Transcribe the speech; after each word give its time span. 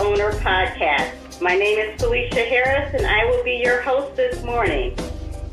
Owner 0.00 0.32
podcast. 0.40 1.42
My 1.42 1.54
name 1.54 1.78
is 1.78 2.00
Felicia 2.00 2.40
Harris, 2.48 2.94
and 2.94 3.04
I 3.04 3.26
will 3.26 3.44
be 3.44 3.60
your 3.62 3.82
host 3.82 4.16
this 4.16 4.42
morning. 4.42 4.96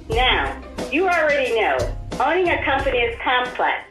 Now, 0.09 0.63
you 0.89 1.03
already 1.03 1.53
know 1.59 1.75
owning 2.21 2.47
a 2.47 2.63
company 2.63 2.97
is 2.99 3.19
complex. 3.21 3.83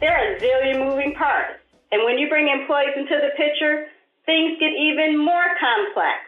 There 0.00 0.16
are 0.16 0.34
a 0.34 0.40
zillion 0.40 0.88
moving 0.88 1.14
parts, 1.14 1.60
and 1.92 2.04
when 2.04 2.16
you 2.16 2.26
bring 2.30 2.48
employees 2.48 2.96
into 2.96 3.20
the 3.20 3.36
picture, 3.36 3.88
things 4.24 4.56
get 4.58 4.72
even 4.72 5.18
more 5.22 5.44
complex. 5.60 6.24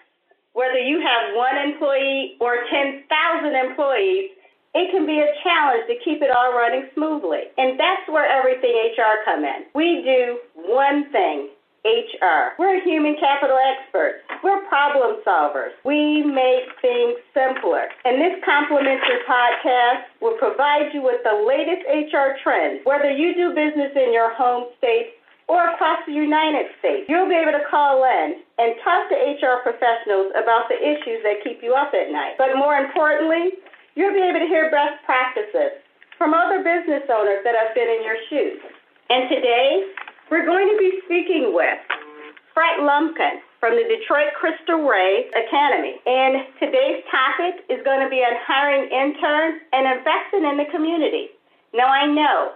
Whether 0.52 0.80
you 0.80 1.01
have 1.01 1.34
one 1.34 1.56
employee 1.56 2.37
or 2.38 2.59
10,000 2.70 3.09
employees, 3.54 4.30
it 4.74 4.90
can 4.92 5.06
be 5.06 5.20
a 5.20 5.32
challenge 5.42 5.88
to 5.88 5.96
keep 6.04 6.20
it 6.20 6.30
all 6.30 6.52
running 6.52 6.84
smoothly. 6.92 7.48
And 7.56 7.80
that's 7.80 8.06
where 8.10 8.28
everything 8.28 8.76
HR 8.92 9.24
come 9.24 9.42
in. 9.42 9.65
We 9.74 10.02
do 10.04 10.38
one 10.68 11.10
thing, 11.10 11.48
HR. 11.84 12.54
We're 12.58 12.82
human 12.82 13.16
capital 13.18 13.56
experts. 13.56 14.24
We're 14.44 14.64
problem 14.68 15.20
solvers. 15.26 15.72
We 15.84 16.22
make 16.22 16.68
things 16.80 17.16
simpler. 17.32 17.88
And 18.04 18.20
this 18.20 18.36
complimentary 18.44 19.24
podcast 19.28 20.08
will 20.20 20.36
provide 20.38 20.92
you 20.92 21.02
with 21.02 21.24
the 21.24 21.40
latest 21.46 21.86
HR 21.88 22.36
trends. 22.42 22.80
Whether 22.84 23.10
you 23.10 23.34
do 23.34 23.54
business 23.56 23.92
in 23.96 24.12
your 24.12 24.34
home 24.34 24.68
state 24.78 25.16
or 25.48 25.72
across 25.74 25.98
the 26.06 26.12
United 26.12 26.70
States, 26.78 27.08
you'll 27.08 27.28
be 27.28 27.34
able 27.34 27.56
to 27.56 27.64
call 27.70 28.04
in 28.04 28.38
and 28.58 28.76
talk 28.84 29.08
to 29.10 29.16
HR 29.16 29.64
professionals 29.64 30.30
about 30.36 30.68
the 30.68 30.78
issues 30.78 31.24
that 31.24 31.42
keep 31.42 31.62
you 31.62 31.74
up 31.74 31.90
at 31.96 32.12
night. 32.12 32.38
But 32.38 32.54
more 32.54 32.76
importantly, 32.76 33.59
You'll 33.98 34.15
be 34.15 34.22
able 34.22 34.38
to 34.38 34.46
hear 34.46 34.70
best 34.70 35.02
practices 35.04 35.82
from 36.15 36.32
other 36.32 36.62
business 36.62 37.02
owners 37.10 37.42
that 37.42 37.59
have 37.59 37.74
been 37.74 37.90
in 37.90 38.00
your 38.06 38.16
shoes. 38.30 38.62
And 39.10 39.26
today, 39.26 39.82
we're 40.30 40.46
going 40.46 40.70
to 40.70 40.78
be 40.78 41.02
speaking 41.04 41.50
with 41.52 41.78
Fred 42.54 42.86
Lumpkin 42.86 43.42
from 43.59 43.74
the 43.74 43.84
Detroit 43.84 44.30
Cristo 44.38 44.78
Rey 44.87 45.26
Academy. 45.34 45.98
And 46.06 46.46
today's 46.62 47.02
topic 47.10 47.66
is 47.68 47.82
going 47.84 48.00
to 48.00 48.09
be 48.09 48.22
on 48.22 48.38
hiring 48.46 48.87
interns 48.88 49.60
and 49.74 49.90
investing 49.90 50.46
in 50.46 50.56
the 50.56 50.70
community. 50.70 51.34
Now, 51.74 51.90
I 51.90 52.06
know 52.06 52.54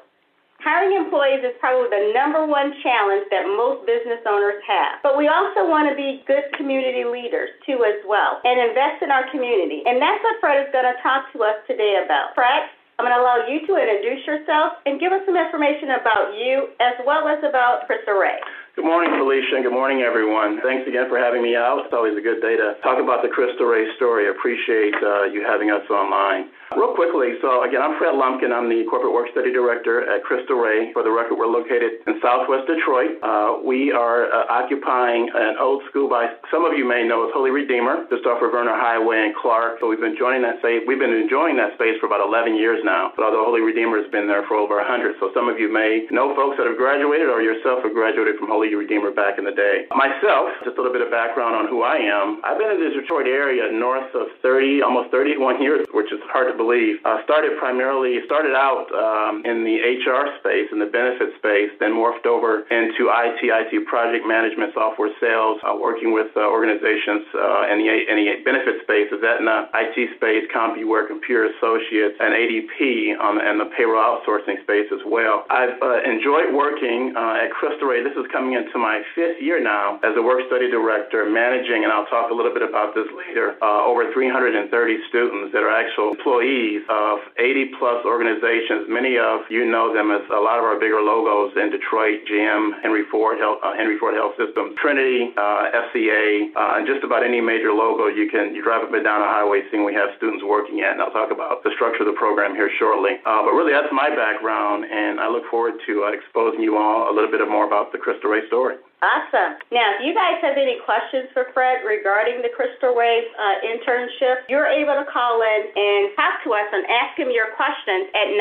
Hiring 0.64 0.96
employees 0.96 1.44
is 1.44 1.52
probably 1.60 1.92
the 1.92 2.16
number 2.16 2.48
one 2.48 2.72
challenge 2.80 3.28
that 3.28 3.44
most 3.44 3.84
business 3.84 4.24
owners 4.24 4.56
have. 4.64 4.96
But 5.04 5.20
we 5.20 5.28
also 5.28 5.68
want 5.68 5.92
to 5.92 5.94
be 5.94 6.24
good 6.24 6.48
community 6.56 7.04
leaders 7.04 7.52
too 7.68 7.84
as 7.84 8.00
well 8.08 8.40
and 8.48 8.56
invest 8.56 9.04
in 9.04 9.12
our 9.12 9.28
community. 9.28 9.84
And 9.84 10.00
that's 10.00 10.24
what 10.24 10.40
Fred 10.40 10.64
is 10.64 10.72
going 10.72 10.88
to 10.88 10.96
talk 11.04 11.28
to 11.36 11.44
us 11.44 11.60
today 11.68 12.00
about. 12.00 12.32
Fred, 12.32 12.64
I'm 12.94 13.02
going 13.02 13.14
to 13.14 13.18
allow 13.18 13.42
you 13.50 13.58
to 13.66 13.72
introduce 13.74 14.22
yourself 14.22 14.78
and 14.86 15.02
give 15.02 15.10
us 15.10 15.26
some 15.26 15.34
information 15.34 15.98
about 15.98 16.38
you 16.38 16.70
as 16.78 16.94
well 17.02 17.26
as 17.26 17.42
about 17.42 17.90
Cristo 17.90 18.14
Rey. 18.14 18.38
Good 18.78 18.86
morning, 18.86 19.10
Felicia, 19.18 19.58
and 19.58 19.66
good 19.66 19.74
morning, 19.74 20.06
everyone. 20.06 20.62
Thanks 20.62 20.86
again 20.86 21.10
for 21.10 21.18
having 21.18 21.42
me 21.42 21.58
out. 21.58 21.82
It's 21.82 21.94
always 21.94 22.14
a 22.14 22.22
good 22.22 22.38
day 22.38 22.54
to 22.54 22.78
talk 22.86 23.02
about 23.02 23.26
the 23.26 23.30
Cristo 23.30 23.66
Rey 23.66 23.90
story. 23.98 24.26
I 24.26 24.34
appreciate 24.34 24.94
uh, 25.02 25.26
you 25.26 25.42
having 25.42 25.74
us 25.74 25.82
online. 25.90 26.54
Real 26.72 26.96
quickly, 26.96 27.36
so 27.44 27.60
again, 27.60 27.84
I'm 27.84 28.00
Fred 28.00 28.16
Lumpkin. 28.16 28.48
I'm 28.48 28.72
the 28.72 28.88
Corporate 28.88 29.12
Work 29.12 29.28
Study 29.36 29.52
Director 29.52 30.08
at 30.08 30.24
Cristo 30.24 30.56
Rey. 30.56 30.96
For 30.96 31.04
the 31.04 31.12
record, 31.12 31.36
we're 31.36 31.50
located 31.50 32.00
in 32.08 32.16
Southwest 32.24 32.64
Detroit. 32.64 33.20
Uh, 33.20 33.60
we 33.60 33.92
are 33.92 34.32
uh, 34.32 34.48
occupying 34.48 35.28
an 35.28 35.60
old 35.60 35.84
school 35.92 36.08
by 36.08 36.32
some 36.48 36.64
of 36.64 36.72
you 36.72 36.88
may 36.88 37.04
know 37.04 37.28
as 37.28 37.36
Holy 37.36 37.52
Redeemer, 37.52 38.08
just 38.08 38.24
off 38.24 38.40
of 38.40 38.48
Vernor 38.48 38.72
Highway 38.80 39.28
in 39.28 39.36
Clark. 39.36 39.84
So 39.84 39.92
we've 39.92 40.00
been 40.00 40.16
enjoying 40.16 40.40
that 40.42 40.64
space. 40.64 40.80
We've 40.88 40.98
been 40.98 41.12
enjoying 41.12 41.60
that 41.60 41.76
space 41.76 42.00
for 42.00 42.08
about 42.08 42.24
11 42.24 42.56
years 42.56 42.80
now. 42.80 43.12
But 43.12 43.28
although 43.28 43.44
Holy 43.44 43.60
Redeemer 43.60 44.00
has 44.00 44.08
been 44.08 44.24
there 44.24 44.48
for 44.48 44.56
over 44.56 44.80
100, 44.80 45.20
so 45.20 45.28
some 45.36 45.52
of 45.52 45.60
you 45.60 45.68
may 45.68 46.08
know 46.08 46.32
folks 46.32 46.56
that 46.56 46.64
have 46.64 46.80
graduated 46.80 47.28
or 47.28 47.44
yourself 47.44 47.84
have 47.84 47.92
graduated 47.92 48.40
from 48.40 48.48
Holy 48.48 48.72
Redeemer 48.72 49.12
back 49.12 49.36
in 49.36 49.44
the 49.44 49.54
day. 49.54 49.84
Myself, 49.92 50.48
just 50.64 50.74
a 50.74 50.80
little 50.80 50.96
bit 50.96 51.04
of 51.04 51.12
background 51.12 51.54
on 51.54 51.68
who 51.68 51.84
I 51.84 52.00
am. 52.00 52.40
I've 52.40 52.56
been 52.56 52.72
in 52.72 52.80
the 52.80 52.90
Detroit 52.96 53.28
area 53.28 53.68
north 53.68 54.08
of 54.16 54.32
30, 54.40 54.80
almost 54.80 55.12
31 55.12 55.60
years, 55.60 55.84
which 55.92 56.08
is 56.08 56.18
hard 56.32 56.48
to 56.50 56.53
believe. 56.56 57.02
Uh, 57.04 57.22
started 57.24 57.58
primarily, 57.58 58.18
started 58.26 58.54
out 58.54 58.88
um, 58.94 59.44
in 59.44 59.64
the 59.64 59.76
HR 59.82 60.34
space, 60.40 60.68
in 60.72 60.78
the 60.78 60.88
benefit 60.88 61.34
space, 61.38 61.70
then 61.80 61.92
morphed 61.92 62.26
over 62.26 62.66
into 62.70 63.10
IT, 63.10 63.40
IT 63.42 63.72
project 63.86 64.26
management, 64.26 64.72
software 64.74 65.12
sales, 65.20 65.60
uh, 65.66 65.74
working 65.76 66.12
with 66.12 66.30
uh, 66.36 66.46
organizations 66.46 67.26
uh, 67.34 67.72
in, 67.72 67.78
the, 67.82 67.88
in 67.88 68.16
the 68.20 68.26
benefit 68.44 68.82
space, 68.82 69.08
Aetna, 69.12 69.70
IT 69.74 69.96
space, 70.16 70.44
CompuWare, 70.54 71.06
Computer 71.06 71.50
Associates, 71.58 72.16
and 72.20 72.34
ADP 72.34 73.18
the, 73.18 73.42
and 73.42 73.60
the 73.60 73.68
payroll 73.76 74.00
outsourcing 74.00 74.60
space 74.62 74.88
as 74.92 75.02
well. 75.06 75.44
I've 75.50 75.76
uh, 75.80 76.02
enjoyed 76.04 76.54
working 76.54 77.14
uh, 77.16 77.44
at 77.44 77.50
Cristo 77.50 77.86
Rey. 77.86 78.02
This 78.02 78.16
is 78.16 78.26
coming 78.30 78.54
into 78.54 78.78
my 78.78 79.02
fifth 79.14 79.40
year 79.40 79.62
now 79.62 80.00
as 80.04 80.14
a 80.16 80.22
work 80.22 80.44
study 80.46 80.70
director, 80.70 81.26
managing, 81.28 81.84
and 81.84 81.92
I'll 81.92 82.06
talk 82.06 82.30
a 82.30 82.34
little 82.34 82.52
bit 82.52 82.62
about 82.62 82.94
this 82.94 83.08
later, 83.12 83.56
over 83.64 84.12
330 84.12 84.68
students 85.08 85.52
that 85.52 85.62
are 85.62 85.72
actual 85.72 86.12
employees 86.12 86.43
of 86.44 87.24
80 87.40 87.72
plus 87.80 88.04
organizations. 88.04 88.84
Many 88.88 89.16
of 89.16 89.48
you 89.48 89.64
know 89.64 89.96
them 89.96 90.12
as 90.12 90.20
a 90.28 90.40
lot 90.40 90.60
of 90.60 90.64
our 90.68 90.76
bigger 90.76 91.00
logos 91.00 91.56
in 91.56 91.72
Detroit, 91.72 92.28
GM, 92.28 92.82
Henry 92.82 93.08
Ford 93.08 93.40
Health, 93.40 93.64
uh, 93.64 93.72
Henry 93.72 93.96
Ford 93.96 94.12
Health 94.12 94.36
System, 94.36 94.76
Trinity, 94.76 95.32
uh, 95.36 95.72
FCA, 95.88 96.52
uh, 96.52 96.76
and 96.76 96.86
just 96.86 97.00
about 97.00 97.24
any 97.24 97.40
major 97.40 97.72
logo 97.72 98.12
you 98.12 98.28
can 98.28 98.54
you 98.54 98.62
drive 98.62 98.84
up 98.84 98.92
and 98.92 99.04
down 99.04 99.24
a 99.24 99.28
highway 99.28 99.64
seeing 99.70 99.84
we 99.84 99.94
have 99.94 100.12
students 100.20 100.44
working 100.44 100.84
at. 100.84 100.92
And 100.92 101.00
I'll 101.00 101.16
talk 101.16 101.32
about 101.32 101.64
the 101.64 101.72
structure 101.72 102.04
of 102.04 102.08
the 102.12 102.18
program 102.18 102.54
here 102.54 102.70
shortly. 102.78 103.16
Uh, 103.24 103.40
but 103.40 103.56
really, 103.56 103.72
that's 103.72 103.92
my 103.92 104.12
background, 104.12 104.84
and 104.84 105.20
I 105.20 105.32
look 105.32 105.48
forward 105.48 105.80
to 105.88 106.04
uh, 106.04 106.12
exposing 106.12 106.60
you 106.60 106.76
all 106.76 107.08
a 107.08 107.12
little 107.12 107.30
bit 107.30 107.40
more 107.48 107.64
about 107.64 107.92
the 107.92 107.98
Cristo 107.98 108.28
Rey 108.28 108.44
story. 108.48 108.76
Awesome. 109.04 109.60
Now, 109.68 110.00
if 110.00 110.00
you 110.00 110.16
guys 110.16 110.40
have 110.40 110.56
any 110.56 110.80
questions 110.80 111.28
for 111.36 111.52
Fred 111.52 111.84
regarding 111.84 112.40
the 112.40 112.48
Cristo 112.48 112.96
Rey 112.96 113.28
uh, 113.36 113.60
internship, 113.60 114.48
you're 114.48 114.64
able 114.64 114.96
to 114.96 115.04
call 115.04 115.44
in 115.44 115.60
and 115.76 116.16
talk 116.16 116.40
to 116.48 116.56
us 116.56 116.64
and 116.72 116.88
ask 116.88 117.12
him 117.20 117.28
your 117.28 117.52
questions 117.52 118.08
at 118.16 118.32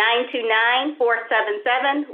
929-477-1199. 0.96 2.08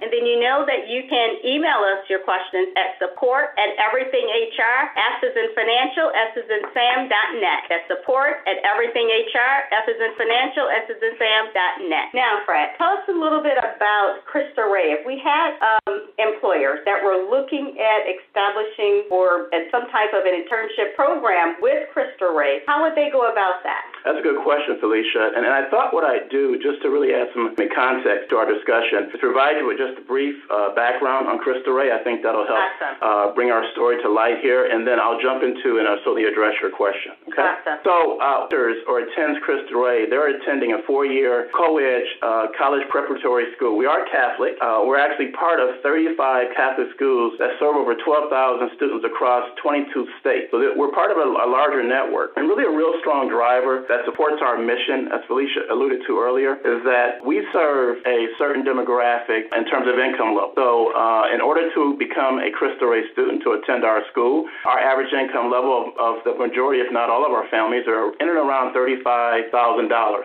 And 0.00 0.08
then 0.08 0.24
you 0.24 0.40
know 0.40 0.64
that 0.64 0.88
you 0.88 1.04
can 1.12 1.44
email 1.44 1.84
us 1.84 2.08
your 2.08 2.24
questions 2.24 2.72
at 2.80 2.96
support 2.96 3.52
at 3.60 3.76
everythinghr, 3.76 4.80
S 4.96 5.20
is 5.20 5.36
in 5.36 5.52
financial, 5.52 6.08
S 6.16 6.32
is 6.40 6.48
in 6.48 6.72
sam.net. 6.72 7.68
That's 7.68 7.84
support 7.92 8.48
at 8.48 8.64
everythinghr, 8.64 9.52
S 9.68 9.84
is 9.92 10.00
in 10.00 10.16
financial, 10.16 10.72
S 10.72 10.88
is 10.88 10.96
in 11.04 11.20
sam.net. 11.20 12.16
Now, 12.16 12.40
Fred, 12.48 12.72
tell 12.80 12.96
us 12.96 13.04
a 13.12 13.16
little 13.16 13.44
bit 13.44 13.60
about 13.60 14.24
Rey. 14.32 14.96
If 14.96 15.04
we 15.04 15.20
had 15.20 15.56
um, 15.60 16.08
employers 16.16 16.80
that 16.86 17.02
were 17.02 17.09
were 17.10 17.26
looking 17.26 17.74
at 17.74 18.06
establishing 18.06 19.10
or 19.10 19.50
at 19.52 19.66
some 19.70 19.90
type 19.90 20.14
of 20.14 20.22
an 20.22 20.38
internship 20.38 20.94
program 20.94 21.56
with 21.60 21.90
Cristo 21.92 22.30
Rey, 22.30 22.60
how 22.66 22.82
would 22.82 22.94
they 22.94 23.10
go 23.10 23.26
about 23.30 23.62
that? 23.66 23.89
That's 24.04 24.18
a 24.18 24.24
good 24.24 24.40
question, 24.42 24.80
Felicia. 24.80 25.36
And, 25.36 25.44
and 25.44 25.52
I 25.52 25.68
thought 25.68 25.92
what 25.92 26.04
I'd 26.04 26.28
do, 26.30 26.56
just 26.60 26.80
to 26.82 26.88
really 26.88 27.12
add 27.12 27.28
some 27.34 27.52
context 27.74 28.30
to 28.30 28.36
our 28.36 28.48
discussion, 28.48 29.12
is 29.12 29.20
provide 29.20 29.60
you 29.60 29.66
with 29.68 29.78
just 29.78 30.00
a 30.00 30.04
brief 30.04 30.36
uh, 30.48 30.74
background 30.74 31.28
on 31.28 31.38
Cristo 31.38 31.72
Rey. 31.72 31.92
I 31.92 32.02
think 32.02 32.22
that'll 32.22 32.46
help 32.46 32.60
awesome. 32.60 32.96
uh, 33.00 33.26
bring 33.36 33.50
our 33.50 33.64
story 33.72 34.00
to 34.02 34.08
light 34.08 34.40
here, 34.40 34.66
and 34.66 34.86
then 34.86 34.98
I'll 34.98 35.20
jump 35.20 35.42
into 35.44 35.78
and 35.78 35.88
I'll 35.88 36.00
certainly 36.04 36.24
address 36.24 36.56
your 36.60 36.72
question. 36.72 37.12
Okay? 37.28 37.44
Awesome. 37.44 37.78
So, 37.84 38.20
uh, 38.20 38.48
or 38.88 39.00
attends 39.04 39.38
Cristo 39.44 39.76
Rey, 39.76 40.08
they're 40.08 40.32
attending 40.36 40.72
a 40.72 40.80
four-year 40.86 41.48
co-ed 41.54 42.04
uh, 42.22 42.46
college 42.56 42.86
preparatory 42.88 43.52
school. 43.56 43.76
We 43.76 43.86
are 43.86 44.04
Catholic. 44.08 44.56
Uh, 44.60 44.82
we're 44.84 44.98
actually 44.98 45.32
part 45.32 45.60
of 45.60 45.80
35 45.82 46.56
Catholic 46.56 46.88
schools 46.96 47.34
that 47.38 47.56
serve 47.58 47.76
over 47.76 47.94
12,000 47.94 48.70
students 48.76 49.04
across 49.04 49.48
22 49.62 50.08
states. 50.20 50.48
So 50.50 50.60
we're 50.76 50.92
part 50.92 51.10
of 51.10 51.18
a, 51.18 51.28
a, 51.28 51.48
larger 51.50 51.82
network. 51.82 52.32
And 52.36 52.48
really 52.48 52.64
a 52.64 52.70
real 52.70 52.94
strong 53.00 53.28
driver 53.28 53.84
that 53.90 54.06
supports 54.06 54.38
our 54.38 54.54
mission, 54.54 55.10
as 55.10 55.20
Felicia 55.26 55.66
alluded 55.66 56.06
to 56.06 56.22
earlier, 56.22 56.54
is 56.62 56.78
that 56.86 57.18
we 57.26 57.42
serve 57.50 57.98
a 58.06 58.30
certain 58.38 58.62
demographic 58.62 59.50
in 59.50 59.66
terms 59.66 59.90
of 59.90 59.98
income 59.98 60.38
level. 60.38 60.54
So 60.54 60.94
uh, 60.94 61.26
in 61.34 61.42
order 61.42 61.66
to 61.74 61.98
become 61.98 62.38
a 62.38 62.54
Cristo 62.54 62.86
Rey 62.86 63.02
student 63.10 63.42
to 63.42 63.58
attend 63.58 63.82
our 63.82 64.06
school, 64.14 64.46
our 64.62 64.78
average 64.78 65.10
income 65.10 65.50
level 65.50 65.74
of, 65.74 65.86
of 65.98 66.14
the 66.22 66.38
majority, 66.38 66.78
if 66.78 66.94
not 66.94 67.10
all 67.10 67.26
of 67.26 67.34
our 67.34 67.50
families, 67.50 67.82
are 67.90 68.14
in 68.22 68.30
and 68.30 68.38
around 68.38 68.72
$35,000. 68.78 69.50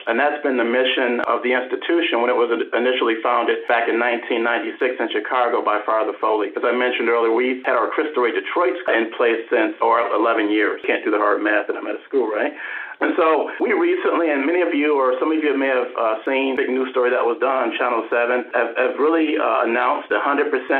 And 0.05 0.19
that's 0.21 0.37
been 0.45 0.61
the 0.61 0.67
mission 0.67 1.25
of 1.25 1.41
the 1.41 1.57
institution 1.57 2.21
when 2.21 2.29
it 2.29 2.37
was 2.37 2.53
initially 2.53 3.17
founded 3.25 3.65
back 3.65 3.89
in 3.89 3.97
1996 3.97 5.01
in 5.01 5.09
Chicago 5.09 5.65
by 5.65 5.81
Father 5.89 6.13
Foley. 6.21 6.53
As 6.53 6.61
I 6.61 6.71
mentioned, 6.71 7.09
earlier, 7.09 7.33
we've 7.33 7.65
had 7.65 7.73
our 7.73 7.89
Cristo 7.89 8.21
Rey 8.21 8.31
Detroit 8.37 8.77
in 8.93 9.09
place 9.17 9.41
since 9.49 9.73
or 9.81 10.05
11 10.13 10.53
years. 10.53 10.85
Can't 10.85 11.01
do 11.01 11.09
the 11.09 11.17
hard 11.17 11.41
math, 11.41 11.65
and 11.65 11.77
I'm 11.81 11.89
at 11.89 11.97
a 11.97 12.03
school, 12.05 12.29
right? 12.29 12.53
And 13.01 13.11
so 13.19 13.51
we 13.59 13.75
recently, 13.75 14.31
and 14.31 14.47
many 14.47 14.63
of 14.63 14.71
you 14.71 14.95
or 14.95 15.19
some 15.19 15.31
of 15.31 15.39
you 15.43 15.51
may 15.57 15.67
have 15.67 15.91
uh, 15.99 16.23
seen 16.23 16.55
big 16.55 16.71
news 16.71 16.87
story 16.95 17.11
that 17.11 17.23
was 17.23 17.35
done 17.43 17.67
on 17.67 17.69
Channel 17.75 18.07
7, 18.07 18.55
have, 18.55 18.71
have 18.79 18.95
really 18.95 19.35
uh, 19.35 19.67
announced 19.67 20.07
100% 20.11 20.21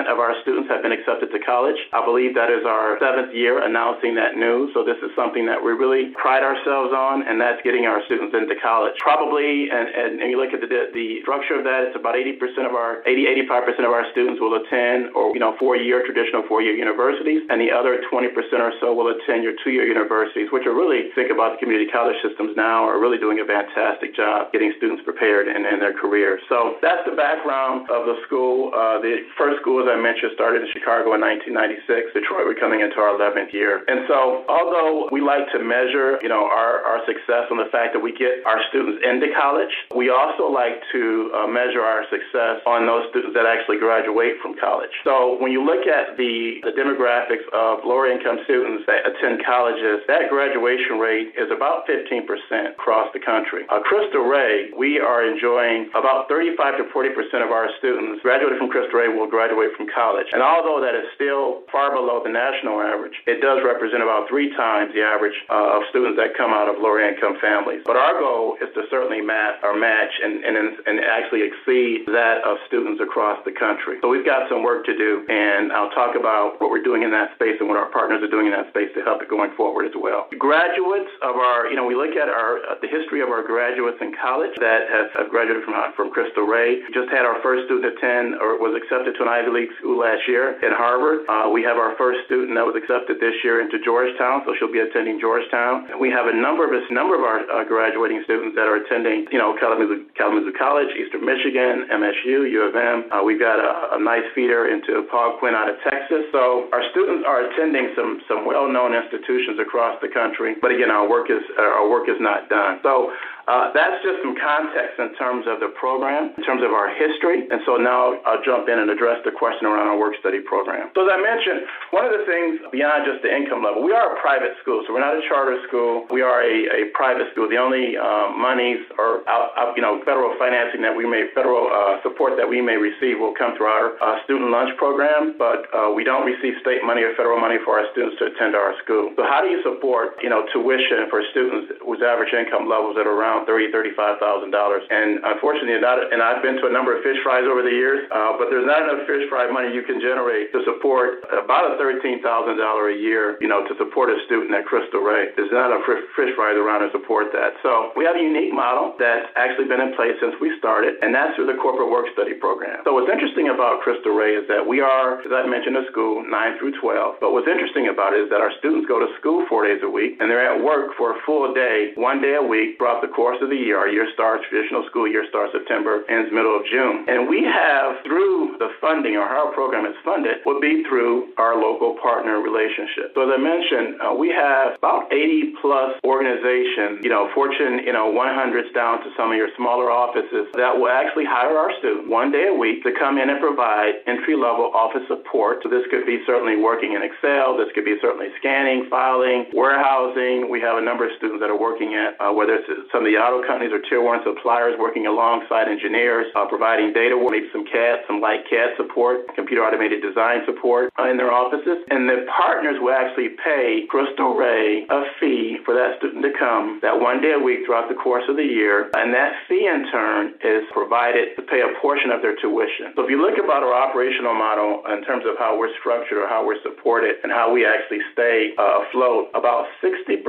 of 0.08 0.18
our 0.20 0.32
students 0.42 0.72
have 0.72 0.80
been 0.80 0.96
accepted 0.96 1.32
to 1.36 1.40
college. 1.44 1.76
I 1.92 2.04
believe 2.08 2.32
that 2.40 2.48
is 2.48 2.64
our 2.64 2.96
seventh 3.04 3.36
year 3.36 3.60
announcing 3.60 4.16
that 4.16 4.40
news. 4.40 4.72
So 4.72 4.88
this 4.88 5.00
is 5.04 5.12
something 5.16 5.44
that 5.48 5.60
we 5.60 5.76
really 5.76 6.16
pride 6.16 6.44
ourselves 6.44 6.96
on, 6.96 7.28
and 7.28 7.36
that's 7.36 7.60
getting 7.68 7.84
our 7.84 8.00
students 8.08 8.32
into 8.32 8.56
college. 8.64 8.96
Probably, 9.04 9.68
and, 9.68 9.88
and, 9.92 10.12
and 10.24 10.28
you 10.32 10.40
look 10.40 10.56
at 10.56 10.64
the, 10.64 10.72
the 10.72 11.20
structure 11.28 11.60
of 11.60 11.68
that, 11.68 11.92
it's 11.92 11.98
about 12.00 12.16
80% 12.16 12.40
of 12.64 12.76
our, 12.80 13.04
80, 13.04 13.44
85% 13.52 13.84
of 13.84 13.92
our 13.92 14.08
students 14.16 14.40
will 14.40 14.56
attend 14.56 15.12
or, 15.16 15.36
you 15.36 15.44
know, 15.44 15.60
four-year, 15.60 16.08
traditional 16.08 16.48
four-year 16.48 16.76
universities, 16.76 17.44
and 17.52 17.60
the 17.60 17.76
other 17.76 18.00
20% 18.08 18.32
or 18.56 18.72
so 18.80 18.96
will 18.96 19.12
attend 19.12 19.44
your 19.44 19.54
two-year 19.64 19.84
universities, 19.84 20.48
which 20.56 20.64
are 20.64 20.76
really, 20.76 21.12
think 21.12 21.28
about 21.28 21.58
the 21.58 21.60
community 21.60 21.92
college 21.92 22.05
systems 22.22 22.54
now 22.56 22.86
are 22.86 23.00
really 23.00 23.18
doing 23.18 23.40
a 23.40 23.48
fantastic 23.48 24.16
job 24.16 24.52
getting 24.52 24.74
students 24.78 25.02
prepared 25.04 25.48
in, 25.48 25.66
in 25.66 25.80
their 25.80 25.94
career. 25.94 26.40
So 26.50 26.78
that's 26.82 27.02
the 27.08 27.16
background 27.16 27.90
of 27.90 28.06
the 28.06 28.20
school. 28.28 28.70
Uh, 28.76 29.02
the 29.02 29.26
first 29.38 29.62
school, 29.62 29.82
as 29.82 29.88
I 29.90 29.98
mentioned, 29.98 30.36
started 30.36 30.62
in 30.62 30.70
Chicago 30.74 31.16
in 31.16 31.22
1996. 31.22 32.14
Detroit, 32.14 32.46
we're 32.46 32.60
coming 32.60 32.82
into 32.82 33.00
our 33.00 33.16
11th 33.18 33.54
year. 33.54 33.84
And 33.88 34.06
so, 34.08 34.46
although 34.48 35.10
we 35.12 35.22
like 35.22 35.50
to 35.56 35.60
measure, 35.60 36.20
you 36.22 36.30
know, 36.30 36.46
our, 36.46 36.84
our 36.86 37.00
success 37.08 37.50
on 37.50 37.58
the 37.58 37.70
fact 37.72 37.96
that 37.96 38.04
we 38.04 38.12
get 38.12 38.44
our 38.46 38.62
students 38.70 39.02
into 39.02 39.32
college, 39.34 39.72
we 39.96 40.10
also 40.10 40.48
like 40.48 40.82
to 40.92 41.32
uh, 41.34 41.48
measure 41.48 41.82
our 41.82 42.04
success 42.12 42.62
on 42.68 42.86
those 42.86 43.08
students 43.10 43.34
that 43.34 43.46
actually 43.46 43.78
graduate 43.80 44.38
from 44.42 44.56
college. 44.60 44.92
So 45.04 45.38
when 45.40 45.52
you 45.52 45.64
look 45.64 45.88
at 45.88 46.18
the, 46.18 46.62
the 46.64 46.74
demographics 46.74 47.46
of 47.54 47.86
lower 47.86 48.10
income 48.10 48.42
students 48.44 48.84
that 48.88 49.06
attend 49.08 49.46
colleges, 49.46 50.04
that 50.08 50.30
graduation 50.30 50.98
rate 51.00 51.34
is 51.38 51.50
about 51.52 51.88
15% 51.96 52.76
across 52.76 53.08
the 53.14 53.20
country. 53.24 53.64
Uh, 53.72 53.80
Cristo 53.80 54.20
Rey, 54.20 54.72
we 54.76 55.00
are 55.00 55.24
enjoying 55.24 55.88
about 55.96 56.28
35 56.28 56.78
to 56.78 56.84
40% 56.92 57.16
of 57.40 57.52
our 57.56 57.72
students 57.80 58.22
graduating 58.22 58.60
from 58.60 58.70
Cristo 58.70 58.92
Rey 58.92 59.08
will 59.08 59.30
graduate 59.30 59.72
from 59.78 59.88
college. 59.88 60.28
And 60.34 60.44
although 60.44 60.84
that 60.84 60.96
is 60.96 61.08
still 61.16 61.64
far 61.72 61.96
below 61.96 62.20
the 62.20 62.32
national 62.32 62.82
average, 62.82 63.16
it 63.28 63.40
does 63.40 63.64
represent 63.64 64.04
about 64.04 64.28
three 64.28 64.52
times 64.56 64.92
the 64.92 65.02
average 65.02 65.36
uh, 65.50 65.80
of 65.80 65.88
students 65.90 66.20
that 66.20 66.36
come 66.36 66.52
out 66.52 66.68
of 66.68 66.82
lower 66.82 67.00
income 67.00 67.40
families. 67.40 67.82
But 67.88 67.96
our 67.96 68.20
goal 68.20 68.58
is 68.60 68.68
to 68.76 68.84
certainly 68.92 69.22
match 69.22 69.62
or 69.64 69.78
match 69.78 70.12
and, 70.20 70.44
and, 70.44 70.58
and 70.86 71.00
actually 71.00 71.48
exceed 71.48 72.06
that 72.12 72.44
of 72.44 72.58
students 72.68 73.00
across 73.00 73.40
the 73.46 73.56
country. 73.56 73.98
So 74.02 74.10
we've 74.10 74.26
got 74.26 74.50
some 74.50 74.64
work 74.64 74.86
to 74.86 74.96
do, 74.98 75.24
and 75.30 75.72
I'll 75.72 75.94
talk 75.96 76.16
about 76.18 76.60
what 76.60 76.70
we're 76.70 76.84
doing 76.84 77.04
in 77.04 77.12
that 77.12 77.34
space 77.36 77.56
and 77.60 77.70
what 77.70 77.78
our 77.78 77.90
partners 77.92 78.22
are 78.24 78.32
doing 78.32 78.48
in 78.48 78.54
that 78.54 78.70
space 78.70 78.90
to 78.96 79.02
help 79.02 79.22
it 79.22 79.30
going 79.30 79.54
forward 79.56 79.86
as 79.86 79.96
well. 79.96 80.28
Graduates 80.38 81.12
of 81.22 81.36
our, 81.38 81.68
you 81.70 81.76
know, 81.76 81.85
we 81.88 81.96
look 81.96 82.18
at 82.18 82.30
our 82.30 82.60
uh, 82.66 82.76
the 82.82 82.90
history 82.90 83.22
of 83.22 83.30
our 83.30 83.46
graduates 83.46 83.98
in 84.02 84.14
college 84.18 84.54
that 84.60 84.90
have, 84.90 85.10
have 85.16 85.30
graduated 85.30 85.64
from 85.64 85.74
uh, 85.74 85.92
from 85.94 86.12
Rey. 86.12 86.82
We 86.82 86.92
just 86.94 87.10
had 87.12 87.26
our 87.26 87.42
first 87.42 87.66
student 87.66 87.96
attend 87.96 88.36
or 88.42 88.58
was 88.58 88.76
accepted 88.76 89.16
to 89.18 89.22
an 89.24 89.30
Ivy 89.30 89.52
League 89.52 89.74
school 89.80 90.00
last 90.00 90.28
year 90.28 90.58
at 90.62 90.74
Harvard. 90.74 91.28
Uh, 91.28 91.50
we 91.50 91.64
have 91.64 91.78
our 91.78 91.96
first 91.98 92.26
student 92.26 92.56
that 92.56 92.66
was 92.66 92.76
accepted 92.76 93.20
this 93.20 93.36
year 93.44 93.62
into 93.62 93.82
Georgetown, 93.84 94.42
so 94.46 94.54
she'll 94.58 94.72
be 94.72 94.82
attending 94.84 95.20
Georgetown. 95.20 95.88
We 96.00 96.10
have 96.12 96.28
a 96.28 96.36
number 96.36 96.66
of 96.66 96.74
a 96.74 96.82
number 96.94 97.16
of 97.16 97.24
our 97.24 97.44
uh, 97.48 97.64
graduating 97.68 98.22
students 98.24 98.56
that 98.56 98.68
are 98.68 98.80
attending, 98.80 99.28
you 99.32 99.40
know, 99.40 99.56
Kalamazoo, 99.60 100.08
Kalamazoo 100.16 100.54
College, 100.58 100.90
Eastern 100.96 101.26
Michigan, 101.26 101.88
MSU, 101.92 102.48
U 102.50 102.60
of 102.66 102.76
M. 102.76 103.10
Uh, 103.12 103.24
we've 103.24 103.40
got 103.40 103.60
a, 103.60 103.96
a 103.96 104.00
nice 104.00 104.26
feeder 104.34 104.68
into 104.72 105.08
Paul 105.12 105.38
Quinn 105.40 105.56
out 105.56 105.70
of 105.70 105.76
Texas. 105.84 106.26
So 106.32 106.72
our 106.72 106.84
students 106.92 107.24
are 107.28 107.48
attending 107.48 107.92
some 107.96 108.22
some 108.28 108.46
well-known 108.46 108.96
institutions 108.96 109.60
across 109.60 110.00
the 110.02 110.10
country. 110.10 110.56
But 110.62 110.72
again, 110.72 110.92
our 110.92 111.08
work 111.08 111.30
is 111.30 111.44
uh, 111.58 111.75
our 111.76 111.90
work 111.90 112.08
is 112.08 112.18
not 112.20 112.50
done. 112.50 112.80
So 112.84 113.12
uh, 113.48 113.70
that's 113.78 114.02
just 114.02 114.26
some 114.26 114.34
context 114.38 114.98
in 114.98 115.14
terms 115.16 115.46
of 115.46 115.62
the 115.62 115.70
program, 115.78 116.34
in 116.38 116.44
terms 116.44 116.66
of 116.66 116.74
our 116.74 116.90
history. 116.90 117.46
And 117.50 117.62
so 117.66 117.78
now 117.78 118.18
I'll 118.26 118.42
jump 118.42 118.66
in 118.70 118.82
and 118.82 118.90
address 118.90 119.22
the 119.22 119.32
question 119.32 119.70
around 119.70 119.86
our 119.88 119.98
work 119.98 120.18
study 120.20 120.42
program. 120.42 120.90
So 120.98 121.06
as 121.06 121.12
I 121.14 121.20
mentioned, 121.22 121.70
one 121.94 122.06
of 122.06 122.14
the 122.14 122.26
things 122.26 122.58
beyond 122.74 123.06
just 123.06 123.22
the 123.22 123.30
income 123.30 123.62
level, 123.62 123.86
we 123.86 123.94
are 123.94 124.18
a 124.18 124.20
private 124.22 124.58
school, 124.62 124.82
so 124.86 124.94
we're 124.94 125.06
not 125.06 125.14
a 125.14 125.22
charter 125.30 125.62
school. 125.68 126.10
We 126.10 126.26
are 126.26 126.42
a, 126.42 126.56
a 126.74 126.82
private 126.98 127.30
school. 127.34 127.46
The 127.46 127.62
only 127.62 127.98
uh, 127.98 128.34
monies 128.34 128.82
or 128.98 129.22
out, 129.30 129.54
out, 129.58 129.78
you 129.78 129.84
know 129.86 130.02
federal 130.06 130.34
financing 130.42 130.82
that 130.82 130.96
we 130.96 131.06
may, 131.06 131.30
federal 131.36 131.70
uh, 131.70 132.02
support 132.02 132.38
that 132.38 132.48
we 132.48 132.62
may 132.62 132.78
receive 132.78 133.20
will 133.20 133.36
come 133.38 133.54
through 133.58 133.70
our 133.70 133.94
uh, 134.02 134.24
student 134.26 134.50
lunch 134.50 134.74
program, 134.78 135.38
but 135.38 135.70
uh, 135.74 135.92
we 135.94 136.04
don't 136.04 136.26
receive 136.26 136.58
state 136.62 136.82
money 136.82 137.04
or 137.04 137.14
federal 137.14 137.38
money 137.38 137.58
for 137.62 137.78
our 137.78 137.86
students 137.92 138.18
to 138.18 138.32
attend 138.34 138.56
our 138.56 138.74
school. 138.82 139.14
So 139.16 139.24
how 139.24 139.42
do 139.42 139.50
you 139.54 139.62
support 139.62 140.18
you 140.24 140.30
know 140.30 140.46
tuition 140.50 141.10
for 141.10 141.22
students 141.30 141.78
whose 141.84 142.02
average 142.02 142.34
income 142.34 142.66
levels 142.66 142.98
are 142.98 143.06
around 143.06 143.35
around 143.36 143.46
thirty, 143.46 143.72
thirty-five 143.72 144.20
thousand 144.24 144.52
dollars. 144.52 144.84
And 144.88 145.20
unfortunately, 145.24 145.76
not. 145.84 146.00
And 146.00 146.24
I've 146.24 146.40
been 146.40 146.56
to 146.64 146.68
a 146.68 146.74
number 146.74 146.96
of 146.96 147.04
fish 147.04 147.20
fries 147.24 147.44
over 147.44 147.60
the 147.60 147.76
years, 147.76 148.08
uh, 148.12 148.40
but 148.40 148.48
there's 148.48 148.66
not 148.66 148.88
enough 148.88 149.04
fish 149.04 149.28
fry 149.28 149.52
money 149.52 149.76
you 149.76 149.84
can 149.84 150.00
generate 150.00 150.56
to 150.56 150.64
support 150.64 151.28
about 151.36 151.76
a 151.76 151.78
thirteen 151.78 152.24
thousand 152.24 152.58
dollar 152.58 152.90
a 152.90 152.98
year. 152.98 153.36
You 153.44 153.52
know, 153.52 153.68
to 153.68 153.74
support 153.76 154.08
a 154.08 154.18
student 154.26 154.56
at 154.56 154.64
Cristo 154.64 155.04
Rey. 155.04 155.36
There's 155.36 155.52
not 155.52 155.76
enough 155.76 155.84
fish 156.16 156.32
fries 156.36 156.56
around 156.56 156.88
to 156.88 156.90
support 156.96 157.36
that. 157.36 157.60
So 157.60 157.92
we 158.00 158.08
have 158.08 158.16
a 158.16 158.24
unique 158.24 158.56
model 158.56 158.96
that's 158.96 159.28
actually 159.36 159.68
been 159.68 159.84
in 159.84 159.92
place 160.00 160.16
since 160.24 160.36
we 160.40 160.56
started, 160.58 160.96
and 161.04 161.12
that's 161.12 161.36
through 161.36 161.52
the 161.52 161.60
corporate 161.60 161.92
work 161.92 162.08
study 162.16 162.40
program. 162.40 162.80
So 162.88 162.96
what's 162.96 163.12
interesting 163.12 163.52
about 163.52 163.82
Cristo 163.84 164.16
Rey 164.16 164.40
is 164.40 164.48
that 164.48 164.64
we 164.64 164.80
are, 164.80 165.20
as 165.20 165.32
I 165.34 165.44
mentioned, 165.44 165.76
a 165.76 165.84
school 165.92 166.24
nine 166.24 166.56
through 166.60 166.80
twelve. 166.80 167.20
But 167.20 167.34
what's 167.34 167.50
interesting 167.50 167.92
about 167.92 168.14
it 168.14 168.24
is 168.24 168.30
that 168.32 168.40
our 168.40 168.54
students 168.60 168.88
go 168.88 169.00
to 169.02 169.10
school 169.20 169.44
four 169.50 169.66
days 169.68 169.82
a 169.84 169.90
week, 169.90 170.18
and 170.20 170.30
they're 170.30 170.46
at 170.46 170.62
work 170.64 170.94
for 170.98 171.18
a 171.18 171.18
full 171.26 171.54
day, 171.54 171.92
one 171.96 172.22
day 172.22 172.36
a 172.36 172.46
week 172.46 172.78
throughout 172.78 173.02
the 173.02 173.10
course 173.10 173.25
of 173.34 173.50
the 173.50 173.58
year. 173.58 173.82
Our 173.82 173.90
year 173.90 174.06
starts, 174.14 174.46
traditional 174.50 174.86
school 174.86 175.10
year 175.10 175.26
starts 175.30 175.54
September, 175.54 176.06
ends 176.06 176.30
middle 176.30 176.54
of 176.54 176.62
June. 176.70 177.10
And 177.10 177.26
we 177.26 177.42
have, 177.42 178.06
through 178.06 178.62
the 178.62 178.70
funding 178.80 179.18
or 179.18 179.26
how 179.26 179.50
our 179.50 179.54
program 179.54 179.86
is 179.90 179.98
funded, 180.06 180.46
would 180.46 180.62
be 180.62 180.86
through 180.86 181.34
our 181.38 181.58
local 181.58 181.98
partner 181.98 182.38
relationship. 182.40 183.18
So 183.18 183.26
as 183.26 183.34
I 183.34 183.42
mentioned, 183.42 183.98
uh, 183.98 184.14
we 184.14 184.30
have 184.30 184.78
about 184.78 185.10
80 185.12 185.58
plus 185.62 185.98
organizations, 186.06 187.02
you 187.02 187.10
know, 187.10 187.34
Fortune, 187.34 187.82
you 187.82 187.94
know, 187.94 188.14
100s 188.14 188.70
down 188.78 189.02
to 189.02 189.10
some 189.18 189.32
of 189.34 189.38
your 189.38 189.50
smaller 189.58 189.90
offices 189.90 190.46
that 190.54 190.78
will 190.78 190.94
actually 190.94 191.26
hire 191.26 191.58
our 191.58 191.74
students 191.82 192.06
one 192.06 192.30
day 192.32 192.48
a 192.48 192.54
week 192.54 192.84
to 192.84 192.94
come 192.94 193.18
in 193.18 193.30
and 193.30 193.42
provide 193.42 194.06
entry 194.06 194.38
level 194.38 194.70
office 194.78 195.04
support. 195.10 195.66
So 195.66 195.70
this 195.70 195.90
could 195.90 196.06
be 196.06 196.22
certainly 196.30 196.62
working 196.62 196.94
in 196.94 197.02
Excel, 197.02 197.58
this 197.58 197.74
could 197.74 197.86
be 197.86 197.98
certainly 198.02 198.30
scanning, 198.38 198.86
filing, 198.90 199.50
warehousing. 199.54 200.50
We 200.50 200.62
have 200.62 200.78
a 200.78 200.86
number 200.86 201.10
of 201.10 201.12
students 201.18 201.42
that 201.42 201.50
are 201.50 201.58
working 201.58 201.96
at, 201.96 202.20
uh, 202.22 202.32
whether 202.32 202.62
it's 202.62 202.68
some 202.92 203.02
of 203.02 203.10
the 203.10 203.15
auto 203.18 203.46
companies 203.46 203.72
or 203.74 203.82
tier 203.88 204.02
one 204.02 204.22
suppliers 204.24 204.76
working 204.80 205.08
alongside 205.08 205.68
engineers, 205.68 206.28
uh, 206.36 206.46
providing 206.48 206.94
data, 206.94 207.16
maybe 207.16 207.48
some 207.52 207.66
CAD, 207.66 208.06
some 208.08 208.22
light 208.22 208.48
CAD 208.50 208.76
support, 208.78 209.28
computer 209.36 209.64
automated 209.64 210.02
design 210.02 210.42
support 210.46 210.92
uh, 211.00 211.10
in 211.10 211.18
their 211.18 211.32
offices. 211.32 211.84
And 211.90 212.08
the 212.10 212.26
partners 212.30 212.78
will 212.80 212.94
actually 212.94 213.36
pay 213.44 213.86
Cristo 213.90 214.36
Rey 214.36 214.86
a 214.90 215.04
fee 215.20 215.60
for 215.66 215.74
that 215.74 215.98
student 216.00 216.24
to 216.24 216.32
come 216.38 216.80
that 216.82 216.96
one 216.96 217.22
day 217.22 217.34
a 217.34 217.42
week 217.42 217.66
throughout 217.66 217.90
the 217.90 217.96
course 217.96 218.24
of 218.30 218.36
the 218.36 218.46
year. 218.46 218.92
And 218.96 219.14
that 219.14 219.34
fee 219.48 219.68
in 219.68 219.90
turn 219.92 220.36
is 220.44 220.64
provided 220.72 221.36
to 221.36 221.42
pay 221.44 221.62
a 221.62 221.72
portion 221.82 222.12
of 222.12 222.22
their 222.22 222.36
tuition. 222.36 222.94
So 222.96 223.04
if 223.04 223.10
you 223.10 223.22
look 223.22 223.38
about 223.38 223.64
our 223.64 223.74
operational 223.74 224.34
model 224.34 224.84
in 224.92 225.04
terms 225.04 225.24
of 225.28 225.38
how 225.38 225.58
we're 225.58 225.74
structured 225.80 226.18
or 226.18 226.28
how 226.28 226.46
we're 226.46 226.62
supported 226.62 227.22
and 227.24 227.32
how 227.32 227.52
we 227.52 227.66
actually 227.66 228.02
stay 228.14 228.54
uh, 228.58 228.86
afloat, 228.88 229.30
about 229.34 229.68
60%, 229.84 230.22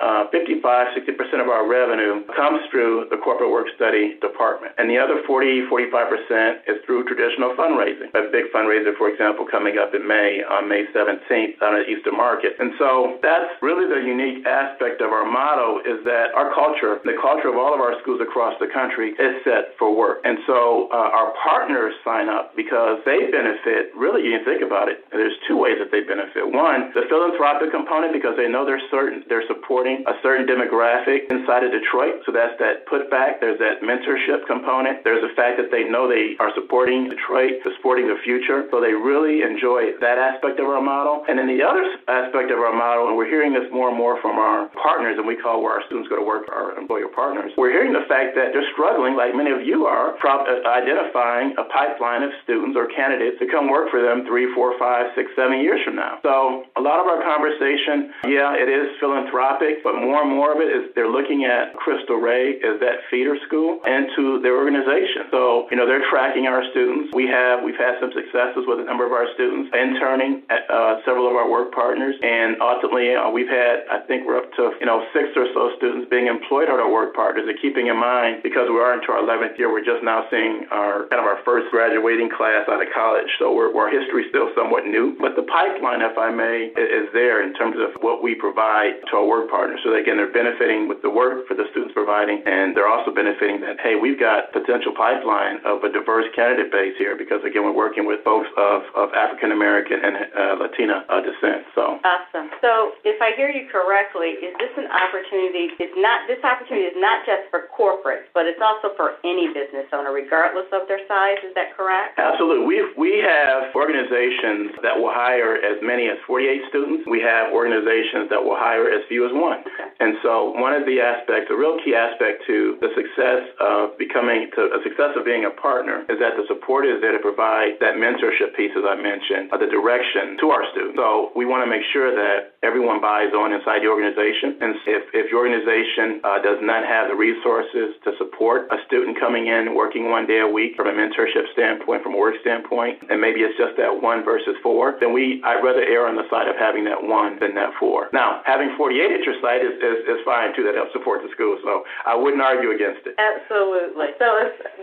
uh, 0.00 0.28
55, 0.30 0.62
60% 0.96 1.40
of 1.40 1.48
our 1.48 1.66
revenue 1.68 2.19
comes 2.36 2.60
through 2.70 3.06
the 3.10 3.18
corporate 3.18 3.50
work 3.50 3.66
study 3.76 4.18
department. 4.20 4.74
And 4.78 4.88
the 4.88 4.98
other 4.98 5.22
40, 5.26 5.66
45% 5.68 6.68
is 6.68 6.78
through 6.86 7.04
traditional 7.04 7.54
fundraising. 7.56 8.12
A 8.14 8.30
big 8.30 8.52
fundraiser, 8.54 8.96
for 8.96 9.08
example, 9.08 9.46
coming 9.46 9.78
up 9.78 9.94
in 9.94 10.06
May, 10.06 10.42
on 10.44 10.68
May 10.68 10.84
17th, 10.94 11.60
on 11.62 11.80
the 11.80 11.84
Eastern 11.88 12.16
Market. 12.16 12.56
And 12.58 12.72
so 12.78 13.18
that's 13.22 13.50
really 13.62 13.88
the 13.88 14.00
unique 14.00 14.46
aspect 14.46 15.00
of 15.00 15.12
our 15.12 15.24
motto 15.24 15.80
is 15.84 16.04
that 16.04 16.34
our 16.34 16.52
culture, 16.54 17.00
the 17.04 17.16
culture 17.20 17.48
of 17.48 17.56
all 17.56 17.74
of 17.74 17.80
our 17.80 17.98
schools 18.02 18.20
across 18.20 18.54
the 18.60 18.68
country, 18.72 19.12
is 19.18 19.34
set 19.44 19.76
for 19.78 19.94
work. 19.94 20.20
And 20.24 20.38
so 20.46 20.88
uh, 20.92 21.16
our 21.16 21.32
partners 21.42 21.94
sign 22.04 22.28
up 22.28 22.56
because 22.56 23.00
they 23.04 23.30
benefit, 23.30 23.94
really, 23.96 24.26
you 24.26 24.42
think 24.44 24.62
about 24.62 24.88
it, 24.88 25.04
there's 25.10 25.36
two 25.46 25.56
ways 25.56 25.78
that 25.78 25.90
they 25.90 26.00
benefit. 26.02 26.44
One, 26.44 26.90
the 26.94 27.06
philanthropic 27.08 27.70
component 27.70 28.12
because 28.12 28.36
they 28.36 28.48
know 28.48 28.64
they're 28.64 28.82
certain 28.90 29.24
they're 29.28 29.46
supporting 29.46 30.04
a 30.06 30.14
certain 30.22 30.46
demographic 30.46 31.30
inside 31.30 31.64
of 31.64 31.70
Detroit 31.70 32.09
So 32.26 32.32
that's 32.32 32.56
that 32.58 32.86
putback. 32.86 33.40
There's 33.40 33.58
that 33.58 33.82
mentorship 33.82 34.46
component. 34.46 35.04
There's 35.04 35.22
the 35.22 35.34
fact 35.34 35.58
that 35.58 35.70
they 35.70 35.84
know 35.84 36.08
they 36.08 36.36
are 36.40 36.52
supporting 36.54 37.08
Detroit, 37.08 37.62
supporting 37.64 38.08
the 38.08 38.18
future. 38.24 38.66
So 38.70 38.80
they 38.80 38.92
really 38.92 39.42
enjoy 39.42 39.98
that 40.00 40.18
aspect 40.18 40.58
of 40.60 40.66
our 40.66 40.82
model. 40.82 41.24
And 41.28 41.38
then 41.38 41.46
the 41.46 41.62
other 41.62 41.84
aspect 42.08 42.50
of 42.50 42.58
our 42.58 42.74
model, 42.74 43.08
and 43.08 43.16
we're 43.16 43.30
hearing 43.30 43.52
this 43.52 43.66
more 43.72 43.88
and 43.88 43.98
more 43.98 44.20
from 44.20 44.38
our 44.38 44.68
partners, 44.82 45.16
and 45.18 45.26
we 45.26 45.36
call 45.36 45.62
where 45.62 45.74
our 45.78 45.84
students 45.86 46.08
go 46.08 46.16
to 46.16 46.24
work, 46.24 46.48
our 46.50 46.76
employer 46.76 47.08
partners. 47.08 47.52
We're 47.56 47.72
hearing 47.72 47.92
the 47.92 48.06
fact 48.08 48.34
that 48.36 48.52
they're 48.52 48.66
struggling, 48.72 49.16
like 49.16 49.34
many 49.34 49.50
of 49.50 49.62
you 49.62 49.86
are, 49.86 50.14
uh, 50.16 50.62
identifying 50.66 51.54
a 51.58 51.64
pipeline 51.68 52.22
of 52.22 52.30
students 52.44 52.76
or 52.76 52.86
candidates 52.94 53.38
to 53.40 53.46
come 53.46 53.68
work 53.68 53.90
for 53.90 54.00
them 54.00 54.26
three, 54.26 54.52
four, 54.54 54.78
five, 54.78 55.12
six, 55.14 55.30
seven 55.36 55.60
years 55.60 55.80
from 55.84 55.96
now. 55.96 56.18
So 56.22 56.64
a 56.76 56.82
lot 56.82 57.00
of 57.00 57.06
our 57.06 57.22
conversation, 57.22 58.12
yeah, 58.26 58.54
it 58.56 58.68
is 58.68 58.94
philanthropic, 59.00 59.82
but 59.82 59.94
more 59.94 60.22
and 60.22 60.30
more 60.30 60.52
of 60.54 60.60
it 60.60 60.70
is 60.70 60.90
they're 60.94 61.10
looking 61.10 61.44
at 61.44 61.74
Cristo 62.00 62.16
Rey 62.16 62.56
as 62.64 62.80
that 62.80 63.04
feeder 63.12 63.36
school 63.44 63.76
into 63.84 64.40
their 64.40 64.56
organization. 64.56 65.28
So, 65.28 65.68
you 65.68 65.76
know, 65.76 65.84
they're 65.84 66.08
tracking 66.08 66.48
our 66.48 66.64
students. 66.72 67.12
We 67.12 67.28
have, 67.28 67.60
we've 67.60 67.76
had 67.76 68.00
some 68.00 68.08
successes 68.16 68.64
with 68.64 68.80
a 68.80 68.86
number 68.88 69.04
of 69.04 69.12
our 69.12 69.28
students 69.36 69.68
interning 69.76 70.48
at 70.48 70.64
uh, 70.72 71.04
several 71.04 71.28
of 71.28 71.36
our 71.36 71.44
work 71.44 71.76
partners. 71.76 72.16
And 72.24 72.56
ultimately, 72.56 73.12
uh, 73.12 73.28
we've 73.28 73.52
had, 73.52 73.84
I 73.92 74.00
think 74.08 74.24
we're 74.24 74.40
up 74.40 74.48
to, 74.56 74.72
you 74.80 74.88
know, 74.88 75.04
six 75.12 75.28
or 75.36 75.44
so 75.52 75.76
students 75.76 76.08
being 76.08 76.24
employed 76.24 76.72
at 76.72 76.80
our 76.80 76.88
work 76.88 77.12
partners. 77.12 77.44
And 77.44 77.56
keeping 77.60 77.92
in 77.92 78.00
mind, 78.00 78.40
because 78.40 78.72
we 78.72 78.80
are 78.80 78.96
into 78.96 79.12
our 79.12 79.20
11th 79.20 79.60
year, 79.60 79.68
we're 79.68 79.84
just 79.84 80.00
now 80.00 80.24
seeing 80.32 80.64
our 80.72 81.04
kind 81.12 81.20
of 81.20 81.28
our 81.28 81.44
first 81.44 81.68
graduating 81.68 82.32
class 82.32 82.64
out 82.64 82.80
of 82.80 82.88
college. 82.96 83.28
So 83.36 83.52
we're, 83.52 83.68
our 83.76 83.92
history 83.92 84.24
is 84.24 84.32
still 84.32 84.48
somewhat 84.56 84.88
new. 84.88 85.20
But 85.20 85.36
the 85.36 85.44
pipeline, 85.44 86.00
if 86.00 86.16
I 86.16 86.32
may, 86.32 86.72
is 86.72 87.12
there 87.12 87.44
in 87.44 87.52
terms 87.60 87.76
of 87.76 88.00
what 88.00 88.24
we 88.24 88.32
provide 88.34 89.04
to 89.12 89.20
our 89.20 89.26
work 89.28 89.52
partners. 89.52 89.80
So 89.84 89.92
again, 89.92 90.16
they're 90.16 90.32
benefiting 90.32 90.88
with 90.88 91.02
the 91.02 91.10
work 91.10 91.46
for 91.46 91.54
the 91.54 91.64
students 91.70 91.79
providing, 91.92 92.44
and 92.44 92.76
they're 92.76 92.88
also 92.90 93.08
benefiting 93.14 93.64
that, 93.64 93.80
hey, 93.80 93.96
we've 93.96 94.20
got 94.20 94.52
potential 94.52 94.92
pipeline 94.92 95.64
of 95.64 95.80
a 95.80 95.90
diverse 95.90 96.28
candidate 96.36 96.68
base 96.68 96.92
here 97.00 97.16
because, 97.16 97.40
again, 97.40 97.64
we're 97.64 97.76
working 97.76 98.04
with 98.04 98.20
folks 98.20 98.48
of, 98.60 98.84
of 98.92 99.08
African 99.16 99.52
American 99.52 100.04
and 100.04 100.14
uh, 100.36 100.60
Latina 100.60 101.08
uh, 101.08 101.24
descent. 101.24 101.64
So 101.74 101.96
Awesome. 102.04 102.50
So 102.60 102.96
if 103.04 103.20
I 103.22 103.32
hear 103.36 103.48
you 103.48 103.68
correctly, 103.70 104.36
is 104.40 104.52
this 104.58 104.72
an 104.76 104.88
opportunity, 104.92 105.72
it's 105.78 105.96
not, 105.96 106.26
this 106.28 106.42
opportunity 106.44 106.88
is 106.90 106.98
not 106.98 107.24
just 107.24 107.48
for 107.48 107.70
corporate, 107.72 108.28
but 108.34 108.44
it's 108.44 108.60
also 108.60 108.92
for 108.96 109.16
any 109.24 109.48
business 109.52 109.86
owner, 109.92 110.12
regardless 110.12 110.66
of 110.72 110.88
their 110.88 111.00
size. 111.06 111.40
Is 111.44 111.54
that 111.54 111.76
correct? 111.76 112.18
Absolutely. 112.18 112.66
We, 112.66 112.76
we 112.96 113.12
have 113.22 113.72
organizations 113.76 114.76
that 114.82 114.96
will 114.96 115.12
hire 115.12 115.56
as 115.60 115.78
many 115.80 116.08
as 116.08 116.18
48 116.26 116.68
students. 116.68 117.04
We 117.08 117.20
have 117.20 117.52
organizations 117.52 118.28
that 118.30 118.40
will 118.40 118.56
hire 118.58 118.88
as 118.90 119.04
few 119.08 119.24
as 119.28 119.32
one. 119.32 119.60
Okay. 119.62 119.88
And 120.00 120.16
so 120.22 120.56
one 120.56 120.72
of 120.72 120.84
the 120.88 121.00
aspects, 121.00 121.52
a 121.52 121.56
real 121.56 121.69
key 121.84 121.94
aspect 121.94 122.42
to 122.46 122.78
the 122.80 122.90
success 122.96 123.46
of 123.60 123.94
becoming, 123.98 124.50
to 124.56 124.72
a 124.74 124.80
success 124.82 125.14
of 125.14 125.24
being 125.24 125.44
a 125.44 125.54
partner 125.54 126.02
is 126.08 126.18
that 126.18 126.34
the 126.34 126.46
support 126.48 126.86
is 126.86 126.98
there 127.00 127.12
to 127.12 127.22
provide 127.22 127.78
that 127.78 127.94
mentorship 128.00 128.56
piece, 128.56 128.72
as 128.74 128.82
I 128.82 128.96
mentioned, 128.96 129.52
of 129.52 129.60
the 129.60 129.70
direction 129.70 130.40
to 130.42 130.50
our 130.50 130.64
students. 130.72 130.98
So 130.98 131.30
we 131.36 131.46
want 131.46 131.62
to 131.62 131.70
make 131.70 131.84
sure 131.92 132.10
that 132.10 132.58
everyone 132.66 133.00
buys 133.00 133.30
on 133.30 133.52
inside 133.52 133.84
the 133.84 133.90
organization. 133.92 134.58
And 134.60 134.74
if, 134.88 135.02
if 135.14 135.24
your 135.30 135.44
organization 135.46 136.20
uh, 136.24 136.42
does 136.42 136.58
not 136.60 136.82
have 136.84 137.08
the 137.12 137.16
resources 137.16 137.94
to 138.04 138.16
support 138.18 138.68
a 138.72 138.80
student 138.88 139.20
coming 139.20 139.46
in, 139.46 139.76
working 139.76 140.10
one 140.10 140.26
day 140.26 140.40
a 140.40 140.48
week 140.48 140.76
from 140.76 140.88
a 140.88 140.94
mentorship 140.94 141.46
standpoint, 141.52 142.02
from 142.02 142.16
a 142.16 142.20
work 142.20 142.36
standpoint, 142.40 143.04
and 143.08 143.20
maybe 143.20 143.40
it's 143.40 143.56
just 143.56 143.76
that 143.76 143.92
one 143.92 144.24
versus 144.24 144.56
four, 144.62 144.96
then 145.00 145.12
we, 145.12 145.40
I'd 145.44 145.62
rather 145.62 145.84
err 145.84 146.08
on 146.08 146.16
the 146.16 146.26
side 146.32 146.48
of 146.48 146.56
having 146.56 146.84
that 146.84 147.00
one 147.00 147.38
than 147.40 147.54
that 147.54 147.76
four. 147.78 148.08
Now, 148.12 148.42
having 148.44 148.72
48 148.76 149.12
at 149.12 149.22
your 149.24 149.36
site 149.40 149.60
is, 149.60 149.76
is, 149.80 150.04
is 150.08 150.20
fine 150.24 150.56
too. 150.56 150.64
That 150.64 150.74
helps 150.74 150.92
support 150.92 151.20
the 151.22 151.30
school. 151.32 151.59
So 151.62 151.84
I 152.06 152.14
wouldn't 152.16 152.42
argue 152.42 152.70
against 152.70 153.06
it. 153.06 153.14
Absolutely. 153.16 154.16
So 154.18 154.28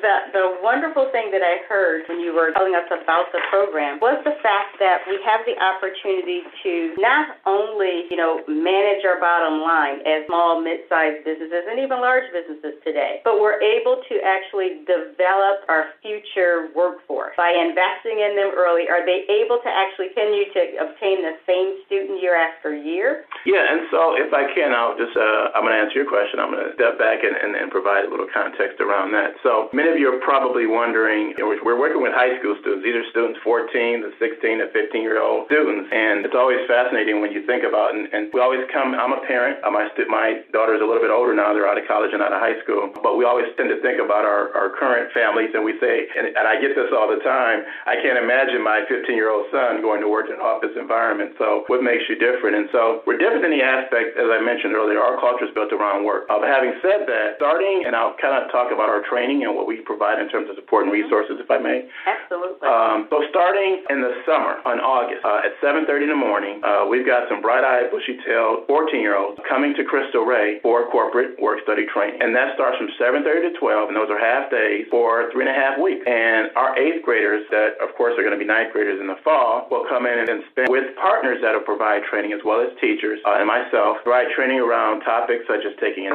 the, 0.02 0.16
the 0.34 0.46
wonderful 0.62 1.10
thing 1.12 1.30
that 1.32 1.42
I 1.42 1.64
heard 1.68 2.06
when 2.10 2.20
you 2.20 2.34
were 2.34 2.52
telling 2.54 2.76
us 2.76 2.88
about 2.90 3.30
the 3.34 3.42
program 3.50 4.00
was 4.00 4.18
the 4.24 4.38
fact 4.42 4.80
that 4.80 5.06
we 5.10 5.18
have 5.26 5.42
the 5.46 5.58
opportunity 5.58 6.46
to 6.64 6.96
not 6.98 7.38
only, 7.46 8.06
you 8.10 8.18
know, 8.18 8.42
manage 8.48 9.06
our 9.06 9.20
bottom 9.20 9.62
line 9.62 10.02
as 10.06 10.26
small, 10.28 10.62
mid-sized 10.62 11.24
businesses 11.26 11.66
and 11.70 11.80
even 11.80 12.00
large 12.02 12.26
businesses 12.34 12.80
today, 12.84 13.22
but 13.24 13.40
we're 13.40 13.62
able 13.62 14.02
to 14.10 14.16
actually 14.26 14.84
develop 14.86 15.66
our 15.70 15.94
future 16.02 16.70
workforce 16.76 17.34
by 17.38 17.54
investing 17.54 18.20
in 18.22 18.36
them 18.36 18.52
early. 18.56 18.90
Are 18.90 19.06
they 19.06 19.26
able 19.30 19.60
to 19.62 19.70
actually 19.70 20.14
continue 20.14 20.50
to 20.54 20.62
obtain 20.84 21.22
the 21.24 21.38
same 21.46 21.80
student 21.86 22.22
year 22.22 22.36
after 22.36 22.76
year? 22.76 23.26
Yeah, 23.46 23.64
and 23.64 23.88
so 23.92 24.16
if 24.18 24.34
I 24.34 24.50
can, 24.54 24.74
I'll 24.74 24.98
just, 24.98 25.16
uh, 25.16 25.56
I'm 25.56 25.64
going 25.64 25.74
to 25.74 25.82
answer 25.82 25.98
your 26.02 26.10
question. 26.10 26.40
I'm 26.40 26.52
going 26.52 26.66
to 26.66 26.67
step 26.76 26.98
back 26.98 27.24
and, 27.24 27.36
and, 27.36 27.56
and, 27.56 27.72
provide 27.72 28.06
a 28.06 28.10
little 28.10 28.28
context 28.32 28.80
around 28.80 29.12
that. 29.12 29.36
So 29.44 29.70
many 29.74 29.92
of 29.92 30.00
you 30.00 30.08
are 30.10 30.20
probably 30.24 30.66
wondering, 30.66 31.36
you 31.38 31.44
know, 31.44 31.52
we're 31.64 31.78
working 31.78 32.02
with 32.02 32.16
high 32.16 32.40
school 32.40 32.56
students. 32.60 32.84
These 32.84 32.96
are 32.96 33.06
students 33.12 33.40
14 33.44 34.02
to 34.02 34.10
16 34.18 34.64
to 34.64 34.68
15 34.72 35.02
year 35.04 35.22
old 35.22 35.46
students. 35.52 35.92
And 35.92 36.26
it's 36.26 36.36
always 36.36 36.64
fascinating 36.68 37.22
when 37.22 37.32
you 37.32 37.46
think 37.46 37.64
about, 37.64 37.94
and, 37.94 38.08
and 38.12 38.32
we 38.34 38.40
always 38.40 38.64
come, 38.72 38.96
I'm 38.96 39.14
a 39.14 39.22
parent. 39.28 39.62
Uh, 39.64 39.72
my, 39.72 40.40
daughter 40.54 40.74
is 40.74 40.82
a 40.82 40.88
little 40.88 41.04
bit 41.04 41.12
older 41.12 41.36
now. 41.36 41.54
They're 41.54 41.68
out 41.68 41.78
of 41.78 41.86
college 41.86 42.12
and 42.14 42.22
out 42.24 42.32
of 42.34 42.40
high 42.40 42.58
school. 42.64 42.90
But 43.04 43.18
we 43.20 43.26
always 43.26 43.46
tend 43.60 43.70
to 43.70 43.80
think 43.84 44.00
about 44.00 44.26
our, 44.26 44.50
our 44.56 44.74
current 44.74 45.12
families 45.14 45.52
and 45.54 45.62
we 45.64 45.78
say, 45.80 46.08
and, 46.18 46.34
and 46.34 46.46
I 46.48 46.60
get 46.60 46.74
this 46.74 46.90
all 46.96 47.12
the 47.12 47.22
time, 47.22 47.68
I 47.86 48.00
can't 48.02 48.18
imagine 48.18 48.64
my 48.64 48.84
15 48.88 49.14
year 49.14 49.30
old 49.30 49.48
son 49.52 49.82
going 49.82 50.02
to 50.02 50.10
work 50.10 50.32
in 50.32 50.40
an 50.40 50.44
office 50.44 50.74
environment. 50.76 51.36
So 51.38 51.64
what 51.68 51.84
makes 51.84 52.08
you 52.10 52.16
different? 52.18 52.56
And 52.56 52.68
so 52.72 53.04
we're 53.06 53.20
different 53.20 53.46
in 53.46 53.54
the 53.54 53.64
aspect, 53.64 54.18
as 54.18 54.30
I 54.30 54.40
mentioned 54.42 54.74
earlier, 54.74 55.00
our 55.00 55.20
culture 55.20 55.46
is 55.46 55.54
built 55.54 55.74
around 55.74 56.06
work. 56.06 56.26
Uh, 56.30 56.40
having 56.58 56.74
said 56.82 57.06
that, 57.06 57.38
starting, 57.38 57.86
and 57.86 57.94
I'll 57.94 58.18
kind 58.18 58.34
of 58.34 58.50
talk 58.50 58.74
about 58.74 58.90
our 58.90 59.06
training 59.06 59.46
and 59.46 59.54
what 59.54 59.70
we 59.70 59.86
provide 59.86 60.18
in 60.18 60.26
terms 60.26 60.50
of 60.50 60.58
support 60.58 60.90
and 60.90 60.92
resources, 60.92 61.38
if 61.38 61.46
I 61.54 61.62
may. 61.62 61.86
Absolutely. 62.10 62.66
Um, 62.66 63.06
so 63.14 63.22
starting 63.30 63.86
in 63.94 64.02
the 64.02 64.18
summer, 64.26 64.58
on 64.66 64.82
August, 64.82 65.22
uh, 65.22 65.46
at 65.46 65.54
7.30 65.62 66.10
in 66.10 66.10
the 66.10 66.18
morning, 66.18 66.58
uh, 66.66 66.90
we've 66.90 67.06
got 67.06 67.30
some 67.30 67.46
bright-eyed, 67.46 67.94
bushy-tailed 67.94 68.66
14-year-olds 68.66 69.38
coming 69.46 69.78
to 69.78 69.86
Cristo 69.86 70.26
Rey 70.26 70.58
for 70.66 70.90
corporate 70.90 71.38
work-study 71.38 71.86
training. 71.94 72.18
And 72.26 72.34
that 72.34 72.58
starts 72.58 72.82
from 72.82 72.90
7.30 72.98 73.54
to 73.54 73.60
12, 73.62 73.94
and 73.94 73.96
those 73.96 74.10
are 74.10 74.18
half 74.18 74.50
days 74.50 74.90
for 74.90 75.30
three 75.30 75.46
and 75.46 75.54
a 75.54 75.58
half 75.58 75.78
weeks. 75.78 76.02
And 76.10 76.50
our 76.58 76.74
eighth 76.74 77.06
graders 77.06 77.46
that, 77.54 77.78
of 77.78 77.94
course, 77.94 78.18
are 78.18 78.26
going 78.26 78.34
to 78.34 78.42
be 78.42 78.50
ninth 78.50 78.74
graders 78.74 78.98
in 78.98 79.06
the 79.06 79.22
fall 79.22 79.70
will 79.70 79.86
come 79.86 80.10
in 80.10 80.26
and 80.26 80.42
spend 80.50 80.74
with 80.74 80.90
partners 80.98 81.38
that 81.46 81.54
will 81.54 81.68
provide 81.68 82.02
training 82.10 82.34
as 82.34 82.42
well 82.42 82.66
as 82.66 82.74
teachers 82.82 83.22
uh, 83.30 83.38
and 83.38 83.46
myself, 83.46 84.02
provide 84.02 84.34
training 84.34 84.58
around 84.58 85.06
topics 85.06 85.46
such 85.46 85.62
as 85.62 85.78
taking 85.78 86.10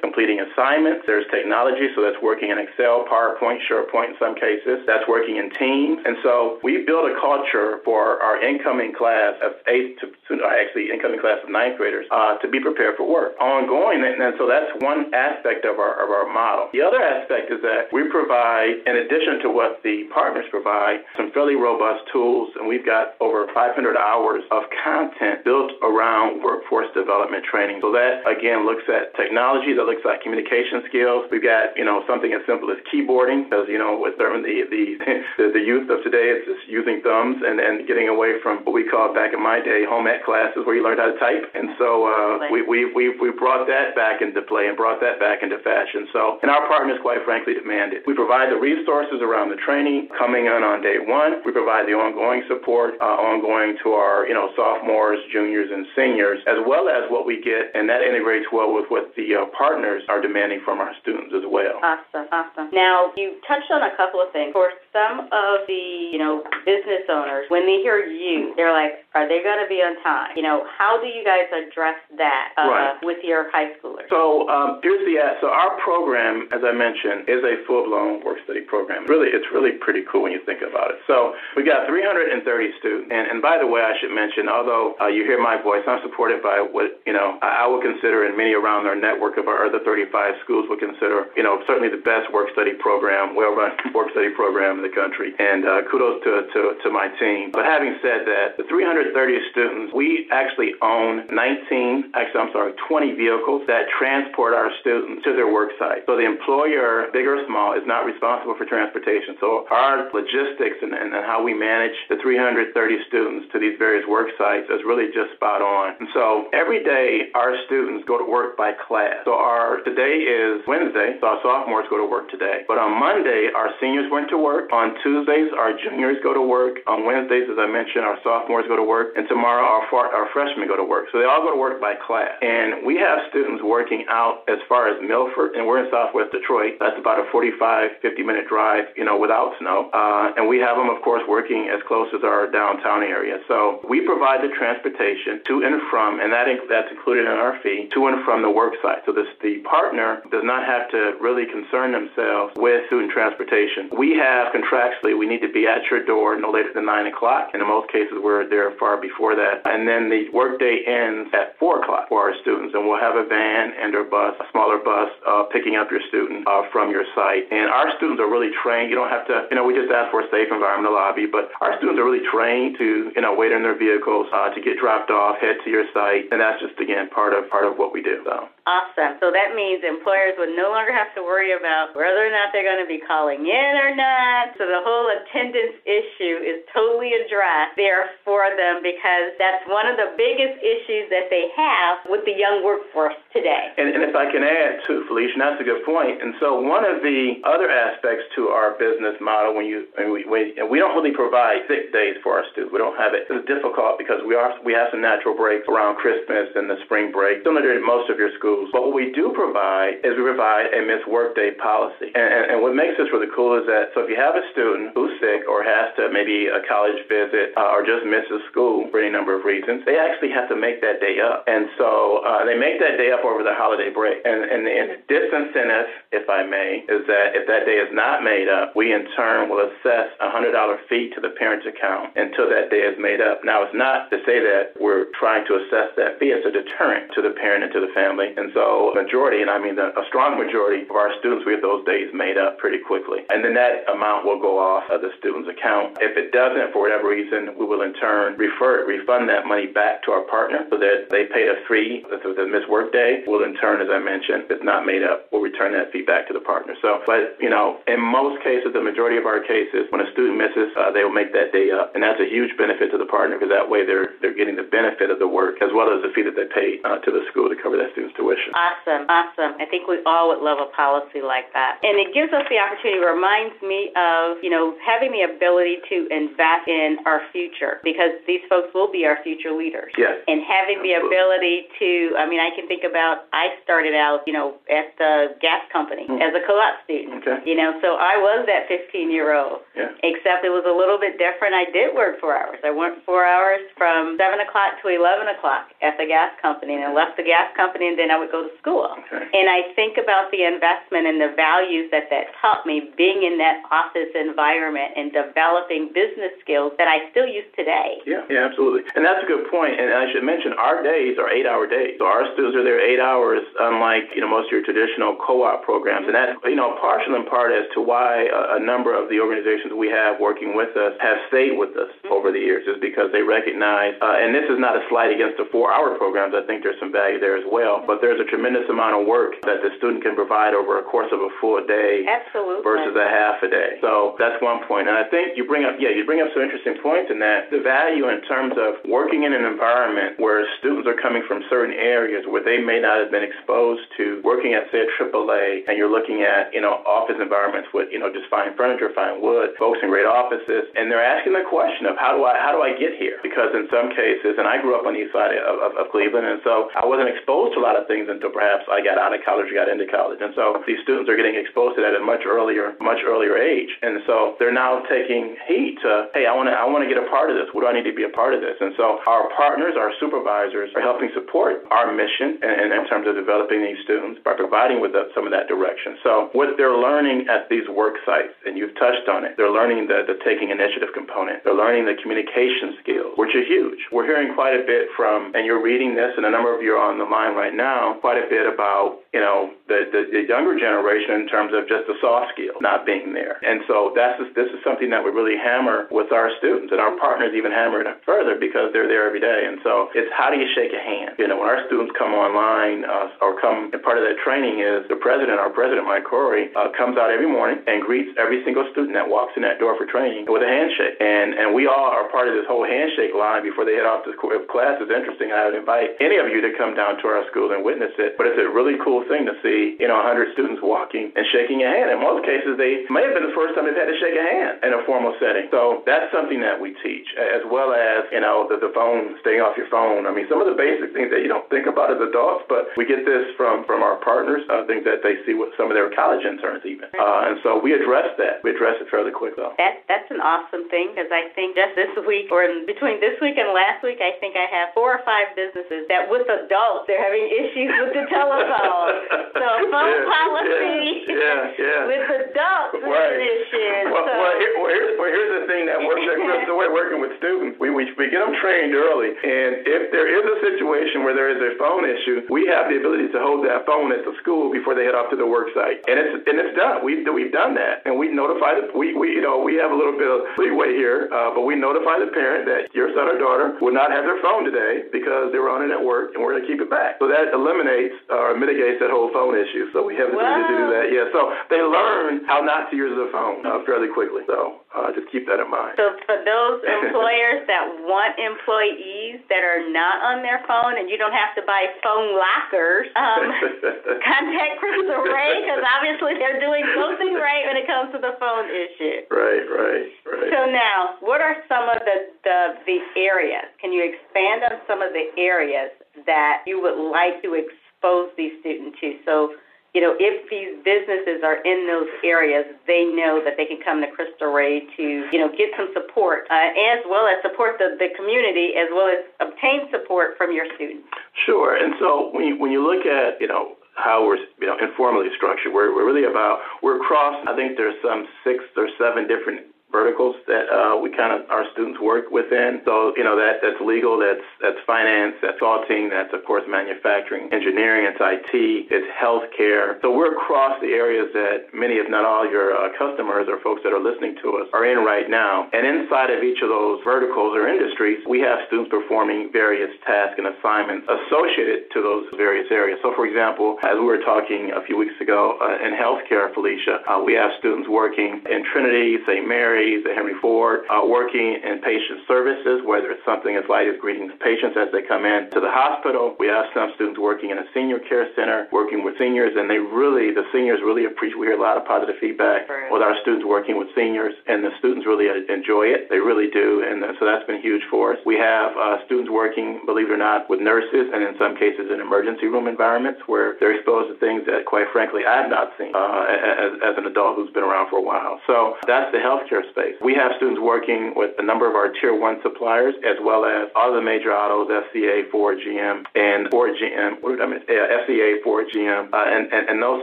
completing 0.00 0.40
assignments. 0.40 1.04
There's 1.06 1.26
technology, 1.30 1.88
so 1.94 2.02
that's 2.02 2.18
working 2.22 2.50
in 2.50 2.58
Excel, 2.58 3.04
PowerPoint, 3.06 3.62
SharePoint 3.68 4.14
in 4.14 4.16
some 4.18 4.34
cases. 4.34 4.82
That's 4.86 5.06
working 5.08 5.36
in 5.36 5.50
teams. 5.56 6.02
And 6.04 6.16
so 6.22 6.58
we 6.62 6.84
build 6.84 7.10
a 7.10 7.14
culture 7.20 7.80
for 7.84 8.20
our 8.22 8.42
incoming 8.42 8.92
class 8.94 9.34
of 9.42 9.52
eighth 9.68 10.00
to 10.00 10.10
actually 10.46 10.90
incoming 10.90 11.20
class 11.20 11.38
of 11.42 11.50
ninth 11.50 11.76
graders 11.76 12.06
uh, 12.10 12.38
to 12.38 12.48
be 12.48 12.60
prepared 12.60 12.96
for 12.96 13.06
work. 13.06 13.34
Ongoing, 13.40 14.04
and, 14.04 14.20
and 14.22 14.34
so 14.38 14.46
that's 14.46 14.70
one 14.82 15.12
aspect 15.14 15.64
of 15.64 15.78
our, 15.78 15.98
of 16.02 16.10
our 16.10 16.30
model. 16.32 16.68
The 16.72 16.82
other 16.82 17.02
aspect 17.02 17.50
is 17.50 17.60
that 17.62 17.90
we 17.92 18.08
provide, 18.08 18.82
in 18.86 18.96
addition 18.96 19.42
to 19.42 19.48
what 19.50 19.82
the 19.82 20.06
partners 20.14 20.46
provide, 20.50 21.02
some 21.16 21.32
fairly 21.32 21.56
robust 21.56 22.06
tools, 22.12 22.50
and 22.58 22.66
we've 22.66 22.86
got 22.86 23.14
over 23.20 23.46
500 23.52 23.96
hours 23.96 24.42
of 24.50 24.62
content 24.84 25.44
built 25.44 25.72
around 25.82 26.42
workforce 26.42 26.88
development 26.94 27.44
training. 27.44 27.78
So 27.82 27.92
that, 27.92 28.22
again, 28.26 28.64
looks 28.66 28.84
at 28.88 29.14
technology, 29.16 29.69
that 29.76 29.86
looks 29.86 30.02
like 30.04 30.22
communication 30.22 30.82
skills. 30.88 31.26
We've 31.30 31.42
got, 31.42 31.76
you 31.76 31.84
know, 31.84 32.02
something 32.06 32.32
as 32.32 32.42
simple 32.46 32.70
as 32.70 32.78
keyboarding, 32.88 33.48
because, 33.48 33.68
you 33.68 33.78
know, 33.78 33.98
with 33.98 34.18
the, 34.18 34.26
the, 34.26 34.84
the, 35.38 35.46
the 35.52 35.62
youth 35.62 35.90
of 35.90 36.02
today, 36.02 36.32
it's 36.34 36.46
just 36.46 36.64
using 36.68 37.00
thumbs 37.02 37.42
and, 37.44 37.60
and 37.60 37.86
getting 37.86 38.08
away 38.08 38.40
from 38.42 38.64
what 38.64 38.72
we 38.72 38.86
called 38.88 39.14
back 39.14 39.32
in 39.32 39.40
my 39.42 39.60
day 39.60 39.84
home 39.86 40.06
ec 40.06 40.24
classes 40.24 40.62
where 40.64 40.74
you 40.74 40.82
learned 40.82 41.00
how 41.00 41.10
to 41.10 41.18
type. 41.18 41.44
And 41.54 41.74
so 41.78 42.06
uh, 42.06 42.50
we, 42.50 42.62
we, 42.62 42.90
we, 42.92 43.14
we 43.18 43.30
brought 43.30 43.66
that 43.66 43.94
back 43.94 44.22
into 44.22 44.42
play 44.42 44.68
and 44.68 44.76
brought 44.76 45.00
that 45.00 45.18
back 45.18 45.42
into 45.42 45.58
fashion. 45.60 46.06
So, 46.12 46.38
and 46.42 46.50
our 46.50 46.66
partners, 46.68 46.98
quite 47.02 47.24
frankly, 47.24 47.54
demand 47.54 47.92
it. 47.92 48.02
We 48.06 48.14
provide 48.14 48.50
the 48.50 48.60
resources 48.60 49.20
around 49.22 49.50
the 49.50 49.60
training 49.60 50.08
coming 50.16 50.46
in 50.46 50.62
on 50.62 50.82
day 50.82 50.98
one. 51.00 51.42
We 51.44 51.52
provide 51.52 51.86
the 51.86 51.96
ongoing 51.96 52.42
support, 52.48 52.94
uh, 53.00 53.18
ongoing 53.20 53.76
to 53.84 53.96
our, 53.96 54.26
you 54.26 54.34
know, 54.34 54.50
sophomores, 54.56 55.20
juniors, 55.32 55.70
and 55.70 55.86
seniors, 55.96 56.40
as 56.46 56.58
well 56.66 56.88
as 56.88 57.10
what 57.10 57.26
we 57.26 57.40
get, 57.40 57.72
and 57.74 57.88
that 57.88 58.02
integrates 58.02 58.46
well 58.52 58.72
with 58.72 58.86
what 58.88 59.12
the 59.16 59.34
uh, 59.34 59.46
partners 59.60 60.02
are 60.08 60.24
demanding 60.24 60.64
from 60.64 60.80
our 60.80 60.96
students 61.04 61.36
as 61.36 61.44
well. 61.44 61.76
Awesome, 61.84 62.24
awesome. 62.32 62.72
Now, 62.72 63.12
you 63.20 63.36
touched 63.46 63.68
on 63.68 63.84
a 63.84 63.92
couple 64.00 64.16
of 64.16 64.32
things. 64.32 64.56
Of 64.56 64.56
course, 64.56 64.80
some 64.92 65.30
of 65.30 65.66
the, 65.66 66.10
you 66.10 66.18
know, 66.18 66.42
business 66.66 67.06
owners, 67.08 67.46
when 67.48 67.66
they 67.66 67.78
hear 67.82 68.02
you, 68.04 68.52
they're 68.56 68.72
like, 68.72 69.06
are 69.14 69.26
they 69.26 69.42
going 69.42 69.58
to 69.58 69.68
be 69.68 69.82
on 69.82 69.98
time? 70.02 70.34
You 70.36 70.42
know, 70.42 70.66
how 70.66 71.00
do 71.00 71.06
you 71.06 71.24
guys 71.24 71.50
address 71.50 71.98
that 72.18 72.54
uh, 72.58 72.70
right. 72.70 72.98
with 73.02 73.18
your 73.22 73.50
high 73.50 73.74
schoolers? 73.78 74.06
So 74.10 74.48
um, 74.48 74.78
here's 74.82 75.02
the 75.06 75.18
so 75.40 75.50
our 75.50 75.78
program, 75.82 76.48
as 76.54 76.62
I 76.62 76.72
mentioned, 76.72 77.26
is 77.26 77.42
a 77.42 77.62
full-blown 77.66 78.22
work 78.24 78.38
study 78.44 78.62
program. 78.62 79.06
Really, 79.06 79.28
it's 79.30 79.46
really 79.52 79.78
pretty 79.78 80.02
cool 80.10 80.22
when 80.26 80.32
you 80.32 80.42
think 80.46 80.62
about 80.62 80.90
it. 80.90 80.98
So 81.06 81.34
we 81.56 81.62
got 81.62 81.86
330 81.86 82.42
students, 82.78 83.10
and, 83.10 83.26
and 83.30 83.38
by 83.42 83.58
the 83.58 83.66
way, 83.66 83.82
I 83.82 83.94
should 83.98 84.14
mention, 84.14 84.48
although 84.48 84.94
uh, 85.02 85.10
you 85.10 85.26
hear 85.26 85.42
my 85.42 85.60
voice, 85.60 85.82
I'm 85.86 86.02
supported 86.02 86.42
by 86.42 86.62
what 86.62 87.02
you 87.06 87.12
know 87.12 87.38
I, 87.42 87.62
I 87.62 87.66
would 87.66 87.82
consider, 87.82 88.26
and 88.26 88.36
many 88.36 88.54
around 88.54 88.86
our 88.86 88.96
network 88.96 89.38
of 89.38 89.46
our 89.46 89.66
other 89.66 89.82
35 89.82 90.40
schools 90.42 90.66
would 90.70 90.80
consider, 90.80 91.30
you 91.36 91.42
know, 91.42 91.62
certainly 91.66 91.90
the 91.90 92.02
best 92.02 92.32
work 92.32 92.50
study 92.54 92.74
program, 92.78 93.34
well-run 93.34 93.74
work 93.94 94.10
study 94.14 94.30
program 94.30 94.79
in 94.80 94.88
the 94.88 94.94
country. 94.96 95.36
And 95.36 95.68
uh, 95.68 95.84
kudos 95.92 96.24
to, 96.24 96.48
to 96.56 96.60
to 96.82 96.88
my 96.90 97.12
team. 97.20 97.52
But 97.52 97.68
having 97.68 98.00
said 98.00 98.24
that, 98.24 98.56
the 98.56 98.64
330 98.64 99.12
students, 99.52 99.92
we 99.92 100.26
actually 100.32 100.72
own 100.80 101.28
19, 101.28 102.16
actually 102.16 102.40
I'm 102.40 102.52
sorry, 102.52 102.72
20 102.88 103.12
vehicles 103.14 103.62
that 103.68 103.92
transport 103.92 104.54
our 104.56 104.72
students 104.80 105.22
to 105.24 105.36
their 105.36 105.52
work 105.52 105.76
site. 105.78 106.08
So 106.08 106.16
the 106.16 106.24
employer, 106.24 107.12
big 107.12 107.26
or 107.26 107.44
small, 107.46 107.76
is 107.76 107.84
not 107.84 108.08
responsible 108.08 108.56
for 108.56 108.64
transportation. 108.64 109.36
So 109.40 109.66
our 109.70 110.08
logistics 110.16 110.80
and, 110.80 110.94
and, 110.94 111.12
and 111.12 111.24
how 111.26 111.42
we 111.42 111.52
manage 111.52 111.94
the 112.08 112.16
330 112.22 112.72
students 113.08 113.52
to 113.52 113.60
these 113.60 113.76
various 113.76 114.06
work 114.08 114.32
sites 114.38 114.70
is 114.70 114.80
really 114.86 115.12
just 115.12 115.36
spot 115.36 115.60
on. 115.60 115.96
And 116.00 116.08
so 116.14 116.48
every 116.52 116.82
day 116.82 117.28
our 117.34 117.52
students 117.66 118.06
go 118.06 118.16
to 118.16 118.24
work 118.24 118.56
by 118.56 118.72
class. 118.72 119.20
So 119.24 119.34
our 119.34 119.82
today 119.84 120.24
is 120.24 120.62
Wednesday, 120.66 121.18
so 121.20 121.26
our 121.26 121.40
sophomores 121.42 121.86
go 121.90 121.98
to 121.98 122.08
work 122.08 122.30
today. 122.30 122.64
But 122.66 122.78
on 122.78 122.98
Monday, 122.98 123.50
our 123.54 123.70
seniors 123.80 124.10
went 124.10 124.30
to 124.30 124.38
work. 124.38 124.69
On 124.72 124.94
Tuesdays, 125.02 125.50
our 125.56 125.74
juniors 125.74 126.18
go 126.22 126.32
to 126.32 126.42
work. 126.42 126.78
On 126.86 127.04
Wednesdays, 127.04 127.50
as 127.50 127.58
I 127.58 127.66
mentioned, 127.66 128.06
our 128.06 128.18
sophomores 128.22 128.66
go 128.70 128.76
to 128.76 128.86
work. 128.86 129.18
And 129.18 129.26
tomorrow, 129.26 129.66
our, 129.66 129.84
our 129.90 130.28
freshmen 130.32 130.68
go 130.70 130.76
to 130.78 130.86
work. 130.86 131.10
So 131.10 131.18
they 131.18 131.26
all 131.26 131.42
go 131.42 131.50
to 131.50 131.58
work 131.58 131.80
by 131.80 131.98
class. 131.98 132.30
And 132.40 132.86
we 132.86 132.94
have 133.02 133.26
students 133.30 133.62
working 133.62 134.06
out 134.08 134.46
as 134.46 134.62
far 134.68 134.86
as 134.86 135.02
Milford, 135.02 135.58
and 135.58 135.66
we're 135.66 135.82
in 135.82 135.90
Southwest 135.90 136.30
Detroit. 136.30 136.78
That's 136.78 136.98
about 136.98 137.18
a 137.18 137.26
45, 137.34 137.98
50 138.02 138.22
minute 138.22 138.46
drive, 138.46 138.86
you 138.94 139.04
know, 139.04 139.18
without 139.18 139.58
snow. 139.58 139.90
Uh, 139.90 140.38
and 140.38 140.46
we 140.46 140.62
have 140.62 140.78
them, 140.78 140.88
of 140.88 141.02
course, 141.02 141.22
working 141.26 141.66
as 141.66 141.82
close 141.90 142.08
as 142.14 142.22
our 142.22 142.46
downtown 142.50 143.02
area. 143.02 143.42
So 143.48 143.82
we 143.88 144.06
provide 144.06 144.42
the 144.42 144.54
transportation 144.54 145.42
to 145.50 145.66
and 145.66 145.82
from, 145.90 146.20
and 146.20 146.32
that 146.32 146.46
that's 146.68 146.90
included 146.90 147.26
in 147.26 147.36
our 147.38 147.58
fee, 147.62 147.88
to 147.94 148.06
and 148.06 148.24
from 148.24 148.42
the 148.42 148.50
work 148.50 148.74
site. 148.82 149.02
So 149.06 149.12
this, 149.12 149.26
the 149.42 149.62
partner 149.66 150.22
does 150.30 150.42
not 150.44 150.66
have 150.66 150.90
to 150.90 151.18
really 151.20 151.46
concern 151.46 151.92
themselves 151.92 152.54
with 152.56 152.86
student 152.86 153.10
transportation. 153.10 153.90
We 153.96 154.14
have 154.18 154.52
contractually, 154.60 155.16
we 155.16 155.26
need 155.26 155.40
to 155.40 155.50
be 155.50 155.66
at 155.66 155.88
your 155.90 156.04
door 156.04 156.38
no 156.38 156.50
later 156.52 156.70
than 156.74 156.84
9 156.84 157.06
o'clock. 157.06 157.50
And 157.52 157.62
in 157.62 157.68
most 157.68 157.90
cases, 157.90 158.20
we're 158.20 158.48
there 158.48 158.76
far 158.78 159.00
before 159.00 159.34
that. 159.34 159.64
And 159.64 159.88
then 159.88 160.10
the 160.10 160.28
workday 160.32 160.84
ends 160.86 161.32
at 161.32 161.56
4 161.58 161.82
o'clock 161.82 162.08
for 162.08 162.20
our 162.20 162.34
students. 162.42 162.74
And 162.74 162.86
we'll 162.86 163.00
have 163.00 163.16
a 163.16 163.24
van 163.24 163.72
and 163.80 163.94
or 163.94 164.04
bus, 164.04 164.36
a 164.40 164.46
smaller 164.52 164.78
bus, 164.78 165.08
uh, 165.26 165.48
picking 165.48 165.76
up 165.76 165.90
your 165.90 166.00
student 166.08 166.46
uh, 166.46 166.68
from 166.70 166.90
your 166.90 167.04
site. 167.14 167.48
And 167.50 167.72
our 167.72 167.88
students 167.96 168.20
are 168.20 168.28
really 168.28 168.52
trained. 168.62 168.90
You 168.90 168.96
don't 168.96 169.10
have 169.10 169.26
to, 169.26 169.48
you 169.50 169.56
know, 169.56 169.64
we 169.64 169.74
just 169.74 169.90
ask 169.90 170.10
for 170.10 170.20
a 170.20 170.28
safe 170.30 170.52
environment 170.52 170.90
the 170.90 170.94
lobby, 170.94 171.26
but 171.26 171.50
our 171.60 171.76
students 171.78 171.98
are 172.00 172.04
really 172.04 172.24
trained 172.28 172.76
to, 172.78 173.12
you 173.14 173.22
know, 173.22 173.34
wait 173.34 173.52
in 173.52 173.62
their 173.62 173.76
vehicles 173.76 174.26
uh, 174.32 174.52
to 174.52 174.60
get 174.60 174.78
dropped 174.78 175.10
off, 175.10 175.38
head 175.40 175.56
to 175.64 175.70
your 175.70 175.84
site. 175.92 176.28
And 176.30 176.40
that's 176.40 176.60
just, 176.60 176.78
again, 176.80 177.08
part 177.10 177.32
of 177.32 177.48
part 177.50 177.64
of 177.64 177.76
what 177.76 177.92
we 177.92 178.02
do. 178.02 178.22
So. 178.24 178.48
Awesome. 178.70 179.18
So 179.18 179.34
that 179.34 179.58
means 179.58 179.82
employers 179.82 180.38
would 180.38 180.54
no 180.54 180.70
longer 180.70 180.94
have 180.94 181.10
to 181.18 181.26
worry 181.26 181.50
about 181.50 181.90
whether 181.98 182.22
or 182.22 182.30
not 182.30 182.54
they're 182.54 182.62
going 182.62 182.78
to 182.78 182.86
be 182.86 183.02
calling 183.02 183.42
in 183.42 183.72
or 183.82 183.90
not. 183.98 184.54
So 184.54 184.62
the 184.70 184.78
whole 184.86 185.10
attendance 185.10 185.74
issue 185.82 186.38
is 186.38 186.62
totally 186.70 187.18
addressed 187.18 187.74
there 187.74 188.14
for 188.22 188.46
them 188.54 188.78
because 188.78 189.34
that's 189.42 189.66
one 189.66 189.90
of 189.90 189.98
the 189.98 190.14
biggest 190.14 190.62
issues 190.62 191.10
that 191.10 191.26
they 191.34 191.50
have 191.58 192.06
with 192.06 192.22
the 192.22 192.36
young 192.38 192.62
workforce 192.62 193.18
today. 193.34 193.74
And, 193.74 193.90
and 193.90 194.06
if 194.06 194.14
I 194.14 194.30
can 194.30 194.46
add 194.46 194.86
too, 194.86 195.02
Felicia, 195.10 195.34
that's 195.34 195.58
a 195.58 195.66
good 195.66 195.82
point. 195.82 196.22
And 196.22 196.38
so 196.38 196.62
one 196.62 196.86
of 196.86 197.02
the 197.02 197.42
other 197.42 197.66
aspects 197.66 198.30
to 198.38 198.54
our 198.54 198.78
business 198.78 199.18
model 199.18 199.50
when 199.58 199.66
you 199.66 199.90
and 199.98 200.14
we, 200.14 200.22
we, 200.30 200.54
and 200.54 200.70
we 200.70 200.78
don't 200.78 200.94
really 200.94 201.10
provide 201.10 201.66
sick 201.66 201.90
days 201.90 202.22
for 202.22 202.38
our 202.38 202.46
students. 202.54 202.70
We 202.70 202.78
don't 202.78 202.94
have 203.02 203.18
it. 203.18 203.26
It's 203.26 203.46
difficult 203.50 203.98
because 203.98 204.22
we 204.22 204.38
are 204.38 204.54
we 204.62 204.78
have 204.78 204.94
some 204.94 205.02
natural 205.02 205.34
breaks 205.34 205.66
around 205.66 205.98
Christmas 205.98 206.54
and 206.54 206.70
the 206.70 206.78
spring 206.86 207.10
break, 207.10 207.42
similar 207.42 207.74
to 207.74 207.82
most 207.82 208.06
of 208.06 208.14
your 208.14 208.30
schools 208.38 208.59
But 208.68 208.90
what 208.90 208.94
we 208.94 209.12
do 209.16 209.32
provide 209.32 210.04
is 210.04 210.12
we 210.16 210.24
provide 210.28 210.68
a 210.76 210.84
missed 210.84 211.08
workday 211.08 211.56
policy. 211.56 212.12
And, 212.12 212.28
and, 212.28 212.44
and 212.52 212.56
what 212.60 212.76
makes 212.76 213.00
this 213.00 213.08
really 213.12 213.30
cool 213.32 213.56
is 213.56 213.64
that 213.64 213.96
so 213.96 214.04
if 214.04 214.08
you 214.12 214.18
have 214.20 214.36
a 214.36 214.44
student 214.52 214.92
who's 214.92 215.16
sick 215.20 215.48
or 215.48 215.64
has 215.64 215.94
to 215.96 216.12
maybe 216.12 216.52
a 216.52 216.60
college 216.68 217.00
visit 217.08 217.56
uh, 217.56 217.72
or 217.72 217.86
just 217.86 218.04
misses 218.04 218.44
school 218.50 218.88
for 218.90 219.00
any 219.00 219.08
number 219.08 219.32
of 219.32 219.44
reasons, 219.44 219.82
they 219.86 219.96
actually 219.96 220.30
have 220.30 220.48
to 220.52 220.56
make 220.56 220.80
that 220.84 221.00
day 221.00 221.18
up. 221.22 221.44
And 221.48 221.70
so 221.80 222.20
uh, 222.26 222.44
they 222.44 222.58
make 222.58 222.80
that 222.80 223.00
day 223.00 223.10
up 223.14 223.24
over 223.24 223.42
the 223.42 223.54
holiday 223.54 223.88
break. 223.88 224.20
And, 224.24 224.44
and 224.44 224.62
the 224.66 225.00
disincentive, 225.08 225.88
if 226.12 226.28
I 226.28 226.44
may, 226.44 226.84
is 226.88 227.06
that 227.06 227.38
if 227.38 227.46
that 227.48 227.64
day 227.64 227.80
is 227.80 227.90
not 227.92 228.22
made 228.22 228.48
up, 228.48 228.76
we 228.76 228.92
in 228.92 229.06
turn 229.16 229.48
will 229.48 229.64
assess 229.64 230.12
a 230.20 230.28
$100 230.28 230.52
fee 230.88 231.10
to 231.14 231.20
the 231.20 231.32
parent's 231.38 231.66
account 231.66 232.16
until 232.16 232.48
that 232.50 232.70
day 232.70 232.84
is 232.84 232.96
made 232.98 233.20
up. 233.20 233.40
Now, 233.44 233.62
it's 233.62 233.74
not 233.74 234.10
to 234.10 234.18
say 234.26 234.40
that 234.40 234.76
we're 234.80 235.12
trying 235.18 235.46
to 235.46 235.56
assess 235.56 235.94
that 235.96 236.18
fee. 236.18 236.32
It's 236.34 236.46
a 236.46 236.52
deterrent 236.52 237.12
to 237.14 237.22
the 237.22 237.34
parent 237.36 237.64
and 237.64 237.72
to 237.72 237.80
the 237.80 237.92
family. 237.94 238.32
And 238.40 238.48
so, 238.56 238.96
majority, 238.96 239.44
and 239.44 239.52
I 239.52 239.60
mean 239.60 239.76
a 239.76 240.04
strong 240.08 240.40
majority 240.40 240.88
of 240.88 240.96
our 240.96 241.12
students, 241.20 241.44
we 241.44 241.52
have 241.52 241.60
those 241.60 241.84
days 241.84 242.08
made 242.16 242.40
up 242.40 242.56
pretty 242.56 242.80
quickly. 242.80 243.28
And 243.28 243.44
then 243.44 243.52
that 243.52 243.84
amount 243.84 244.24
will 244.24 244.40
go 244.40 244.56
off 244.56 244.88
of 244.88 245.04
the 245.04 245.12
student's 245.20 245.44
account. 245.52 246.00
If 246.00 246.16
it 246.16 246.32
doesn't, 246.32 246.72
for 246.72 246.80
whatever 246.80 247.12
reason, 247.12 247.52
we 247.60 247.68
will 247.68 247.84
in 247.84 247.92
turn 248.00 248.40
refer, 248.40 248.88
refund 248.88 249.28
that 249.28 249.44
money 249.44 249.68
back 249.68 250.00
to 250.08 250.16
our 250.16 250.24
partner 250.24 250.64
so 250.72 250.80
that 250.80 251.12
they 251.12 251.28
paid 251.28 251.52
a 251.52 251.60
fee, 251.68 252.00
the, 252.08 252.16
the 252.16 252.48
missed 252.48 252.72
work 252.72 252.96
day. 252.96 253.20
We'll 253.28 253.44
in 253.44 253.60
turn, 253.60 253.84
as 253.84 253.92
I 253.92 254.00
mentioned, 254.00 254.48
if 254.48 254.56
it's 254.56 254.64
not 254.64 254.88
made 254.88 255.04
up, 255.04 255.28
we'll 255.28 255.44
return 255.44 255.76
that 255.76 255.92
fee 255.92 256.02
back 256.02 256.24
to 256.28 256.32
the 256.32 256.40
partner. 256.40 256.72
So, 256.80 257.04
but, 257.04 257.36
you 257.44 257.52
know, 257.52 257.84
in 257.84 258.00
most 258.00 258.40
cases, 258.40 258.72
the 258.72 258.80
majority 258.80 259.20
of 259.20 259.28
our 259.28 259.44
cases, 259.44 259.84
when 259.92 260.00
a 260.00 260.08
student 260.16 260.40
misses, 260.40 260.72
uh, 260.80 260.88
they 260.88 261.04
will 261.04 261.12
make 261.12 261.36
that 261.36 261.52
day 261.52 261.68
up. 261.70 261.92
And 261.92 262.00
that's 262.00 262.20
a 262.20 262.28
huge 262.28 262.56
benefit 262.56 262.88
to 262.92 262.98
the 262.98 263.06
partner 263.06 263.36
because 263.36 263.52
that 263.52 263.68
way 263.68 263.84
they're, 263.84 264.16
they're 264.24 264.36
getting 264.36 264.56
the 264.56 264.64
benefit 264.64 265.12
of 265.12 265.20
the 265.20 265.28
work 265.28 265.60
as 265.60 265.68
well 265.76 265.92
as 265.92 266.00
the 266.00 266.08
fee 266.16 266.24
that 266.24 266.36
they 266.40 266.48
paid 266.48 266.80
uh, 266.88 267.04
to 267.04 267.10
the 267.12 267.20
school 267.28 267.52
to 267.52 267.56
cover 267.60 267.76
that 267.76 267.92
student's 267.92 268.16
tuition 268.16 268.29
tuition. 268.30 268.54
Awesome, 268.54 269.04
awesome. 269.10 269.58
I 269.58 269.66
think 269.66 269.90
we 269.90 269.98
all 270.06 270.30
would 270.30 270.42
love 270.42 270.62
a 270.62 270.70
policy 270.70 271.22
like 271.22 271.50
that. 271.52 271.82
And 271.82 271.98
it 271.98 272.14
gives 272.14 272.32
us 272.32 272.46
the 272.46 272.58
opportunity, 272.62 273.02
reminds 273.02 273.58
me 273.62 273.90
of, 273.98 274.38
you 274.42 274.50
know, 274.50 274.78
having 274.78 275.10
the 275.10 275.26
ability 275.26 275.82
to 275.90 276.06
invest 276.10 276.70
in 276.70 277.02
our 277.06 277.22
future 277.34 277.82
because 277.82 278.14
these 278.26 278.42
folks 278.48 278.70
will 278.74 278.90
be 278.90 279.04
our 279.04 279.18
future 279.22 279.50
leaders. 279.50 279.90
Yes. 279.98 280.22
And 280.30 280.42
having 280.46 280.78
Absolutely. 280.78 280.94
the 280.94 281.06
ability 281.10 281.56
to, 281.82 281.90
I 282.18 282.24
mean, 282.30 282.38
I 282.38 282.54
can 282.54 282.70
think 282.70 282.86
about, 282.86 283.26
I 283.34 283.58
started 283.66 283.94
out, 283.94 284.22
you 284.26 284.32
know, 284.32 284.62
at 284.70 284.94
the 284.98 285.34
gas 285.42 285.66
company 285.72 286.06
mm-hmm. 286.06 286.22
as 286.22 286.32
a 286.36 286.42
co-op 286.46 286.78
student. 286.86 287.26
Okay. 287.26 287.42
You 287.44 287.56
know, 287.58 287.74
so 287.82 287.98
I 287.98 288.16
was 288.20 288.46
that 288.46 288.70
15 288.70 289.10
year 289.10 289.34
old. 289.34 289.66
Yeah. 289.74 289.90
Except 290.04 290.46
it 290.46 290.52
was 290.52 290.64
a 290.68 290.74
little 290.74 291.00
bit 291.00 291.18
different. 291.18 291.54
I 291.56 291.66
did 291.72 291.94
work 291.94 292.20
four 292.20 292.36
hours. 292.36 292.60
I 292.62 292.70
worked 292.70 293.02
four 293.04 293.26
hours 293.26 293.60
from 293.76 294.16
7 294.20 294.40
o'clock 294.40 294.78
to 294.82 294.88
11 294.88 295.28
o'clock 295.34 295.72
at 295.82 295.96
the 295.96 296.06
gas 296.06 296.30
company 296.40 296.76
and 296.76 296.84
I 296.84 296.92
left 296.92 297.16
the 297.16 297.26
gas 297.26 297.50
company 297.56 297.88
and 297.88 297.98
then 297.98 298.10
I 298.10 298.19
would 298.20 298.30
go 298.30 298.44
to 298.44 298.52
school. 298.60 298.92
Okay. 299.08 299.24
And 299.32 299.48
I 299.48 299.72
think 299.74 299.96
about 299.96 300.30
the 300.30 300.44
investment 300.44 301.08
and 301.08 301.16
the 301.16 301.32
values 301.34 301.88
that 301.90 302.12
that 302.12 302.36
taught 302.40 302.68
me 302.68 302.92
being 302.96 303.24
in 303.24 303.40
that 303.40 303.64
office 303.72 304.12
environment 304.14 304.92
and 304.94 305.10
developing 305.10 305.90
business 305.96 306.30
skills 306.44 306.76
that 306.76 306.86
I 306.86 307.08
still 307.10 307.26
use 307.26 307.48
today. 307.56 308.04
Yeah, 308.04 308.28
yeah, 308.28 308.46
absolutely. 308.46 308.84
And 308.94 309.02
that's 309.02 309.24
a 309.24 309.28
good 309.28 309.48
point. 309.48 309.80
And 309.80 309.90
I 309.90 310.12
should 310.12 310.22
mention 310.22 310.52
our 310.54 310.82
days 310.84 311.16
are 311.16 311.32
eight 311.32 311.48
hour 311.48 311.66
days. 311.66 311.96
So 311.98 312.06
our 312.06 312.28
students 312.36 312.54
are 312.56 312.64
there 312.64 312.78
eight 312.78 313.00
hours, 313.00 313.42
unlike, 313.58 314.12
you 314.14 314.20
know, 314.20 314.28
most 314.28 314.52
of 314.52 314.52
your 314.52 314.64
traditional 314.64 315.16
co 315.16 315.42
op 315.42 315.64
programs. 315.64 316.06
And 316.06 316.14
that's, 316.14 316.36
you 316.44 316.58
know, 316.58 316.76
partial 316.80 317.16
in 317.16 317.24
part 317.26 317.52
as 317.52 317.64
to 317.74 317.80
why 317.80 318.28
a, 318.28 318.58
a 318.58 318.60
number 318.60 318.92
of 318.92 319.08
the 319.08 319.20
organizations 319.20 319.72
we 319.72 319.88
have 319.88 320.20
working 320.20 320.54
with 320.54 320.76
us 320.76 320.92
have 321.00 321.18
stayed 321.32 321.56
with 321.56 321.72
us 321.78 321.88
mm-hmm. 322.04 322.12
over 322.12 322.30
the 322.30 322.38
years 322.38 322.66
is 322.68 322.76
because 322.80 323.08
they 323.12 323.22
recognize, 323.22 323.94
uh, 324.02 324.20
and 324.20 324.34
this 324.34 324.44
is 324.50 324.58
not 324.58 324.76
a 324.76 324.82
slight 324.90 325.14
against 325.14 325.38
the 325.38 325.46
four 325.50 325.72
hour 325.72 325.96
programs. 325.96 326.34
I 326.34 326.44
think 326.44 326.62
there's 326.62 326.78
some 326.78 326.92
value 326.92 327.18
there 327.18 327.36
as 327.36 327.46
well. 327.48 327.82
But 327.86 328.02
there's 328.10 328.26
a 328.26 328.26
tremendous 328.26 328.66
amount 328.66 328.98
of 328.98 329.06
work 329.06 329.38
that 329.46 329.62
the 329.62 329.70
student 329.78 330.02
can 330.02 330.18
provide 330.18 330.50
over 330.50 330.82
a 330.82 330.84
course 330.90 331.06
of 331.14 331.22
a 331.22 331.30
full 331.38 331.62
day 331.62 332.02
Absolutely. 332.10 332.66
versus 332.66 332.90
a 332.98 333.06
half 333.06 333.38
a 333.38 333.46
day. 333.46 333.78
So 333.78 334.18
that's 334.18 334.34
one 334.42 334.66
point. 334.66 334.90
And 334.90 334.98
I 334.98 335.06
think 335.06 335.38
you 335.38 335.46
bring 335.46 335.62
up, 335.62 335.78
yeah, 335.78 335.94
you 335.94 336.02
bring 336.02 336.18
up 336.18 336.34
some 336.34 336.42
interesting 336.42 336.74
points 336.82 337.06
in 337.06 337.22
that 337.22 337.54
the 337.54 337.62
value 337.62 338.10
in 338.10 338.18
terms 338.26 338.58
of 338.58 338.82
working 338.90 339.22
in 339.22 339.30
an 339.30 339.46
environment 339.46 340.18
where 340.18 340.42
students 340.58 340.90
are 340.90 340.98
coming 340.98 341.22
from 341.30 341.46
certain 341.46 341.70
areas 341.70 342.26
where 342.26 342.42
they 342.42 342.58
may 342.58 342.82
not 342.82 342.98
have 342.98 343.14
been 343.14 343.22
exposed 343.22 343.86
to 343.94 344.18
working 344.26 344.58
at, 344.58 344.66
say, 344.74 344.82
a 344.82 344.90
AAA, 344.98 345.70
and 345.70 345.78
you're 345.78 345.90
looking 345.92 346.26
at, 346.26 346.50
you 346.50 346.58
know, 346.58 346.82
office 346.82 347.16
environments 347.22 347.70
with, 347.70 347.94
you 347.94 348.02
know, 348.02 348.10
just 348.10 348.26
fine 348.26 348.50
furniture, 348.58 348.90
fine 348.90 349.22
wood, 349.22 349.54
folks 349.54 349.78
in 349.86 349.88
great 349.88 350.08
offices, 350.08 350.66
and 350.74 350.90
they're 350.90 351.04
asking 351.04 351.30
the 351.30 351.46
question 351.46 351.86
of 351.86 351.94
how 351.94 352.10
do 352.16 352.26
I, 352.26 352.34
how 352.42 352.50
do 352.50 352.58
I 352.58 352.74
get 352.74 352.98
here? 352.98 353.22
Because 353.22 353.54
in 353.54 353.70
some 353.70 353.94
cases, 353.94 354.34
and 354.34 354.50
I 354.50 354.58
grew 354.58 354.74
up 354.74 354.82
on 354.82 354.98
the 354.98 355.06
east 355.06 355.14
side 355.14 355.38
of, 355.38 355.62
of, 355.62 355.70
of 355.78 355.84
Cleveland, 355.94 356.26
and 356.26 356.40
so 356.42 356.72
I 356.74 356.82
wasn't 356.82 357.06
exposed 357.12 357.54
to 357.54 357.60
a 357.60 357.64
lot 357.64 357.76
of 357.76 357.84
things 357.86 357.99
things 358.00 358.08
until 358.08 358.32
perhaps 358.32 358.64
I 358.72 358.80
got 358.80 358.96
out 358.96 359.12
of 359.12 359.20
college 359.20 359.52
or 359.52 359.54
got 359.54 359.68
into 359.68 359.84
college. 359.84 360.24
And 360.24 360.32
so 360.32 360.64
these 360.64 360.80
students 360.80 361.12
are 361.12 361.16
getting 361.16 361.36
exposed 361.36 361.76
to 361.76 361.84
that 361.84 361.92
at 361.92 362.00
a 362.00 362.04
much 362.04 362.24
earlier, 362.24 362.72
much 362.80 363.04
earlier 363.04 363.36
age. 363.36 363.68
And 363.84 364.00
so 364.08 364.40
they're 364.40 364.54
now 364.54 364.80
taking 364.88 365.36
heed 365.44 365.76
to, 365.84 366.08
hey, 366.16 366.24
I 366.24 366.32
want 366.32 366.48
to, 366.48 366.56
I 366.56 366.64
want 366.64 366.80
to 366.80 366.88
get 366.88 366.96
a 366.96 367.04
part 367.12 367.28
of 367.28 367.36
this. 367.36 367.52
What 367.52 367.62
do 367.62 367.68
I 367.68 367.76
need 367.76 367.84
to 367.84 367.92
be 367.92 368.08
a 368.08 368.14
part 368.14 368.32
of 368.32 368.40
this? 368.40 368.56
And 368.60 368.72
so 368.80 369.04
our 369.04 369.28
partners, 369.36 369.76
our 369.76 369.92
supervisors, 370.00 370.72
are 370.72 370.80
helping 370.80 371.12
support 371.12 371.68
our 371.68 371.92
mission 371.92 372.40
in, 372.40 372.72
in 372.72 372.82
terms 372.88 373.04
of 373.04 373.14
developing 373.14 373.60
these 373.60 373.76
students 373.84 374.22
by 374.24 374.32
providing 374.32 374.80
with 374.80 374.96
some 375.12 375.28
of 375.28 375.32
that 375.36 375.46
direction. 375.46 376.00
So 376.00 376.32
what 376.32 376.56
they're 376.56 376.76
learning 376.76 377.28
at 377.28 377.52
these 377.52 377.68
work 377.68 378.00
sites, 378.06 378.32
and 378.46 378.56
you've 378.56 378.74
touched 378.80 379.10
on 379.10 379.24
it, 379.28 379.36
they're 379.36 379.52
learning 379.52 379.86
the, 379.90 380.08
the 380.08 380.16
taking 380.24 380.50
initiative 380.50 380.90
component. 380.96 381.44
They're 381.44 381.56
learning 381.56 381.84
the 381.84 381.96
communication 382.00 382.78
skills, 382.80 383.14
which 383.16 383.34
are 383.34 383.44
huge. 383.44 383.78
We're 383.92 384.06
hearing 384.06 384.32
quite 384.34 384.54
a 384.54 384.64
bit 384.64 384.88
from, 384.96 385.34
and 385.34 385.44
you're 385.44 385.62
reading 385.62 385.94
this, 385.94 386.12
and 386.16 386.24
a 386.26 386.30
number 386.30 386.54
of 386.54 386.62
you 386.62 386.74
are 386.78 386.82
on 386.82 386.98
the 386.98 387.04
line 387.04 387.34
right 387.34 387.54
now, 387.54 387.89
quite 387.94 388.18
a 388.18 388.28
bit 388.28 388.46
about, 388.52 388.99
you 389.12 389.18
know, 389.18 389.50
the, 389.66 389.90
the, 389.90 390.02
the 390.14 390.22
younger 390.30 390.54
generation 390.54 391.18
in 391.18 391.26
terms 391.26 391.50
of 391.50 391.66
just 391.66 391.90
the 391.90 391.98
soft 391.98 392.30
skills 392.30 392.62
not 392.62 392.86
being 392.86 393.10
there. 393.10 393.42
And 393.42 393.66
so 393.66 393.90
that's 393.90 394.22
this 394.38 394.46
is 394.54 394.62
something 394.62 394.86
that 394.94 395.02
we 395.02 395.10
really 395.10 395.34
hammer 395.34 395.90
with 395.90 396.14
our 396.14 396.30
students, 396.38 396.70
and 396.70 396.78
our 396.78 396.94
partners 396.98 397.34
even 397.34 397.50
hammer 397.50 397.82
it 397.82 397.90
further 398.06 398.38
because 398.38 398.70
they're 398.70 398.86
there 398.86 399.06
every 399.06 399.18
day. 399.18 399.50
And 399.50 399.58
so 399.66 399.90
it's 399.98 400.10
how 400.14 400.30
do 400.30 400.38
you 400.38 400.46
shake 400.54 400.70
a 400.70 400.78
hand? 400.78 401.18
You 401.18 401.26
know, 401.26 401.42
when 401.42 401.50
our 401.50 401.66
students 401.66 401.90
come 401.98 402.14
online 402.14 402.86
uh, 402.86 403.24
or 403.24 403.34
come, 403.42 403.74
and 403.74 403.82
part 403.82 403.98
of 403.98 404.06
that 404.06 404.22
training 404.22 404.62
is 404.62 404.86
the 404.86 404.98
president, 404.98 405.42
our 405.42 405.50
president, 405.50 405.90
Mike 405.90 406.06
Corey, 406.06 406.54
uh, 406.54 406.70
comes 406.78 406.94
out 406.94 407.10
every 407.10 407.26
morning 407.26 407.58
and 407.66 407.82
greets 407.82 408.14
every 408.14 408.46
single 408.46 408.62
student 408.70 408.94
that 408.94 409.10
walks 409.10 409.34
in 409.34 409.42
that 409.42 409.58
door 409.58 409.74
for 409.74 409.90
training 409.90 410.30
with 410.30 410.46
a 410.46 410.50
handshake. 410.50 410.94
And 411.02 411.34
and 411.34 411.50
we 411.50 411.66
all 411.66 411.90
are 411.90 412.06
part 412.14 412.30
of 412.30 412.38
this 412.38 412.46
whole 412.46 412.62
handshake 412.62 413.10
line 413.10 413.42
before 413.42 413.66
they 413.66 413.74
head 413.74 413.90
off 413.90 414.06
to 414.06 414.14
class. 414.46 414.78
It's 414.78 414.90
interesting. 414.90 415.34
I 415.34 415.50
would 415.50 415.58
invite 415.58 415.98
any 415.98 416.18
of 416.18 416.30
you 416.30 416.38
to 416.42 416.54
come 416.54 416.78
down 416.78 417.02
to 417.02 417.10
our 417.10 417.26
school 417.30 417.50
and 417.50 417.66
witness 417.66 417.90
it. 417.98 418.14
But 418.14 418.30
it's 418.30 418.38
a 418.38 418.46
really 418.50 418.78
cool 418.82 418.99
thing 419.06 419.24
to 419.28 419.34
see, 419.40 419.76
you 419.78 419.88
know, 419.88 420.00
100 420.02 420.32
students 420.34 420.60
walking 420.64 421.12
and 421.14 421.24
shaking 421.32 421.62
a 421.62 421.68
hand. 421.68 421.92
In 421.92 422.00
most 422.00 422.24
cases, 422.26 422.56
they 422.58 422.84
may 422.88 423.04
have 423.04 423.14
been 423.14 423.28
the 423.28 423.36
first 423.36 423.54
time 423.54 423.68
they've 423.68 423.76
had 423.76 423.88
to 423.88 423.98
shake 424.00 424.16
a 424.16 424.26
hand 424.26 424.60
in 424.66 424.74
a 424.74 424.82
formal 424.84 425.14
setting. 425.22 425.48
So 425.52 425.84
that's 425.86 426.08
something 426.12 426.40
that 426.40 426.58
we 426.58 426.76
teach, 426.82 427.06
as 427.16 427.44
well 427.48 427.72
as, 427.72 428.08
you 428.12 428.20
know, 428.20 428.48
the, 428.48 428.60
the 428.60 428.72
phone, 428.74 429.16
staying 429.24 429.40
off 429.40 429.56
your 429.56 429.70
phone. 429.70 430.04
I 430.04 430.12
mean, 430.12 430.26
some 430.28 430.42
of 430.42 430.48
the 430.48 430.56
basic 430.56 430.92
things 430.92 431.08
that 431.14 431.22
you 431.24 431.30
don't 431.30 431.46
think 431.48 431.70
about 431.70 431.92
as 431.92 432.00
adults, 432.00 432.44
but 432.48 432.72
we 432.76 432.84
get 432.84 433.06
this 433.06 433.30
from, 433.36 433.64
from 433.64 433.80
our 433.80 433.96
partners, 434.02 434.42
uh, 434.50 434.66
things 434.66 434.84
that 434.84 435.00
they 435.00 435.20
see 435.24 435.34
with 435.36 435.54
some 435.56 435.70
of 435.70 435.74
their 435.76 435.92
college 435.92 436.24
interns 436.26 436.64
even. 436.66 436.88
Uh, 436.96 437.30
and 437.30 437.36
so 437.44 437.60
we 437.60 437.72
address 437.76 438.12
that. 438.18 438.42
We 438.42 438.52
address 438.52 438.80
it 438.80 438.88
fairly 438.90 439.12
quick, 439.12 439.36
though. 439.36 439.54
That, 439.56 439.84
that's 439.86 440.08
an 440.10 440.20
awesome 440.20 440.68
thing 440.68 440.92
because 440.92 441.10
I 441.12 441.30
think 441.34 441.56
just 441.56 441.76
this 441.76 441.92
week, 442.06 442.32
or 442.32 442.44
in 442.44 442.66
between 442.66 442.98
this 443.00 443.16
week 443.20 443.38
and 443.38 443.52
last 443.52 443.82
week, 443.82 444.00
I 444.00 444.16
think 444.18 444.36
I 444.36 444.46
have 444.50 444.72
four 444.74 444.94
or 444.94 445.02
five 445.04 445.32
businesses 445.36 445.86
that 445.88 446.08
with 446.08 446.26
adults, 446.26 446.86
they're 446.86 447.02
having 447.02 447.26
issues 447.26 447.70
with 447.80 447.92
the 447.94 448.04
telephone. 448.14 448.89
So 449.34 449.46
phone 449.72 449.94
yeah, 449.94 450.10
policy 450.10 451.06
yeah, 451.06 451.40
yeah, 451.56 451.80
with 451.86 452.04
adults 452.10 452.82
right. 452.82 453.14
an 453.14 453.22
issue. 453.22 453.72
Well, 453.88 454.04
so. 454.04 454.12
well, 454.12 454.34
here, 454.36 454.52
well, 454.58 454.72
here's, 454.72 454.92
well, 454.98 455.10
here's 455.10 455.32
the 455.40 455.44
thing 455.46 455.64
that 455.70 455.78
works 455.80 456.04
at 456.04 456.18
Cristo 456.18 456.52
Rey 456.58 456.68
working 456.68 457.00
with 457.00 457.14
students. 457.16 457.56
We, 457.62 457.70
we, 457.70 457.88
we 457.94 458.10
get 458.10 458.20
them 458.20 458.34
trained 458.42 458.74
early, 458.74 459.14
and 459.14 459.62
if 459.64 459.94
there 459.94 460.10
is 460.10 460.24
a 460.26 460.36
situation 460.42 461.06
where 461.06 461.14
there 461.14 461.30
is 461.30 461.40
a 461.40 461.56
phone 461.56 461.86
issue, 461.86 462.26
we 462.28 462.50
have 462.50 462.68
the 462.68 462.82
ability 462.82 463.12
to 463.14 463.18
hold 463.22 463.46
that 463.46 463.64
phone 463.64 463.94
at 463.94 464.02
the 464.02 464.14
school 464.20 464.50
before 464.50 464.74
they 464.74 464.84
head 464.84 464.98
off 464.98 465.08
to 465.14 465.18
the 465.18 465.26
work 465.26 465.52
site, 465.54 465.80
and 465.86 465.96
it's 465.96 466.14
and 466.26 466.36
it's 466.36 466.54
done. 466.58 466.82
We've 466.82 467.06
we've 467.06 467.32
done 467.32 467.54
that, 467.56 467.86
and 467.86 467.94
we 467.96 468.10
notify 468.10 468.58
the 468.58 468.68
we, 468.74 468.92
we 468.92 469.14
you 469.14 469.22
know 469.22 469.38
we 469.40 469.56
have 469.56 469.70
a 469.70 469.78
little 469.78 469.96
bit 469.96 470.10
of 470.10 470.26
leeway 470.36 470.74
here, 470.74 471.08
uh, 471.14 471.32
but 471.32 471.46
we 471.46 471.54
notify 471.54 472.02
the 472.02 472.10
parent 472.10 472.44
that 472.50 472.72
your 472.74 472.90
son 472.92 473.06
or 473.06 473.18
daughter 473.18 473.56
will 473.60 473.74
not 473.74 473.94
have 473.94 474.04
their 474.04 474.20
phone 474.20 474.44
today 474.44 474.90
because 474.90 475.30
they 475.32 475.38
were 475.38 475.50
on 475.50 475.62
it 475.62 475.70
at 475.70 475.80
work, 475.80 476.12
and 476.14 476.20
we're 476.20 476.34
going 476.34 476.44
to 476.44 476.48
keep 476.48 476.60
it 476.60 476.70
back. 476.70 476.98
So 476.98 477.06
that 477.06 477.30
eliminates 477.30 477.94
or 478.10 478.34
mitigates 478.36 478.79
that 478.80 478.90
whole 478.90 479.12
phone 479.12 479.36
issue. 479.36 479.68
So 479.70 479.84
we 479.84 479.94
have 480.00 480.08
the 480.10 480.16
ability 480.16 480.44
to 480.48 480.56
do 480.56 480.66
that. 480.72 480.86
Yeah. 480.88 481.06
So 481.12 481.30
they 481.52 481.60
learn 481.60 482.24
how 482.24 482.40
not 482.40 482.72
to 482.72 482.74
use 482.74 482.96
the 482.96 483.12
phone 483.12 483.44
uh, 483.44 483.60
fairly 483.68 483.92
quickly. 483.92 484.24
So 484.24 484.64
uh, 484.72 484.90
just 484.96 485.06
keep 485.12 485.28
that 485.28 485.38
in 485.38 485.52
mind. 485.52 485.76
So 485.76 485.92
for 486.08 486.16
those 486.24 486.64
employers 486.80 487.44
that 487.46 487.64
want 487.84 488.16
employees 488.16 489.20
that 489.28 489.44
are 489.44 489.62
not 489.68 490.00
on 490.00 490.24
their 490.24 490.40
phone 490.48 490.80
and 490.80 490.88
you 490.88 490.96
don't 490.96 491.14
have 491.14 491.36
to 491.36 491.44
buy 491.44 491.68
phone 491.84 492.16
lockers, 492.16 492.88
um, 492.96 493.28
contact 494.08 494.58
Cristo 494.58 494.96
Rey 495.04 495.44
because 495.44 495.62
obviously 495.62 496.16
they're 496.16 496.40
doing 496.40 496.64
something 496.72 497.12
right 497.20 497.44
when 497.46 497.60
it 497.60 497.68
comes 497.68 497.92
to 497.92 498.00
the 498.00 498.16
phone 498.16 498.48
issue. 498.48 499.04
Right, 499.12 499.44
right, 499.44 499.88
right. 500.08 500.30
So 500.32 500.48
now, 500.48 500.96
what 501.04 501.20
are 501.20 501.36
some 501.46 501.68
of 501.68 501.84
the, 501.84 502.16
the, 502.24 502.38
the 502.64 502.78
areas? 502.96 503.46
Can 503.60 503.76
you 503.76 503.84
expand 503.84 504.48
on 504.48 504.62
some 504.64 504.80
of 504.80 504.96
the 504.96 505.12
areas 505.20 505.70
that 506.06 506.42
you 506.46 506.60
would 506.62 506.78
like 506.78 507.20
to 507.22 507.34
expose 507.80 508.10
these 508.16 508.32
students 508.40 508.78
to? 508.80 508.96
So 509.04 509.34
you 509.72 509.80
know, 509.80 509.94
if 510.00 510.26
these 510.26 510.58
businesses 510.66 511.22
are 511.22 511.38
in 511.46 511.66
those 511.70 511.86
areas, 512.02 512.44
they 512.66 512.84
know 512.90 513.22
that 513.24 513.38
they 513.38 513.46
can 513.46 513.62
come 513.62 513.80
to 513.80 513.86
Cristo 513.86 514.26
Rey 514.26 514.66
to, 514.76 515.06
you 515.14 515.18
know, 515.18 515.30
get 515.30 515.54
some 515.56 515.70
support, 515.72 516.26
uh, 516.26 516.50
as 516.74 516.82
well 516.90 517.06
as 517.06 517.22
support 517.22 517.54
the, 517.62 517.78
the 517.78 517.86
community, 517.94 518.58
as 518.58 518.66
well 518.74 518.90
as 518.90 519.06
obtain 519.22 519.70
support 519.70 520.18
from 520.18 520.34
your 520.34 520.46
students. 520.56 520.82
Sure. 521.24 521.54
And 521.54 521.74
so 521.78 522.10
when 522.10 522.26
you, 522.26 522.34
when 522.36 522.50
you 522.50 522.66
look 522.66 522.84
at, 522.84 523.20
you 523.20 523.28
know, 523.28 523.54
how 523.76 524.04
we're 524.04 524.18
you 524.18 524.46
know 524.46 524.56
informally 524.60 525.08
structured. 525.16 525.54
We're 525.54 525.74
we're 525.74 525.86
really 525.86 526.04
about 526.04 526.40
we're 526.62 526.76
across. 526.76 527.16
I 527.26 527.34
think 527.36 527.56
there's 527.56 527.76
some 527.82 528.06
six 528.24 528.44
or 528.56 528.68
seven 528.76 529.08
different 529.08 529.46
verticals 529.70 530.16
that 530.26 530.50
uh, 530.50 530.76
we 530.76 530.90
kind 530.90 531.14
of 531.14 531.28
our 531.30 531.46
students 531.52 531.80
work 531.80 532.10
within. 532.10 532.60
So 532.64 532.92
you 532.96 533.04
know 533.04 533.16
that 533.16 533.38
that's 533.42 533.60
legal, 533.62 533.98
that's 533.98 534.26
that's 534.42 534.58
finance, 534.66 535.14
that's 535.22 535.40
auditing, 535.40 535.88
that's 535.88 536.12
of 536.12 536.24
course 536.26 536.42
manufacturing, 536.48 537.32
engineering, 537.32 537.86
it's 537.86 538.02
IT, 538.02 538.34
it's 538.70 538.90
healthcare. 538.98 539.80
So 539.82 539.94
we're 539.94 540.12
across 540.12 540.60
the 540.60 540.74
areas 540.74 541.08
that 541.14 541.54
many, 541.54 541.78
if 541.78 541.88
not 541.88 542.04
all, 542.04 542.28
your 542.28 542.54
uh, 542.54 542.74
customers 542.76 543.26
or 543.30 543.40
folks 543.40 543.62
that 543.62 543.72
are 543.72 543.82
listening 543.82 544.18
to 544.22 544.42
us 544.42 544.48
are 544.52 544.66
in 544.66 544.84
right 544.84 545.08
now. 545.08 545.48
And 545.52 545.66
inside 545.66 546.10
of 546.10 546.22
each 546.22 546.42
of 546.42 546.50
those 546.50 546.82
verticals 546.82 547.38
or 547.38 547.46
industries, 547.48 548.02
we 548.08 548.20
have 548.20 548.42
students 548.46 548.70
performing 548.70 549.30
various 549.32 549.70
tasks 549.86 550.18
and 550.18 550.26
assignments 550.26 550.86
associated 550.90 551.70
to 551.72 551.82
those 551.82 552.10
various 552.16 552.50
areas. 552.50 552.78
So 552.82 552.92
for 552.94 553.06
example, 553.06 553.56
as 553.62 553.78
we 553.78 553.86
were 553.86 554.02
talking 554.02 554.50
a 554.50 554.62
few 554.66 554.76
weeks 554.76 554.98
ago 555.00 555.38
uh, 555.38 555.62
in 555.62 555.72
healthcare, 555.78 556.32
Felicia, 556.34 556.82
uh, 556.90 557.02
we 557.02 557.14
have 557.14 557.30
students 557.38 557.68
working 557.68 558.22
in 558.26 558.42
Trinity, 558.50 558.98
St. 559.06 559.26
Mary 559.26 559.59
at 559.60 559.92
Henry 559.92 560.16
Ford, 560.20 560.64
uh, 560.72 560.80
working 560.88 561.36
in 561.44 561.60
patient 561.60 562.00
services, 562.08 562.64
whether 562.64 562.90
it's 562.90 563.04
something 563.04 563.36
as 563.36 563.44
light 563.48 563.68
as 563.68 563.76
greeting 563.76 564.08
patients 564.20 564.56
as 564.56 564.72
they 564.72 564.80
come 564.80 565.04
in 565.04 565.28
to 565.36 565.40
the 565.40 565.52
hospital. 565.52 566.16
We 566.18 566.28
have 566.32 566.48
some 566.56 566.72
students 566.76 566.98
working 566.98 567.28
in 567.28 567.38
a 567.38 567.44
senior 567.52 567.78
care 567.78 568.08
center, 568.16 568.48
working 568.52 568.84
with 568.84 568.96
seniors, 568.96 569.36
and 569.36 569.50
they 569.50 569.60
really, 569.60 570.16
the 570.16 570.24
seniors 570.32 570.60
really 570.64 570.86
appreciate. 570.88 571.20
We 571.20 571.26
hear 571.26 571.36
a 571.36 571.42
lot 571.42 571.60
of 571.60 571.68
positive 571.68 571.96
feedback 572.00 572.48
right. 572.48 572.72
with 572.72 572.80
our 572.80 572.96
students 573.02 573.26
working 573.26 573.58
with 573.58 573.68
seniors, 573.76 574.14
and 574.26 574.40
the 574.40 574.50
students 574.58 574.86
really 574.86 575.12
enjoy 575.28 575.68
it. 575.68 575.90
They 575.90 576.00
really 576.00 576.30
do, 576.32 576.64
and 576.64 576.80
so 576.96 577.04
that's 577.04 577.26
been 577.26 577.42
huge 577.42 577.62
for 577.68 577.92
us. 577.92 577.98
We 578.06 578.16
have 578.16 578.56
uh, 578.56 578.80
students 578.86 579.10
working, 579.10 579.60
believe 579.66 579.90
it 579.90 579.92
or 579.92 580.00
not, 580.00 580.30
with 580.30 580.40
nurses, 580.40 580.88
and 580.88 581.04
in 581.04 581.18
some 581.18 581.36
cases 581.36 581.68
in 581.68 581.80
emergency 581.80 582.26
room 582.26 582.48
environments 582.48 583.02
where 583.06 583.36
they're 583.40 583.52
exposed 583.52 583.92
to 583.92 583.98
things 583.98 584.24
that, 584.24 584.46
quite 584.46 584.70
frankly, 584.72 585.02
I 585.04 585.20
have 585.20 585.30
not 585.30 585.52
seen 585.58 585.74
uh, 585.74 586.06
as, 586.08 586.52
as 586.64 586.74
an 586.78 586.86
adult 586.86 587.16
who's 587.16 587.32
been 587.34 587.44
around 587.44 587.68
for 587.68 587.78
a 587.78 587.82
while. 587.82 588.20
So 588.26 588.56
that's 588.66 588.92
the 588.92 588.98
healthcare 589.02 589.42
space. 589.50 589.74
We 589.82 589.94
have 589.94 590.12
students 590.16 590.40
working 590.40 590.92
with 590.94 591.16
a 591.18 591.24
number 591.24 591.48
of 591.48 591.54
our 591.54 591.72
tier 591.80 591.98
one 591.98 592.20
suppliers, 592.22 592.74
as 592.86 592.96
well 593.02 593.24
as 593.24 593.50
all 593.54 593.74
the 593.74 593.82
major 593.82 594.14
autos, 594.14 594.48
FCA, 594.48 595.10
Ford, 595.10 595.38
GM, 595.42 595.84
and 595.94 596.30
Ford, 596.30 596.54
GM, 596.56 597.02
what 597.02 597.16
did 597.16 597.20
I 597.20 597.26
mean? 597.26 597.42
Uh, 597.44 597.82
FCA, 597.82 598.22
Ford, 598.22 598.46
GM, 598.54 598.92
uh, 598.92 599.04
and, 599.06 599.32
and, 599.32 599.48
and 599.50 599.62
those 599.62 599.82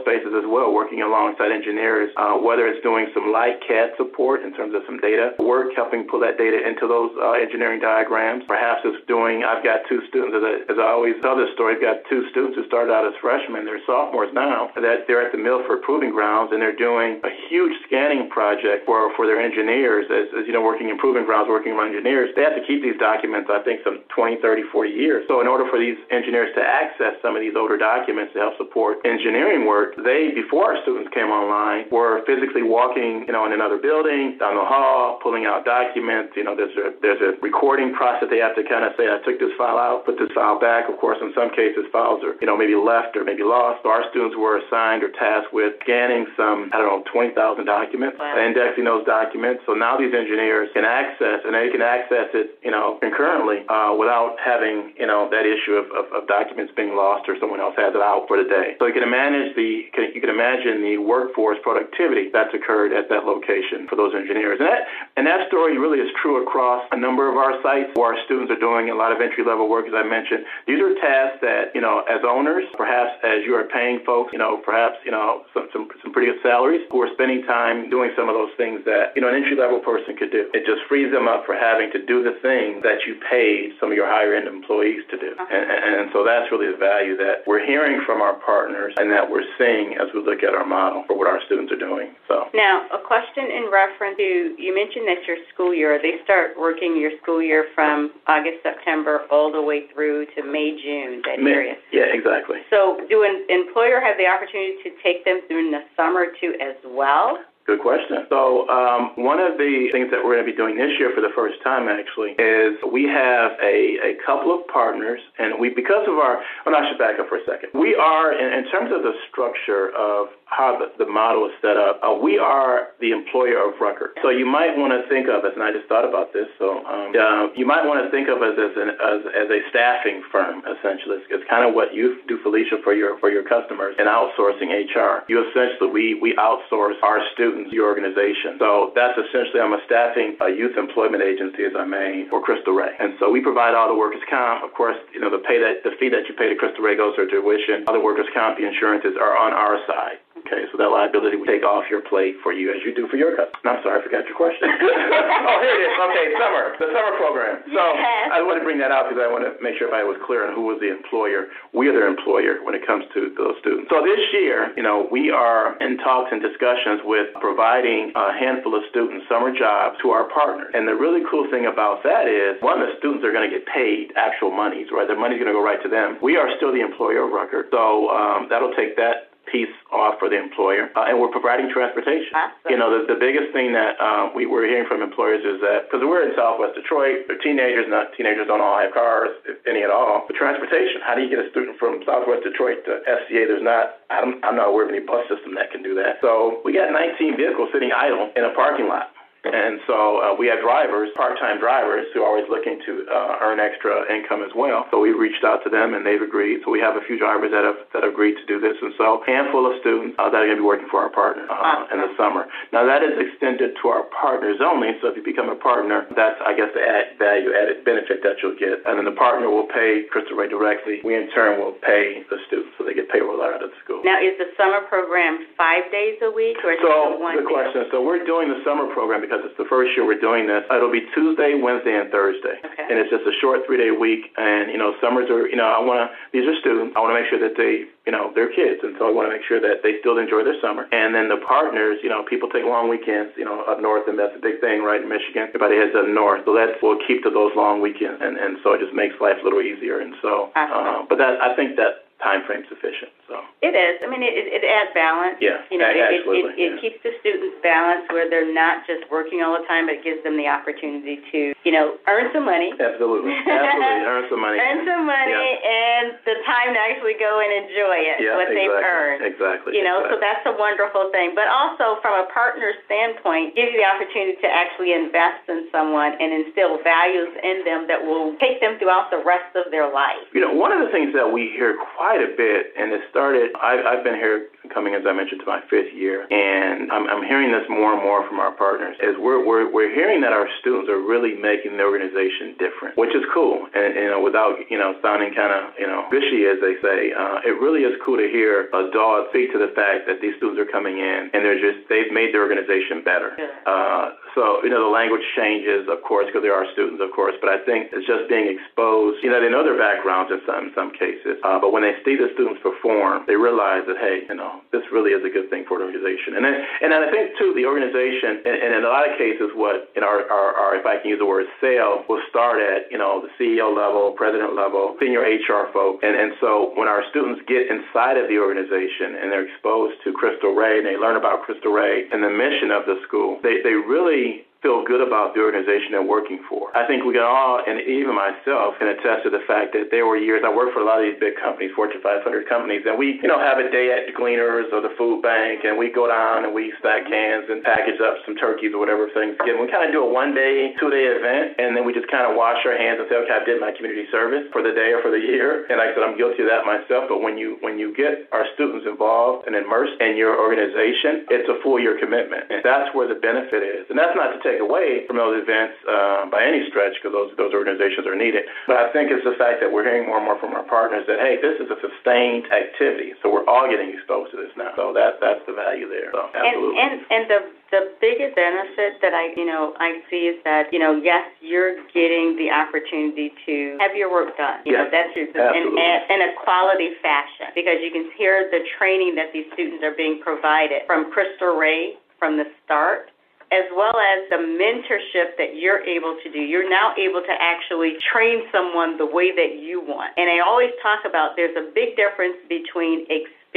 spaces 0.00 0.32
as 0.32 0.46
well, 0.48 0.72
working 0.72 1.02
alongside 1.02 1.52
engineers, 1.52 2.10
uh, 2.16 2.34
whether 2.40 2.66
it's 2.66 2.82
doing 2.82 3.06
some 3.12 3.32
light 3.32 3.60
CAD 3.66 3.92
support 3.96 4.42
in 4.42 4.54
terms 4.56 4.74
of 4.74 4.82
some 4.86 4.98
data 4.98 5.36
work, 5.38 5.76
helping 5.76 6.08
pull 6.08 6.20
that 6.20 6.38
data 6.38 6.56
into 6.64 6.88
those 6.88 7.12
uh, 7.20 7.36
engineering 7.36 7.80
diagrams. 7.80 8.44
Perhaps 8.48 8.82
it's 8.84 9.04
doing, 9.06 9.44
I've 9.44 9.64
got 9.64 9.84
two 9.88 10.00
students, 10.08 10.32
as 10.32 10.44
I, 10.44 10.52
as 10.72 10.78
I 10.80 10.88
always 10.88 11.14
tell 11.20 11.36
this 11.36 11.52
story, 11.54 11.76
I've 11.76 11.84
got 11.84 12.02
two 12.08 12.24
students 12.30 12.56
who 12.56 12.64
started 12.66 12.92
out 12.92 13.04
as 13.06 13.14
freshmen, 13.20 13.64
they're 13.64 13.82
sophomores 13.86 14.32
now, 14.32 14.70
that 14.76 15.04
they're 15.06 15.24
at 15.24 15.32
the 15.32 15.38
Milford 15.38 15.82
Proving 15.82 16.10
Grounds, 16.10 16.50
and 16.52 16.62
they're 16.62 16.76
doing 16.76 17.20
a 17.24 17.32
huge 17.48 17.74
scanning 17.86 18.30
project 18.30 18.86
for, 18.86 19.12
for 19.16 19.26
their 19.26 19.40
engineers 19.40 19.57
engineers, 19.58 20.06
as, 20.06 20.30
as 20.38 20.46
you 20.46 20.54
know, 20.54 20.62
working 20.62 20.88
in 20.88 20.96
proving 20.98 21.26
grounds, 21.26 21.50
working 21.50 21.74
with 21.74 21.90
engineers, 21.90 22.30
they 22.38 22.46
have 22.46 22.54
to 22.54 22.62
keep 22.62 22.78
these 22.78 22.94
documents, 23.02 23.50
I 23.50 23.58
think, 23.66 23.82
some 23.82 24.06
20, 24.14 24.38
30, 24.38 24.70
40 24.70 24.90
years. 24.90 25.26
So 25.26 25.42
in 25.42 25.50
order 25.50 25.66
for 25.66 25.82
these 25.82 25.98
engineers 26.14 26.54
to 26.54 26.62
access 26.62 27.18
some 27.18 27.34
of 27.34 27.42
these 27.42 27.58
older 27.58 27.74
documents 27.74 28.32
to 28.38 28.38
help 28.38 28.54
support 28.54 29.02
engineering 29.02 29.66
work, 29.66 29.98
they, 29.98 30.30
before 30.30 30.70
our 30.70 30.78
students 30.86 31.10
came 31.10 31.34
online, 31.34 31.90
were 31.90 32.22
physically 32.22 32.62
walking, 32.62 33.26
you 33.26 33.34
know, 33.34 33.42
in 33.46 33.52
another 33.52 33.82
building, 33.82 34.38
down 34.38 34.54
the 34.54 34.62
hall, 34.62 35.18
pulling 35.18 35.42
out 35.42 35.66
documents. 35.66 36.38
You 36.38 36.46
know, 36.46 36.54
there's 36.54 36.74
a, 36.78 36.94
there's 37.02 37.18
a 37.18 37.34
recording 37.42 37.90
process 37.90 38.30
they 38.30 38.38
have 38.38 38.54
to 38.54 38.62
kind 38.62 38.86
of 38.86 38.94
say, 38.94 39.10
I 39.10 39.18
took 39.26 39.42
this 39.42 39.50
file 39.58 39.82
out, 39.82 40.06
put 40.06 40.22
this 40.22 40.30
file 40.30 40.62
back. 40.62 40.86
Of 40.86 41.02
course, 41.02 41.18
in 41.18 41.34
some 41.34 41.50
cases, 41.50 41.90
files 41.90 42.22
are, 42.22 42.38
you 42.38 42.46
know, 42.46 42.54
maybe 42.54 42.78
left 42.78 43.18
or 43.18 43.26
maybe 43.26 43.42
lost. 43.42 43.82
So 43.82 43.90
our 43.90 44.06
students 44.14 44.38
were 44.38 44.62
assigned 44.62 45.02
or 45.02 45.10
tasked 45.10 45.50
with 45.50 45.74
scanning 45.82 46.30
some, 46.38 46.70
I 46.70 46.78
don't 46.78 47.02
know, 47.02 47.02
20,000 47.10 47.34
documents, 47.66 48.20
wow. 48.20 48.38
indexing 48.38 48.84
those 48.84 49.02
documents 49.02 49.47
documents. 49.48 49.64
So 49.66 49.74
now 49.74 49.96
these 49.96 50.14
engineers 50.14 50.68
can 50.72 50.84
access, 50.84 51.40
and 51.44 51.54
they 51.54 51.70
can 51.70 51.82
access 51.82 52.28
it, 52.34 52.58
you 52.62 52.70
know, 52.70 52.98
concurrently 53.00 53.64
uh, 53.68 53.94
without 53.98 54.36
having, 54.44 54.92
you 54.98 55.06
know, 55.06 55.28
that 55.30 55.46
issue 55.46 55.72
of, 55.72 55.86
of, 55.92 56.12
of, 56.12 56.28
documents 56.28 56.72
being 56.76 56.94
lost 56.94 57.24
or 57.28 57.36
someone 57.40 57.60
else 57.60 57.74
has 57.76 57.94
it 57.94 58.02
out 58.04 58.28
for 58.28 58.36
the 58.36 58.44
day. 58.44 58.76
So 58.78 58.86
you 58.86 58.92
can 58.92 59.08
manage 59.08 59.56
the, 59.56 59.88
you 60.12 60.20
can 60.20 60.28
imagine 60.28 60.84
the 60.84 60.98
workforce 60.98 61.56
productivity 61.62 62.28
that's 62.32 62.52
occurred 62.52 62.92
at 62.92 63.08
that 63.08 63.24
location 63.24 63.88
for 63.88 63.96
those 63.96 64.12
engineers. 64.12 64.60
And 64.60 64.68
that, 64.68 64.84
and 65.16 65.24
that 65.26 65.48
story 65.48 65.78
really 65.78 65.98
is 65.98 66.12
true 66.20 66.44
across 66.44 66.84
a 66.92 66.98
number 66.98 67.30
of 67.32 67.36
our 67.40 67.56
sites 67.62 67.96
where 67.96 68.12
our 68.12 68.18
students 68.28 68.52
are 68.52 68.60
doing 68.60 68.90
a 68.90 68.94
lot 68.94 69.12
of 69.12 69.24
entry 69.24 69.40
level 69.44 69.68
work, 69.68 69.88
as 69.88 69.96
I 69.96 70.04
mentioned. 70.04 70.44
These 70.68 70.80
are 70.84 70.92
tasks 71.00 71.40
that, 71.40 71.72
you 71.72 71.80
know, 71.80 72.04
as 72.04 72.20
owners, 72.28 72.68
perhaps 72.76 73.16
as 73.24 73.40
you 73.48 73.56
are 73.56 73.64
paying 73.64 74.04
folks, 74.04 74.32
you 74.32 74.38
know, 74.38 74.60
perhaps, 74.60 75.00
you 75.04 75.10
know, 75.10 75.48
some, 75.54 75.72
some, 75.72 75.88
some 76.04 76.12
pretty 76.12 76.28
good 76.28 76.42
salaries 76.44 76.84
who 76.92 77.00
are 77.00 77.08
spending 77.16 77.40
time 77.48 77.88
doing 77.88 78.12
some 78.12 78.28
of 78.28 78.36
those 78.36 78.52
things 78.60 78.84
that, 78.84 79.16
you 79.16 79.22
know, 79.22 79.27
an 79.28 79.36
entry 79.36 79.56
level 79.56 79.80
person 79.80 80.16
could 80.16 80.32
do. 80.32 80.50
It 80.52 80.64
just 80.64 80.82
frees 80.88 81.12
them 81.12 81.28
up 81.28 81.44
for 81.44 81.54
having 81.54 81.92
to 81.92 82.00
do 82.04 82.24
the 82.24 82.36
thing 82.40 82.80
that 82.82 83.04
you 83.06 83.20
paid 83.30 83.76
some 83.80 83.92
of 83.92 83.96
your 83.96 84.08
higher 84.08 84.34
end 84.34 84.48
employees 84.48 85.04
to 85.10 85.16
do. 85.16 85.36
Uh-huh. 85.36 85.46
And, 85.48 85.64
and, 85.70 85.92
and 86.00 86.06
so 86.12 86.24
that's 86.24 86.50
really 86.50 86.70
the 86.70 86.80
value 86.80 87.16
that 87.16 87.44
we're 87.46 87.64
hearing 87.64 88.02
from 88.04 88.20
our 88.20 88.34
partners 88.40 88.94
and 88.96 89.10
that 89.12 89.28
we're 89.28 89.46
seeing 89.56 89.94
as 90.00 90.08
we 90.14 90.24
look 90.24 90.42
at 90.42 90.54
our 90.54 90.66
model 90.66 91.04
for 91.06 91.16
what 91.16 91.26
our 91.26 91.40
students 91.46 91.72
are 91.72 91.80
doing. 91.80 92.14
So 92.26 92.48
now 92.54 92.86
a 92.90 93.00
question 93.00 93.46
in 93.50 93.68
reference 93.72 94.16
to 94.16 94.56
you 94.58 94.74
mentioned 94.74 95.06
that 95.08 95.24
your 95.26 95.38
school 95.52 95.74
year 95.74 95.98
they 96.00 96.22
start 96.24 96.58
working 96.58 96.96
your 96.96 97.12
school 97.22 97.42
year 97.42 97.66
from 97.74 98.12
August 98.26 98.62
September 98.62 99.26
all 99.30 99.52
the 99.52 99.62
way 99.62 99.86
through 99.92 100.26
to 100.36 100.42
May 100.44 100.76
June 100.80 101.22
that 101.24 101.42
May, 101.42 101.50
area. 101.52 101.74
Yeah, 101.92 102.08
exactly. 102.12 102.58
So 102.70 103.00
do 103.08 103.24
an 103.24 103.46
employer 103.48 104.00
have 104.00 104.16
the 104.16 104.26
opportunity 104.26 104.80
to 104.84 104.90
take 105.02 105.24
them 105.24 105.40
through 105.48 105.70
the 105.70 105.84
summer 105.96 106.26
too 106.40 106.54
as 106.60 106.76
well? 106.84 107.38
Good 107.68 107.84
question. 107.84 108.24
So, 108.32 108.64
um, 108.72 109.12
one 109.20 109.36
of 109.36 109.60
the 109.60 109.92
things 109.92 110.08
that 110.08 110.24
we're 110.24 110.40
going 110.40 110.46
to 110.46 110.50
be 110.50 110.56
doing 110.56 110.80
this 110.80 110.88
year 110.96 111.12
for 111.14 111.20
the 111.20 111.28
first 111.36 111.60
time, 111.60 111.84
actually, 111.84 112.32
is 112.40 112.80
we 112.80 113.04
have 113.04 113.60
a, 113.60 114.00
a 114.00 114.16
couple 114.24 114.56
of 114.56 114.64
partners, 114.72 115.20
and 115.36 115.60
we, 115.60 115.68
because 115.68 116.08
of 116.08 116.16
our, 116.16 116.40
well, 116.64 116.72
I 116.72 116.88
should 116.88 116.96
back 116.96 117.20
up 117.20 117.28
for 117.28 117.36
a 117.36 117.44
second. 117.44 117.76
We 117.76 117.92
are, 117.92 118.32
in, 118.32 118.64
in 118.64 118.72
terms 118.72 118.88
of 118.88 119.04
the 119.04 119.12
structure 119.28 119.92
of 119.92 120.32
how 120.48 120.78
the, 120.78 121.06
model 121.08 121.46
is 121.46 121.56
set 121.64 121.76
up, 121.76 122.00
uh, 122.04 122.12
we 122.12 122.36
are 122.36 122.92
the 123.00 123.12
employer 123.12 123.64
of 123.64 123.80
record. 123.80 124.12
So, 124.22 124.28
you 124.28 124.44
might 124.44 124.76
want 124.76 124.92
to 124.92 125.08
think 125.08 125.26
of 125.28 125.44
us, 125.44 125.52
and 125.56 125.64
I 125.64 125.72
just 125.72 125.88
thought 125.88 126.04
about 126.04 126.32
this, 126.36 126.46
so 126.58 126.84
um, 126.84 127.16
uh, 127.16 127.48
you 127.56 127.64
might 127.64 127.84
want 127.88 128.04
to 128.04 128.12
think 128.12 128.28
of 128.28 128.44
us 128.44 128.54
as, 128.60 128.76
an, 128.76 128.92
as, 129.00 129.20
as 129.32 129.48
a 129.48 129.60
staffing 129.72 130.20
firm, 130.30 130.60
essentially. 130.68 131.24
It's, 131.24 131.28
it's 131.40 131.46
kind 131.48 131.64
of 131.64 131.72
what 131.72 131.96
you 131.96 132.20
do, 132.28 132.38
Felicia, 132.44 132.84
for 132.84 132.92
your, 132.92 133.16
for 133.18 133.32
your 133.32 133.42
customers 133.42 133.96
in 133.98 134.04
outsourcing 134.04 134.68
HR. 134.68 135.24
You 135.32 135.48
essentially, 135.48 135.88
we, 135.88 136.20
we 136.20 136.36
outsource 136.36 137.00
our 137.02 137.24
students 137.32 137.72
your 137.72 137.88
organization. 137.88 138.58
So 138.58 138.92
that's 138.94 139.16
essentially, 139.16 139.60
I'm 139.60 139.72
a 139.72 139.80
staffing 139.86 140.36
a 140.40 140.50
youth 140.50 140.76
employment 140.76 141.22
agency, 141.22 141.64
as 141.64 141.72
I 141.76 141.84
may, 141.84 142.26
for 142.30 142.42
Cristo 142.42 142.72
Rey, 142.72 142.92
And 142.98 143.14
so 143.18 143.30
we 143.30 143.40
provide 143.40 143.74
all 143.74 143.88
the 143.88 143.98
workers' 143.98 144.22
comp. 144.28 144.64
Of 144.64 144.74
course, 144.74 144.96
you 145.14 145.20
know, 145.20 145.30
the 145.30 145.42
pay 145.42 145.58
that 145.60 145.82
the 145.84 145.96
fee 145.98 146.08
that 146.10 146.28
you 146.28 146.34
pay 146.34 146.48
to 146.48 146.56
Cristo 146.56 146.82
Rey 146.82 146.96
goes 146.96 147.16
to 147.16 147.26
tuition. 147.26 147.84
Other 147.88 148.02
workers' 148.02 148.26
comp, 148.34 148.58
the 148.58 148.66
insurances 148.66 149.16
are 149.18 149.36
on 149.36 149.52
our 149.52 149.78
side. 149.86 150.18
Okay, 150.46 150.70
so 150.70 150.78
that 150.78 150.86
liability 150.88 151.34
we 151.34 151.46
take 151.50 151.66
off 151.66 151.90
your 151.90 152.00
plate 152.06 152.38
for 152.46 152.54
you 152.54 152.70
as 152.70 152.78
you 152.86 152.94
do 152.94 153.10
for 153.10 153.18
your 153.18 153.34
customers. 153.34 153.58
I'm 153.66 153.82
sorry, 153.82 153.98
I 153.98 154.02
forgot 154.06 154.22
your 154.30 154.38
question. 154.38 154.70
oh, 154.70 155.56
here 155.58 155.74
it 155.74 155.82
is. 155.82 155.94
Okay, 155.98 156.26
summer, 156.38 156.64
the 156.78 156.88
summer 156.94 157.14
program. 157.18 157.54
So 157.74 157.82
yes. 157.82 158.30
I 158.30 158.38
want 158.46 158.62
to 158.62 158.64
bring 158.64 158.78
that 158.78 158.94
out 158.94 159.10
because 159.10 159.18
I 159.18 159.26
want 159.26 159.42
to 159.42 159.58
make 159.58 159.74
sure 159.76 159.90
everybody 159.90 160.06
was 160.06 160.20
clear 160.22 160.46
on 160.46 160.54
who 160.54 160.70
was 160.70 160.78
the 160.78 160.94
employer. 160.94 161.50
We 161.74 161.90
are 161.90 161.94
their 161.94 162.06
employer 162.06 162.62
when 162.62 162.78
it 162.78 162.86
comes 162.86 163.04
to 163.18 163.34
those 163.34 163.58
students. 163.58 163.90
So 163.90 164.00
this 164.06 164.22
year, 164.30 164.70
you 164.78 164.84
know, 164.86 165.10
we 165.10 165.34
are 165.34 165.74
in 165.82 165.98
talks 165.98 166.30
and 166.30 166.38
discussions 166.38 167.02
with 167.02 167.34
providing 167.42 168.14
a 168.14 168.30
handful 168.38 168.78
of 168.78 168.86
students 168.94 169.26
summer 169.26 169.50
jobs 169.50 169.98
to 170.06 170.14
our 170.14 170.30
partners. 170.30 170.70
And 170.70 170.86
the 170.86 170.94
really 170.94 171.26
cool 171.26 171.50
thing 171.50 171.66
about 171.66 172.06
that 172.06 172.30
is, 172.30 172.62
one, 172.62 172.78
the 172.78 172.94
students 173.02 173.26
are 173.26 173.34
going 173.34 173.48
to 173.48 173.52
get 173.52 173.66
paid 173.66 174.14
actual 174.14 174.54
monies, 174.54 174.88
right? 174.94 175.10
Their 175.10 175.18
money's 175.18 175.42
going 175.42 175.50
to 175.50 175.56
go 175.56 175.64
right 175.64 175.82
to 175.82 175.90
them. 175.90 176.16
We 176.22 176.38
are 176.38 176.46
still 176.56 176.70
the 176.70 176.84
employer 176.84 177.26
of 177.26 177.34
record, 177.34 177.68
so 177.74 178.08
um, 178.14 178.46
that'll 178.48 178.72
take 178.78 178.94
that 178.96 179.27
piece 179.50 179.72
off 179.92 180.18
for 180.18 180.28
the 180.28 180.36
employer, 180.36 180.90
uh, 180.96 181.08
and 181.08 181.18
we're 181.18 181.32
providing 181.32 181.70
transportation. 181.72 182.32
Awesome. 182.34 182.70
You 182.70 182.78
know, 182.78 182.88
the, 182.92 183.14
the 183.14 183.18
biggest 183.18 183.52
thing 183.52 183.72
that 183.72 183.98
um, 184.00 184.32
we, 184.36 184.46
we're 184.46 184.68
hearing 184.68 184.86
from 184.86 185.02
employers 185.02 185.44
is 185.44 185.60
that 185.60 185.88
because 185.88 186.04
we're 186.04 186.24
in 186.24 186.36
Southwest 186.36 186.76
Detroit, 186.76 187.26
they're 187.26 187.40
teenagers, 187.40 187.88
not 187.88 188.12
teenagers 188.16 188.46
don't 188.46 188.60
all 188.60 188.78
have 188.78 188.92
cars, 188.92 189.32
if 189.48 189.58
any 189.66 189.82
at 189.82 189.90
all. 189.90 190.24
But 190.26 190.36
transportation, 190.36 191.00
how 191.04 191.14
do 191.14 191.22
you 191.24 191.30
get 191.30 191.40
a 191.40 191.48
student 191.50 191.78
from 191.78 192.00
Southwest 192.04 192.44
Detroit 192.44 192.84
to 192.86 193.02
FCA? 193.04 193.48
There's 193.48 193.64
not, 193.64 194.04
I'm, 194.10 194.40
I'm 194.44 194.56
not 194.56 194.68
aware 194.68 194.84
of 194.84 194.92
any 194.92 195.00
bus 195.00 195.24
system 195.28 195.54
that 195.56 195.72
can 195.72 195.82
do 195.82 195.94
that. 195.96 196.20
So 196.20 196.60
we 196.64 196.72
got 196.72 196.92
19 196.92 197.36
vehicles 197.36 197.68
sitting 197.72 197.92
idle 197.92 198.30
in 198.36 198.44
a 198.44 198.52
parking 198.54 198.88
lot. 198.88 199.12
And 199.52 199.80
so 199.86 200.20
uh, 200.20 200.34
we 200.36 200.46
have 200.48 200.60
drivers, 200.60 201.10
part-time 201.16 201.58
drivers, 201.58 202.06
who 202.12 202.22
are 202.22 202.28
always 202.28 202.48
looking 202.48 202.80
to 202.86 203.06
uh, 203.08 203.44
earn 203.44 203.60
extra 203.60 204.04
income 204.12 204.42
as 204.44 204.52
well. 204.54 204.86
So 204.90 205.00
we 205.00 205.12
reached 205.12 205.44
out 205.44 205.64
to 205.64 205.70
them, 205.70 205.94
and 205.94 206.04
they've 206.04 206.22
agreed. 206.22 206.60
So 206.64 206.70
we 206.70 206.80
have 206.80 206.96
a 206.96 207.04
few 207.06 207.18
drivers 207.18 207.50
that 207.52 207.64
have 207.64 207.80
that 207.92 208.02
have 208.04 208.12
agreed 208.12 208.36
to 208.36 208.46
do 208.46 208.60
this, 208.60 208.76
and 208.80 208.92
so 208.96 209.20
a 209.20 209.26
handful 209.26 209.64
of 209.64 209.78
students 209.80 210.16
uh, 210.18 210.28
that 210.30 210.38
are 210.42 210.48
going 210.48 210.58
to 210.58 210.64
be 210.64 210.68
working 210.68 210.88
for 210.90 211.00
our 211.00 211.12
partner 211.12 211.48
uh, 211.48 211.88
in 211.92 211.98
the 212.00 212.12
summer. 212.16 212.46
Now 212.72 212.84
that 212.84 213.02
is 213.02 213.16
extended 213.16 213.76
to 213.82 213.84
our 213.88 214.04
partners 214.12 214.60
only. 214.60 214.92
So 215.00 215.08
if 215.08 215.16
you 215.16 215.24
become 215.24 215.48
a 215.48 215.58
partner, 215.58 216.06
that's 216.14 216.38
I 216.44 216.52
guess 216.54 216.70
the 216.74 216.84
add 216.84 217.16
value 217.18 217.54
added 217.54 217.84
benefit 217.84 218.22
that 218.22 218.40
you'll 218.42 218.58
get, 218.58 218.84
and 218.84 218.98
then 219.00 219.06
the 219.06 219.16
partner 219.16 219.48
will 219.48 219.68
pay 219.68 220.04
Cristo 220.10 220.34
Rey 220.36 220.48
directly. 220.48 221.00
We 221.04 221.16
in 221.16 221.30
turn 221.32 221.60
will 221.60 221.76
pay 221.80 222.22
the 222.28 222.38
students, 222.46 222.74
so 222.76 222.84
they 222.84 222.94
get 222.94 223.08
payroll 223.08 223.40
out 223.40 223.60
of 223.60 223.70
the 223.70 223.78
school. 223.84 224.02
Now 224.04 224.20
is 224.20 224.36
the 224.36 224.50
summer 224.56 224.84
program 224.86 225.46
five 225.56 225.88
days 225.90 226.20
a 226.22 226.30
week, 226.30 226.58
or 226.64 226.76
so, 226.80 227.18
one? 227.18 227.36
Good 227.38 227.48
question. 227.48 227.88
So 227.90 228.02
we're 228.04 228.24
doing 228.24 228.48
the 228.48 228.60
summer 228.64 228.86
program 228.92 229.20
because 229.20 229.37
it's 229.44 229.56
the 229.56 229.68
first 229.68 229.94
year 229.94 230.06
we're 230.06 230.20
doing 230.20 230.46
this. 230.46 230.64
It'll 230.70 230.90
be 230.90 231.06
Tuesday, 231.14 231.58
Wednesday, 231.58 231.94
and 231.94 232.10
Thursday. 232.10 232.58
Okay. 232.62 232.86
And 232.88 232.96
it's 232.98 233.10
just 233.10 233.26
a 233.26 233.34
short 233.40 233.66
three 233.66 233.78
day 233.78 233.90
week. 233.90 234.32
And, 234.36 234.70
you 234.70 234.78
know, 234.78 234.94
summers 235.00 235.30
are, 235.30 235.46
you 235.46 235.56
know, 235.56 235.68
I 235.68 235.78
want 235.82 236.02
to, 236.02 236.06
these 236.32 236.46
are 236.48 236.56
students. 236.58 236.94
I 236.96 237.02
want 237.02 237.12
to 237.12 237.18
make 237.18 237.28
sure 237.28 237.40
that 237.42 237.58
they, 237.58 237.90
you 238.06 238.12
know, 238.14 238.32
they're 238.34 238.50
kids. 238.50 238.80
And 238.82 238.96
so 238.96 239.06
I 239.06 239.12
want 239.12 239.28
to 239.28 239.32
make 239.34 239.44
sure 239.44 239.60
that 239.60 239.84
they 239.84 240.00
still 240.00 240.16
enjoy 240.16 240.42
their 240.42 240.56
summer. 240.64 240.88
And 240.90 241.14
then 241.14 241.28
the 241.28 241.40
partners, 241.44 242.00
you 242.02 242.08
know, 242.08 242.24
people 242.24 242.48
take 242.48 242.64
long 242.64 242.88
weekends, 242.88 243.36
you 243.36 243.44
know, 243.44 243.64
up 243.68 243.82
north, 243.84 244.08
and 244.08 244.16
that's 244.16 244.32
a 244.32 244.42
big 244.42 244.62
thing, 244.64 244.80
right, 244.80 245.02
in 245.02 245.08
Michigan. 245.08 245.50
Everybody 245.52 245.76
heads 245.76 245.92
up 245.92 246.08
north. 246.08 246.48
So 246.48 246.54
that 246.54 246.80
will 246.80 246.98
keep 247.04 247.26
to 247.26 247.30
those 247.30 247.52
long 247.52 247.84
weekends. 247.84 248.22
And, 248.24 248.40
and 248.40 248.56
so 248.64 248.72
it 248.72 248.80
just 248.80 248.94
makes 248.96 249.18
life 249.20 249.36
a 249.40 249.44
little 249.44 249.60
easier. 249.60 250.00
And 250.00 250.16
so, 250.24 250.50
uh, 250.56 251.04
but 251.08 251.18
that, 251.18 251.42
I 251.42 251.52
think 251.52 251.76
that 251.76 252.08
time 252.22 252.46
frame 252.46 252.64
sufficient. 252.68 253.12
So 253.28 253.44
it 253.60 253.76
is. 253.76 254.00
I 254.00 254.08
mean, 254.08 254.24
it, 254.24 254.32
it 254.32 254.64
adds 254.64 254.96
balance. 254.96 255.36
Yeah, 255.36 255.60
you 255.68 255.76
know, 255.76 255.84
absolutely. 255.84 256.56
It, 256.56 256.56
it, 256.56 256.64
it, 256.64 256.70
yeah. 256.72 256.80
keeps 256.80 256.98
the 257.04 257.12
students 257.20 257.60
balanced 257.60 258.08
where 258.08 258.24
they're 258.24 258.48
not 258.48 258.88
just 258.88 259.04
working 259.12 259.44
all 259.44 259.52
the 259.52 259.68
time, 259.68 259.84
but 259.84 260.00
it 260.00 260.02
gives 260.02 260.24
them 260.24 260.40
the 260.40 260.48
opportunity 260.48 261.20
to, 261.28 261.52
you 261.60 261.72
know, 261.72 262.00
earn 262.08 262.32
some 262.32 262.48
money. 262.48 262.72
Absolutely, 262.72 263.36
absolutely, 263.36 264.00
earn 264.08 264.24
some 264.32 264.40
money. 264.40 264.56
earn 264.56 264.80
some 264.88 265.04
money 265.04 265.44
yeah. 265.60 265.76
and 265.76 266.16
the 266.24 266.40
time 266.48 266.72
to 266.72 266.80
actually 266.80 267.20
go 267.20 267.44
and 267.44 267.52
enjoy 267.68 268.00
it. 268.00 268.16
Yeah, 268.24 268.40
what 268.40 268.48
exactly. 268.48 268.64
they've 268.64 268.80
earned. 268.80 269.20
Exactly. 269.28 269.70
You 269.76 269.84
know, 269.84 270.00
exactly. 270.00 270.16
so 270.16 270.24
that's 270.24 270.44
a 270.48 270.54
wonderful 270.56 271.12
thing. 271.12 271.36
But 271.36 271.52
also 271.52 272.00
from 272.00 272.16
a 272.16 272.26
partner 272.32 272.72
standpoint, 272.88 273.52
gives 273.52 273.76
you 273.76 273.84
the 273.84 273.90
opportunity 273.92 274.40
to 274.40 274.48
actually 274.48 274.96
invest 274.96 275.44
in 275.52 275.68
someone 275.68 276.16
and 276.16 276.32
instill 276.32 276.80
values 276.80 277.28
in 277.44 277.60
them 277.68 277.84
that 277.92 278.00
will 278.00 278.40
take 278.40 278.64
them 278.64 278.80
throughout 278.80 279.12
the 279.12 279.20
rest 279.20 279.52
of 279.52 279.68
their 279.68 279.92
life. 279.92 280.24
You 280.32 280.40
know, 280.40 280.56
one 280.56 280.72
of 280.72 280.80
the 280.80 280.88
things 280.88 281.12
that 281.12 281.28
we 281.28 281.52
hear 281.52 281.76
quite 281.76 282.24
a 282.24 282.32
bit 282.32 282.72
and 282.72 282.88
it 282.96 283.04
started. 283.18 283.50
I've, 283.58 283.82
I've 283.82 284.04
been 284.06 284.14
here 284.14 284.46
coming, 284.70 284.94
as 284.94 285.02
I 285.02 285.10
mentioned, 285.10 285.42
to 285.42 285.48
my 285.50 285.58
fifth 285.66 285.90
year, 285.90 286.30
and 286.30 286.86
I'm, 286.94 287.10
I'm 287.10 287.26
hearing 287.26 287.50
this 287.50 287.66
more 287.66 287.98
and 287.98 288.02
more 288.02 288.22
from 288.30 288.38
our 288.38 288.54
partners. 288.54 288.94
Is 289.02 289.18
we're, 289.18 289.42
we're 289.42 289.66
we're 289.66 289.90
hearing 289.90 290.22
that 290.22 290.30
our 290.30 290.46
students 290.62 290.86
are 290.86 291.02
really 291.02 291.34
making 291.34 291.74
the 291.74 291.82
organization 291.82 292.54
different, 292.62 292.94
which 292.94 293.10
is 293.10 293.26
cool. 293.34 293.66
And 293.74 293.98
you 293.98 294.06
know, 294.06 294.22
without 294.22 294.54
you 294.70 294.78
know 294.78 294.94
sounding 295.02 295.34
kind 295.34 295.50
of 295.50 295.74
you 295.74 295.90
know 295.90 296.06
fishy 296.14 296.46
as 296.46 296.62
they 296.62 296.78
say, 296.78 297.10
uh, 297.10 297.42
it 297.42 297.58
really 297.58 297.82
is 297.82 297.98
cool 298.06 298.22
to 298.22 298.30
hear 298.30 298.70
adults 298.70 299.34
speak 299.34 299.50
to 299.50 299.58
the 299.58 299.74
fact 299.74 300.06
that 300.06 300.22
these 300.22 300.38
students 300.38 300.62
are 300.62 300.70
coming 300.70 301.02
in 301.02 301.34
and 301.34 301.42
they're 301.42 301.58
just 301.58 301.90
they've 301.90 302.14
made 302.14 302.30
the 302.30 302.38
organization 302.38 303.02
better. 303.02 303.34
Uh, 303.66 304.14
so 304.38 304.62
you 304.62 304.70
know, 304.70 304.86
the 304.86 304.94
language 304.94 305.26
changes, 305.34 305.90
of 305.90 305.98
course, 306.06 306.30
because 306.30 306.46
there 306.46 306.54
are 306.54 306.62
students, 306.70 307.02
of 307.02 307.10
course, 307.10 307.34
but 307.42 307.50
I 307.50 307.58
think 307.66 307.90
it's 307.90 308.06
just 308.06 308.30
being 308.30 308.46
exposed. 308.46 309.18
You 309.26 309.34
know, 309.34 309.42
know 309.50 309.66
their 309.66 309.74
backgrounds 309.74 310.30
in 310.30 310.38
some 310.46 310.70
in 310.70 310.72
some 310.78 310.94
cases, 310.94 311.42
uh, 311.42 311.58
but 311.58 311.74
when 311.74 311.82
they 311.82 311.98
see 312.06 312.14
the 312.14 312.30
students 312.38 312.62
perform, 312.62 313.26
they 313.26 313.34
realize 313.34 313.82
that 313.90 313.98
hey, 313.98 314.30
you 314.30 314.38
know, 314.38 314.62
this 314.70 314.86
really 314.94 315.10
is 315.10 315.26
a 315.26 315.32
good 315.32 315.50
thing 315.50 315.66
for 315.66 315.82
the 315.82 315.90
organization. 315.90 316.38
And 316.38 316.46
then, 316.46 316.54
and 316.54 316.94
then 316.94 317.02
I 317.02 317.10
think 317.10 317.34
too, 317.34 317.50
the 317.58 317.66
organization, 317.66 318.46
and, 318.46 318.54
and 318.54 318.70
in 318.78 318.82
a 318.86 318.92
lot 318.92 319.10
of 319.10 319.18
cases, 319.18 319.50
what 319.58 319.90
in 319.98 320.06
our, 320.06 320.22
our, 320.30 320.54
our, 320.54 320.70
if 320.78 320.86
I 320.86 321.02
can 321.02 321.10
use 321.10 321.18
the 321.18 321.26
word 321.26 321.50
sale, 321.58 322.06
will 322.06 322.22
start 322.30 322.62
at 322.62 322.86
you 322.94 323.00
know 323.00 323.24
the 323.24 323.32
CEO 323.40 323.74
level, 323.74 324.14
president 324.14 324.54
level, 324.54 324.94
senior 325.02 325.26
HR 325.26 325.72
folks. 325.74 326.06
and 326.06 326.14
and 326.14 326.38
so 326.38 326.70
when 326.78 326.86
our 326.86 327.02
students 327.10 327.42
get 327.50 327.66
inside 327.66 328.14
of 328.20 328.30
the 328.30 328.38
organization 328.38 329.18
and 329.18 329.32
they're 329.32 329.48
exposed 329.50 329.98
to 330.04 330.14
Cristo 330.14 330.54
Rey 330.54 330.78
and 330.78 330.86
they 330.86 330.94
learn 330.94 331.16
about 331.18 331.42
Cristo 331.42 331.74
Rey 331.74 332.06
and 332.12 332.22
the 332.22 332.30
mission 332.30 332.70
of 332.70 332.84
the 332.84 333.00
school, 333.08 333.40
they 333.42 333.64
they 333.64 333.74
really 333.74 334.27
feel 334.62 334.82
good 334.82 334.98
about 334.98 335.34
the 335.34 335.40
organization 335.40 335.94
they're 335.94 336.02
working 336.02 336.42
for. 336.50 336.74
I 336.74 336.82
think 336.90 337.06
we 337.06 337.14
can 337.14 337.22
all, 337.22 337.62
and 337.62 337.78
even 337.78 338.14
myself, 338.14 338.74
can 338.82 338.90
attest 338.90 339.22
to 339.22 339.30
the 339.30 339.42
fact 339.46 339.70
that 339.78 339.94
there 339.94 340.06
were 340.06 340.18
years 340.18 340.42
I 340.42 340.50
worked 340.50 340.74
for 340.74 340.82
a 340.82 340.88
lot 340.88 340.98
of 340.98 341.06
these 341.06 341.18
big 341.22 341.38
companies, 341.38 341.70
Fortune 341.78 342.02
500 342.02 342.26
companies, 342.50 342.82
and 342.82 342.98
we, 342.98 343.22
you 343.22 343.30
know, 343.30 343.38
have 343.38 343.62
a 343.62 343.70
day 343.70 343.94
at 343.94 344.10
the 344.10 344.14
Gleaners 344.14 344.66
or 344.74 344.82
the 344.82 344.90
food 344.98 345.22
bank, 345.22 345.62
and 345.62 345.78
we 345.78 345.94
go 345.94 346.10
down 346.10 346.42
and 346.42 346.50
we 346.50 346.74
stack 346.82 347.06
cans 347.06 347.46
and 347.46 347.62
package 347.62 348.02
up 348.02 348.18
some 348.26 348.34
turkeys 348.34 348.74
or 348.74 348.82
whatever 348.82 349.06
things. 349.14 349.38
Again, 349.38 349.62
we 349.62 349.70
kind 349.70 349.86
of 349.86 349.94
do 349.94 350.02
a 350.02 350.10
one 350.10 350.34
day, 350.34 350.74
two 350.82 350.90
day 350.90 351.06
event, 351.06 351.54
and 351.62 351.78
then 351.78 351.86
we 351.86 351.94
just 351.94 352.10
kind 352.10 352.26
of 352.26 352.34
wash 352.34 352.58
our 352.66 352.74
hands 352.74 352.98
and 352.98 353.06
say, 353.06 353.16
okay, 353.22 353.34
I 353.38 353.42
did 353.46 353.62
my 353.62 353.70
community 353.70 354.10
service 354.10 354.50
for 354.50 354.58
the 354.66 354.74
day 354.74 354.90
or 354.90 354.98
for 355.06 355.14
the 355.14 355.22
year. 355.22 355.70
And 355.70 355.78
like 355.78 355.92
I 355.92 355.94
said, 355.94 356.02
I'm 356.02 356.18
guilty 356.18 356.42
of 356.42 356.50
that 356.50 356.66
myself. 356.66 357.06
But 357.06 357.22
when 357.22 357.38
you 357.38 357.62
when 357.62 357.78
you 357.78 357.94
get 357.94 358.26
our 358.34 358.42
students 358.58 358.90
involved 358.90 359.46
and 359.46 359.54
immersed 359.54 360.02
in 360.02 360.18
your 360.18 360.34
organization, 360.34 361.30
it's 361.30 361.46
a 361.46 361.62
full 361.62 361.78
year 361.78 361.94
commitment, 362.02 362.50
and 362.50 362.58
that's 362.66 362.90
where 362.90 363.06
the 363.06 363.22
benefit 363.22 363.62
is. 363.62 363.86
And 363.86 363.94
that's 363.94 364.18
not 364.18 364.34
to 364.34 364.38
take 364.48 364.64
away 364.64 365.04
from 365.04 365.20
those 365.20 365.36
events 365.36 365.76
uh, 365.84 366.24
by 366.32 366.40
any 366.40 366.64
stretch, 366.72 366.96
because 366.96 367.12
those 367.12 367.36
those 367.36 367.52
organizations 367.52 368.08
are 368.08 368.16
needed. 368.16 368.48
But 368.64 368.80
I 368.80 368.88
think 368.96 369.12
it's 369.12 369.24
the 369.28 369.36
fact 369.36 369.60
that 369.60 369.68
we're 369.68 369.84
hearing 369.84 370.08
more 370.08 370.16
and 370.16 370.24
more 370.24 370.40
from 370.40 370.56
our 370.56 370.64
partners 370.64 371.04
that 371.04 371.20
hey, 371.20 371.36
this 371.36 371.60
is 371.60 371.68
a 371.68 371.76
sustained 371.84 372.48
activity, 372.48 373.12
so 373.20 373.28
we're 373.28 373.44
all 373.44 373.68
getting 373.68 373.92
exposed 373.92 374.32
to 374.32 374.40
this 374.40 374.52
now. 374.56 374.72
So 374.80 374.96
that 374.96 375.20
that's 375.20 375.44
the 375.44 375.52
value 375.52 375.92
there. 375.92 376.08
So, 376.16 376.32
absolutely. 376.32 376.80
And 376.80 376.88
and 376.88 377.00
and 377.12 377.22
the 377.28 377.40
the 377.70 377.92
biggest 378.00 378.34
benefit 378.34 379.00
that 379.02 379.12
I, 379.12 379.36
you 379.36 379.44
know, 379.44 379.74
I 379.78 380.00
see 380.08 380.32
is 380.32 380.40
that, 380.44 380.72
you 380.72 380.78
know, 380.78 380.96
yes, 380.96 381.28
you're 381.40 381.76
getting 381.92 382.36
the 382.40 382.50
opportunity 382.50 383.32
to 383.44 383.76
have 383.80 383.94
your 383.94 384.10
work 384.10 384.36
done. 384.36 384.60
You 384.64 384.72
yes, 384.72 384.88
know, 384.88 384.90
that's 384.90 385.12
your, 385.12 385.28
in, 385.28 385.76
in 385.76 386.20
a 386.24 386.32
quality 386.42 386.96
fashion 387.02 387.52
because 387.54 387.76
you 387.84 387.90
can 387.92 388.10
hear 388.16 388.48
the 388.50 388.64
training 388.78 389.14
that 389.16 389.32
these 389.32 389.44
students 389.52 389.84
are 389.84 389.94
being 389.94 390.20
provided 390.24 390.82
from 390.86 391.12
Cristo 391.12 391.56
Rey 391.56 392.00
from 392.18 392.36
the 392.36 392.44
start 392.64 393.10
as 393.50 393.64
well 393.74 393.96
as 393.96 394.28
the 394.28 394.36
mentorship 394.36 395.36
that 395.38 395.56
you're 395.56 395.80
able 395.80 396.16
to 396.22 396.30
do. 396.30 396.38
You're 396.38 396.68
now 396.68 396.92
able 396.98 397.22
to 397.22 397.34
actually 397.40 397.96
train 398.12 398.42
someone 398.52 398.98
the 398.98 399.06
way 399.06 399.32
that 399.32 399.58
you 399.58 399.80
want. 399.80 400.12
And 400.16 400.28
I 400.28 400.40
always 400.40 400.70
talk 400.82 401.00
about 401.08 401.36
there's 401.36 401.56
a 401.56 401.70
big 401.74 401.96
difference 401.96 402.36
between 402.48 403.06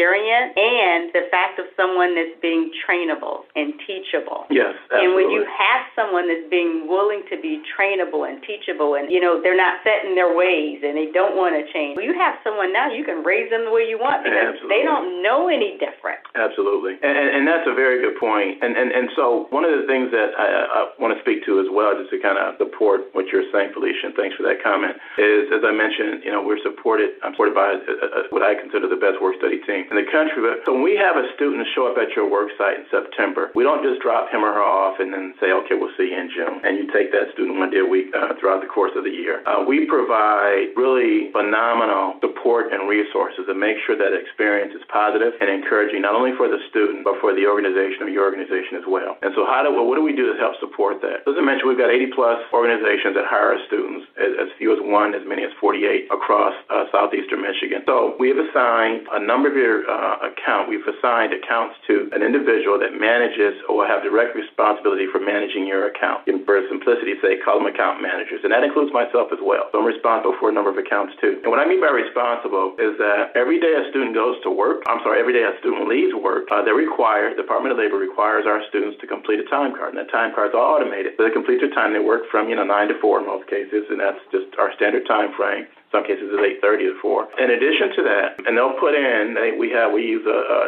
experience 0.02 0.58
and 0.58 1.14
the 1.14 1.30
fact 1.30 1.62
of 1.62 1.70
someone 1.78 2.18
that's 2.18 2.34
being 2.42 2.74
trainable 2.82 3.46
and 3.54 3.78
teachable. 3.86 4.50
Yes, 4.50 4.74
absolutely. 4.90 5.06
And 5.06 5.10
when 5.14 5.30
you 5.30 5.46
have 5.46 5.86
someone 5.94 6.26
that's 6.26 6.50
being 6.50 6.90
willing 6.90 7.22
to 7.30 7.38
be 7.38 7.62
trainable 7.70 8.26
and 8.26 8.42
teachable 8.42 8.98
and, 8.98 9.14
you 9.14 9.22
know, 9.22 9.38
they're 9.38 9.58
not 9.58 9.86
set 9.86 10.02
in 10.02 10.18
their 10.18 10.34
ways 10.34 10.82
and 10.82 10.98
they 10.98 11.14
don't 11.14 11.38
want 11.38 11.54
to 11.54 11.62
change, 11.70 11.98
well, 11.98 12.06
you 12.06 12.18
have 12.18 12.42
someone 12.42 12.74
now, 12.74 12.90
you 12.90 13.06
can 13.06 13.22
raise 13.22 13.54
them 13.54 13.70
the 13.70 13.74
way 13.74 13.86
you 13.86 14.02
want 14.02 14.26
because 14.26 14.58
absolutely. 14.58 14.74
they 14.74 14.82
don't 14.82 15.22
know 15.22 15.46
any 15.48 15.78
different. 15.78 16.18
Absolutely. 16.34 16.98
And, 17.06 17.14
and, 17.14 17.30
and 17.38 17.44
that's 17.46 17.70
a 17.70 17.76
very 17.78 18.02
good 18.02 18.18
point. 18.18 18.58
And, 18.66 18.74
and, 18.74 18.90
and 18.90 19.14
so 19.14 19.46
one 19.54 19.62
of 19.62 19.78
the 19.78 19.86
things 19.86 20.10
that 20.10 20.34
I, 20.34 20.66
I 20.66 20.80
want 20.98 21.14
to 21.14 21.22
speak 21.22 21.46
to 21.46 21.62
as 21.62 21.70
well, 21.70 21.94
just 21.94 22.10
to 22.10 22.18
kind 22.18 22.42
of 22.42 22.58
support 22.58 23.14
what 23.14 23.30
you're 23.30 23.46
saying, 23.54 23.78
Felicia, 23.78 24.10
and 24.10 24.16
thanks 24.18 24.34
for 24.34 24.44
that 24.50 24.66
comment, 24.66 24.98
is 25.22 25.54
as 25.54 25.62
I 25.62 25.70
mentioned, 25.70 26.26
you 26.26 26.34
know, 26.34 26.42
we're 26.42 26.62
supported, 26.66 27.22
I'm 27.22 27.38
supported 27.38 27.54
by 27.54 27.78
a, 27.78 27.78
a, 27.78 28.20
what 28.34 28.42
I 28.42 28.58
consider 28.58 28.90
the 28.90 28.98
best 28.98 29.22
work 29.22 29.38
study 29.38 29.62
team 29.62 29.86
in 29.91 29.99
the 29.99 30.08
country. 30.08 30.39
But 30.39 30.63
so 30.63 30.73
when 30.73 30.88
we 30.88 30.95
have 30.95 31.19
a 31.19 31.27
student 31.36 31.67
show 31.75 31.91
up 31.91 31.99
at 31.99 32.15
your 32.15 32.25
work 32.25 32.49
site 32.56 32.80
in 32.80 32.88
September, 32.88 33.51
we 33.54 33.67
don't 33.67 33.84
just 33.84 33.99
drop 33.99 34.32
him 34.32 34.41
or 34.41 34.56
her 34.56 34.63
off 34.63 35.04
and 35.04 35.12
then 35.12 35.36
say, 35.43 35.51
okay, 35.51 35.75
we'll 35.75 35.93
see 35.99 36.10
you 36.10 36.17
in 36.17 36.32
June. 36.32 36.63
And 36.63 36.80
you 36.80 36.88
take 36.95 37.12
that 37.12 37.36
student 37.36 37.60
one 37.60 37.69
day 37.69 37.84
a 37.84 37.86
week 37.86 38.10
uh, 38.15 38.34
throughout 38.39 38.63
the 38.63 38.71
course 38.71 38.95
of 38.95 39.04
the 39.04 39.12
year. 39.12 39.43
Uh, 39.43 39.67
we 39.67 39.84
provide 39.86 40.71
really 40.80 41.30
phenomenal 41.36 42.15
support 42.23 42.71
and 42.71 42.88
resources 42.88 43.43
to 43.45 43.54
make 43.54 43.75
sure 43.84 43.99
that 43.99 44.15
experience 44.15 44.71
is 44.71 44.82
positive 44.88 45.36
and 45.43 45.51
encouraging, 45.51 46.01
not 46.01 46.15
only 46.15 46.32
for 46.39 46.47
the 46.47 46.63
student, 46.71 47.04
but 47.04 47.19
for 47.19 47.36
the 47.36 47.43
organization 47.43 48.08
or 48.08 48.10
your 48.10 48.23
organization 48.23 48.80
as 48.80 48.88
well. 48.88 49.19
And 49.19 49.36
so 49.36 49.43
how 49.43 49.60
do, 49.67 49.75
well, 49.75 49.86
what 49.86 49.99
do 49.99 50.04
we 50.08 50.15
do 50.15 50.32
to 50.32 50.39
help 50.39 50.56
support 50.63 51.04
that? 51.04 51.27
As 51.27 51.36
I 51.36 51.43
mentioned, 51.43 51.67
we've 51.67 51.80
got 51.80 51.91
80 51.91 52.15
plus 52.15 52.39
organizations 52.56 53.19
that 53.19 53.27
hire 53.27 53.60
students, 53.67 54.08
as, 54.15 54.32
as 54.39 54.49
few 54.56 54.71
as 54.71 54.80
one, 54.80 55.12
as 55.12 55.27
many 55.27 55.43
as 55.43 55.51
48 55.60 56.08
across 56.08 56.56
uh, 56.71 56.88
southeastern 56.95 57.43
Michigan. 57.43 57.84
So 57.84 58.15
we 58.15 58.32
have 58.32 58.39
assigned 58.39 59.04
a 59.12 59.19
number 59.19 59.51
of 59.51 59.58
uh, 59.88 60.32
account, 60.32 60.68
we've 60.68 60.84
assigned 60.84 61.32
accounts 61.32 61.80
to 61.88 62.12
an 62.12 62.22
individual 62.22 62.76
that 62.80 62.92
manages 62.98 63.56
or 63.68 63.82
will 63.82 63.90
have 63.90 64.04
direct 64.04 64.36
responsibility 64.36 65.08
for 65.08 65.24
managing 65.24 65.64
your 65.66 65.88
account. 65.88 66.28
And 66.28 66.44
for 66.44 66.60
simplicity, 66.68 67.16
say 67.24 67.40
call 67.40 67.64
them 67.64 67.68
account 67.72 68.04
managers, 68.04 68.44
and 68.44 68.52
that 68.52 68.64
includes 68.64 68.92
myself 68.92 69.32
as 69.32 69.40
well. 69.40 69.72
So 69.72 69.80
I'm 69.80 69.88
responsible 69.88 70.36
for 70.40 70.52
a 70.52 70.54
number 70.54 70.70
of 70.70 70.78
accounts 70.78 71.16
too. 71.24 71.40
And 71.44 71.50
what 71.50 71.64
I 71.64 71.66
mean 71.66 71.80
by 71.80 71.92
responsible 71.92 72.76
is 72.76 73.00
that 73.00 73.32
every 73.36 73.60
day 73.60 73.74
a 73.74 73.88
student 73.90 74.14
goes 74.14 74.36
to 74.44 74.52
work, 74.52 74.84
I'm 74.86 75.00
sorry, 75.04 75.20
every 75.20 75.34
day 75.34 75.48
a 75.48 75.56
student 75.64 75.88
leaves 75.88 76.14
work, 76.14 76.52
uh, 76.52 76.62
they're 76.62 76.78
required, 76.78 77.40
the 77.40 77.44
Department 77.48 77.72
of 77.72 77.80
Labor 77.80 77.98
requires 77.98 78.44
our 78.46 78.62
students 78.68 79.00
to 79.02 79.08
complete 79.08 79.40
a 79.40 79.48
time 79.48 79.76
card, 79.76 79.96
and 79.96 80.00
that 80.00 80.12
time 80.12 80.36
card 80.36 80.52
is 80.52 80.56
all 80.56 80.76
automated. 80.76 81.16
So 81.18 81.24
they 81.24 81.32
complete 81.32 81.64
their 81.64 81.74
time. 81.74 81.94
They 81.94 82.04
work 82.04 82.28
from 82.30 82.50
you 82.50 82.56
know 82.56 82.68
nine 82.68 82.88
to 82.90 82.98
four 83.00 83.20
in 83.20 83.26
most 83.26 83.48
cases, 83.48 83.88
and 83.90 84.00
that's 84.00 84.20
just 84.32 84.52
our 84.60 84.74
standard 84.76 85.08
time 85.08 85.34
frame 85.36 85.68
some 85.91 86.04
cases 86.08 86.32
it's 86.32 86.63
8:30 86.63 86.88
to 86.88 86.95
4. 87.01 87.27
In 87.39 87.51
addition 87.51 87.91
to 87.99 88.01
that, 88.08 88.39
and 88.47 88.56
they'll 88.56 88.80
put 88.80 88.95
in 88.95 89.36
we 89.60 89.69
have 89.71 89.91
we 89.91 90.08
use 90.08 90.25
a, 90.25 90.39
a, 90.39 90.60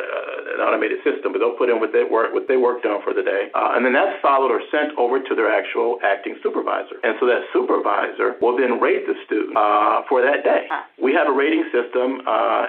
an 0.55 0.59
automated 0.59 0.99
system, 1.03 1.31
but 1.31 1.39
they'll 1.39 1.57
put 1.57 1.69
in 1.71 1.79
what 1.79 1.95
they 1.95 2.03
work 2.03 2.33
what 2.33 2.47
they 2.47 2.57
worked 2.57 2.85
on 2.85 3.01
for 3.01 3.13
the 3.13 3.23
day, 3.23 3.49
uh, 3.55 3.73
and 3.73 3.85
then 3.85 3.93
that's 3.93 4.19
followed 4.21 4.51
or 4.51 4.61
sent 4.69 4.91
over 4.99 5.23
to 5.23 5.33
their 5.33 5.49
actual 5.49 5.97
acting 6.03 6.35
supervisor. 6.43 6.99
And 7.03 7.15
so 7.19 7.25
that 7.25 7.47
supervisor 7.55 8.35
will 8.43 8.57
then 8.59 8.79
rate 8.79 9.07
the 9.07 9.15
student 9.25 9.55
uh, 9.55 10.03
for 10.09 10.21
that 10.21 10.43
day. 10.43 10.67
We 11.01 11.13
have 11.13 11.27
a 11.27 11.35
rating 11.35 11.63
system, 11.71 12.21
uh, 12.27 12.67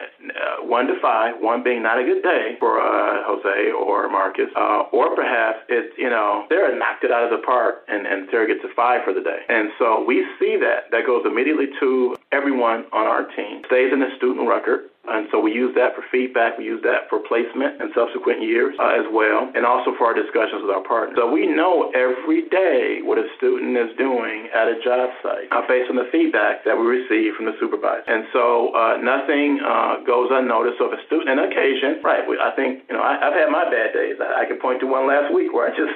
one 0.63 0.87
to 0.87 0.95
five, 1.03 1.35
one 1.41 1.63
being 1.63 1.83
not 1.83 1.99
a 1.99 2.05
good 2.05 2.23
day 2.23 2.57
for 2.59 2.81
uh, 2.81 3.27
Jose 3.27 3.71
or 3.75 4.09
Marcus, 4.09 4.49
uh, 4.57 4.95
or 4.95 5.15
perhaps 5.15 5.67
it's 5.69 5.93
you 5.99 6.11
know 6.11 6.47
they're 6.49 6.71
knocked 6.79 7.05
it 7.05 7.11
out 7.11 7.25
of 7.25 7.31
the 7.31 7.45
park, 7.45 7.85
and 7.89 8.07
and 8.07 8.29
Sarah 8.31 8.47
gets 8.47 8.63
a 8.65 8.73
five 8.75 9.03
for 9.05 9.13
the 9.13 9.21
day. 9.21 9.43
And 9.49 9.71
so 9.79 10.05
we 10.07 10.25
see 10.39 10.57
that 10.61 10.91
that 10.91 11.07
goes 11.07 11.27
immediately 11.27 11.67
to 11.81 12.17
everyone 12.35 12.85
on 12.93 13.07
our 13.07 13.23
team 13.23 13.63
stays 13.67 13.93
in 13.93 14.01
the 14.01 14.09
student 14.17 14.49
record. 14.49 14.81
And 15.07 15.29
so 15.29 15.37
we 15.39 15.53
use 15.53 15.75
that 15.77 15.93
for 15.93 16.03
feedback. 16.09 16.57
We 16.57 16.65
use 16.65 16.81
that 16.83 17.13
for 17.13 17.21
placement 17.21 17.81
in 17.81 17.93
subsequent 17.93 18.41
years 18.41 18.73
uh, 18.81 18.97
as 18.97 19.05
well, 19.13 19.53
and 19.53 19.69
also 19.69 19.93
for 20.01 20.09
our 20.09 20.17
discussions 20.17 20.65
with 20.65 20.73
our 20.73 20.85
partners. 20.85 21.21
So 21.21 21.29
we 21.29 21.45
know 21.45 21.93
every 21.93 22.49
day 22.49 23.05
what 23.05 23.21
a 23.21 23.29
student 23.37 23.77
is 23.77 23.93
doing 24.01 24.49
at 24.57 24.65
a 24.65 24.81
job 24.81 25.13
site 25.21 25.53
uh, 25.53 25.61
based 25.69 25.93
on 25.93 26.01
the 26.01 26.09
feedback 26.09 26.65
that 26.65 26.73
we 26.73 26.89
receive 26.89 27.37
from 27.37 27.45
the 27.45 27.57
supervisor. 27.61 28.09
And 28.09 28.25
so 28.33 28.73
uh, 28.73 28.97
nothing 29.05 29.61
uh, 29.61 30.01
goes 30.09 30.33
unnoticed. 30.33 30.81
So 30.81 30.89
if 30.89 30.97
a 30.97 31.01
student, 31.05 31.37
on 31.37 31.45
occasion, 31.45 32.01
right, 32.01 32.25
I 32.25 32.51
think, 32.57 32.89
you 32.89 32.97
know, 32.97 33.05
I, 33.05 33.21
have 33.21 33.37
had 33.37 33.53
my 33.53 33.69
bad 33.69 33.93
days. 33.93 34.17
I, 34.17 34.43
I 34.43 34.45
can 34.49 34.57
point 34.57 34.81
to 34.81 34.89
one 34.89 35.05
last 35.05 35.29
week 35.37 35.53
where 35.53 35.69
I 35.69 35.73
just, 35.77 35.93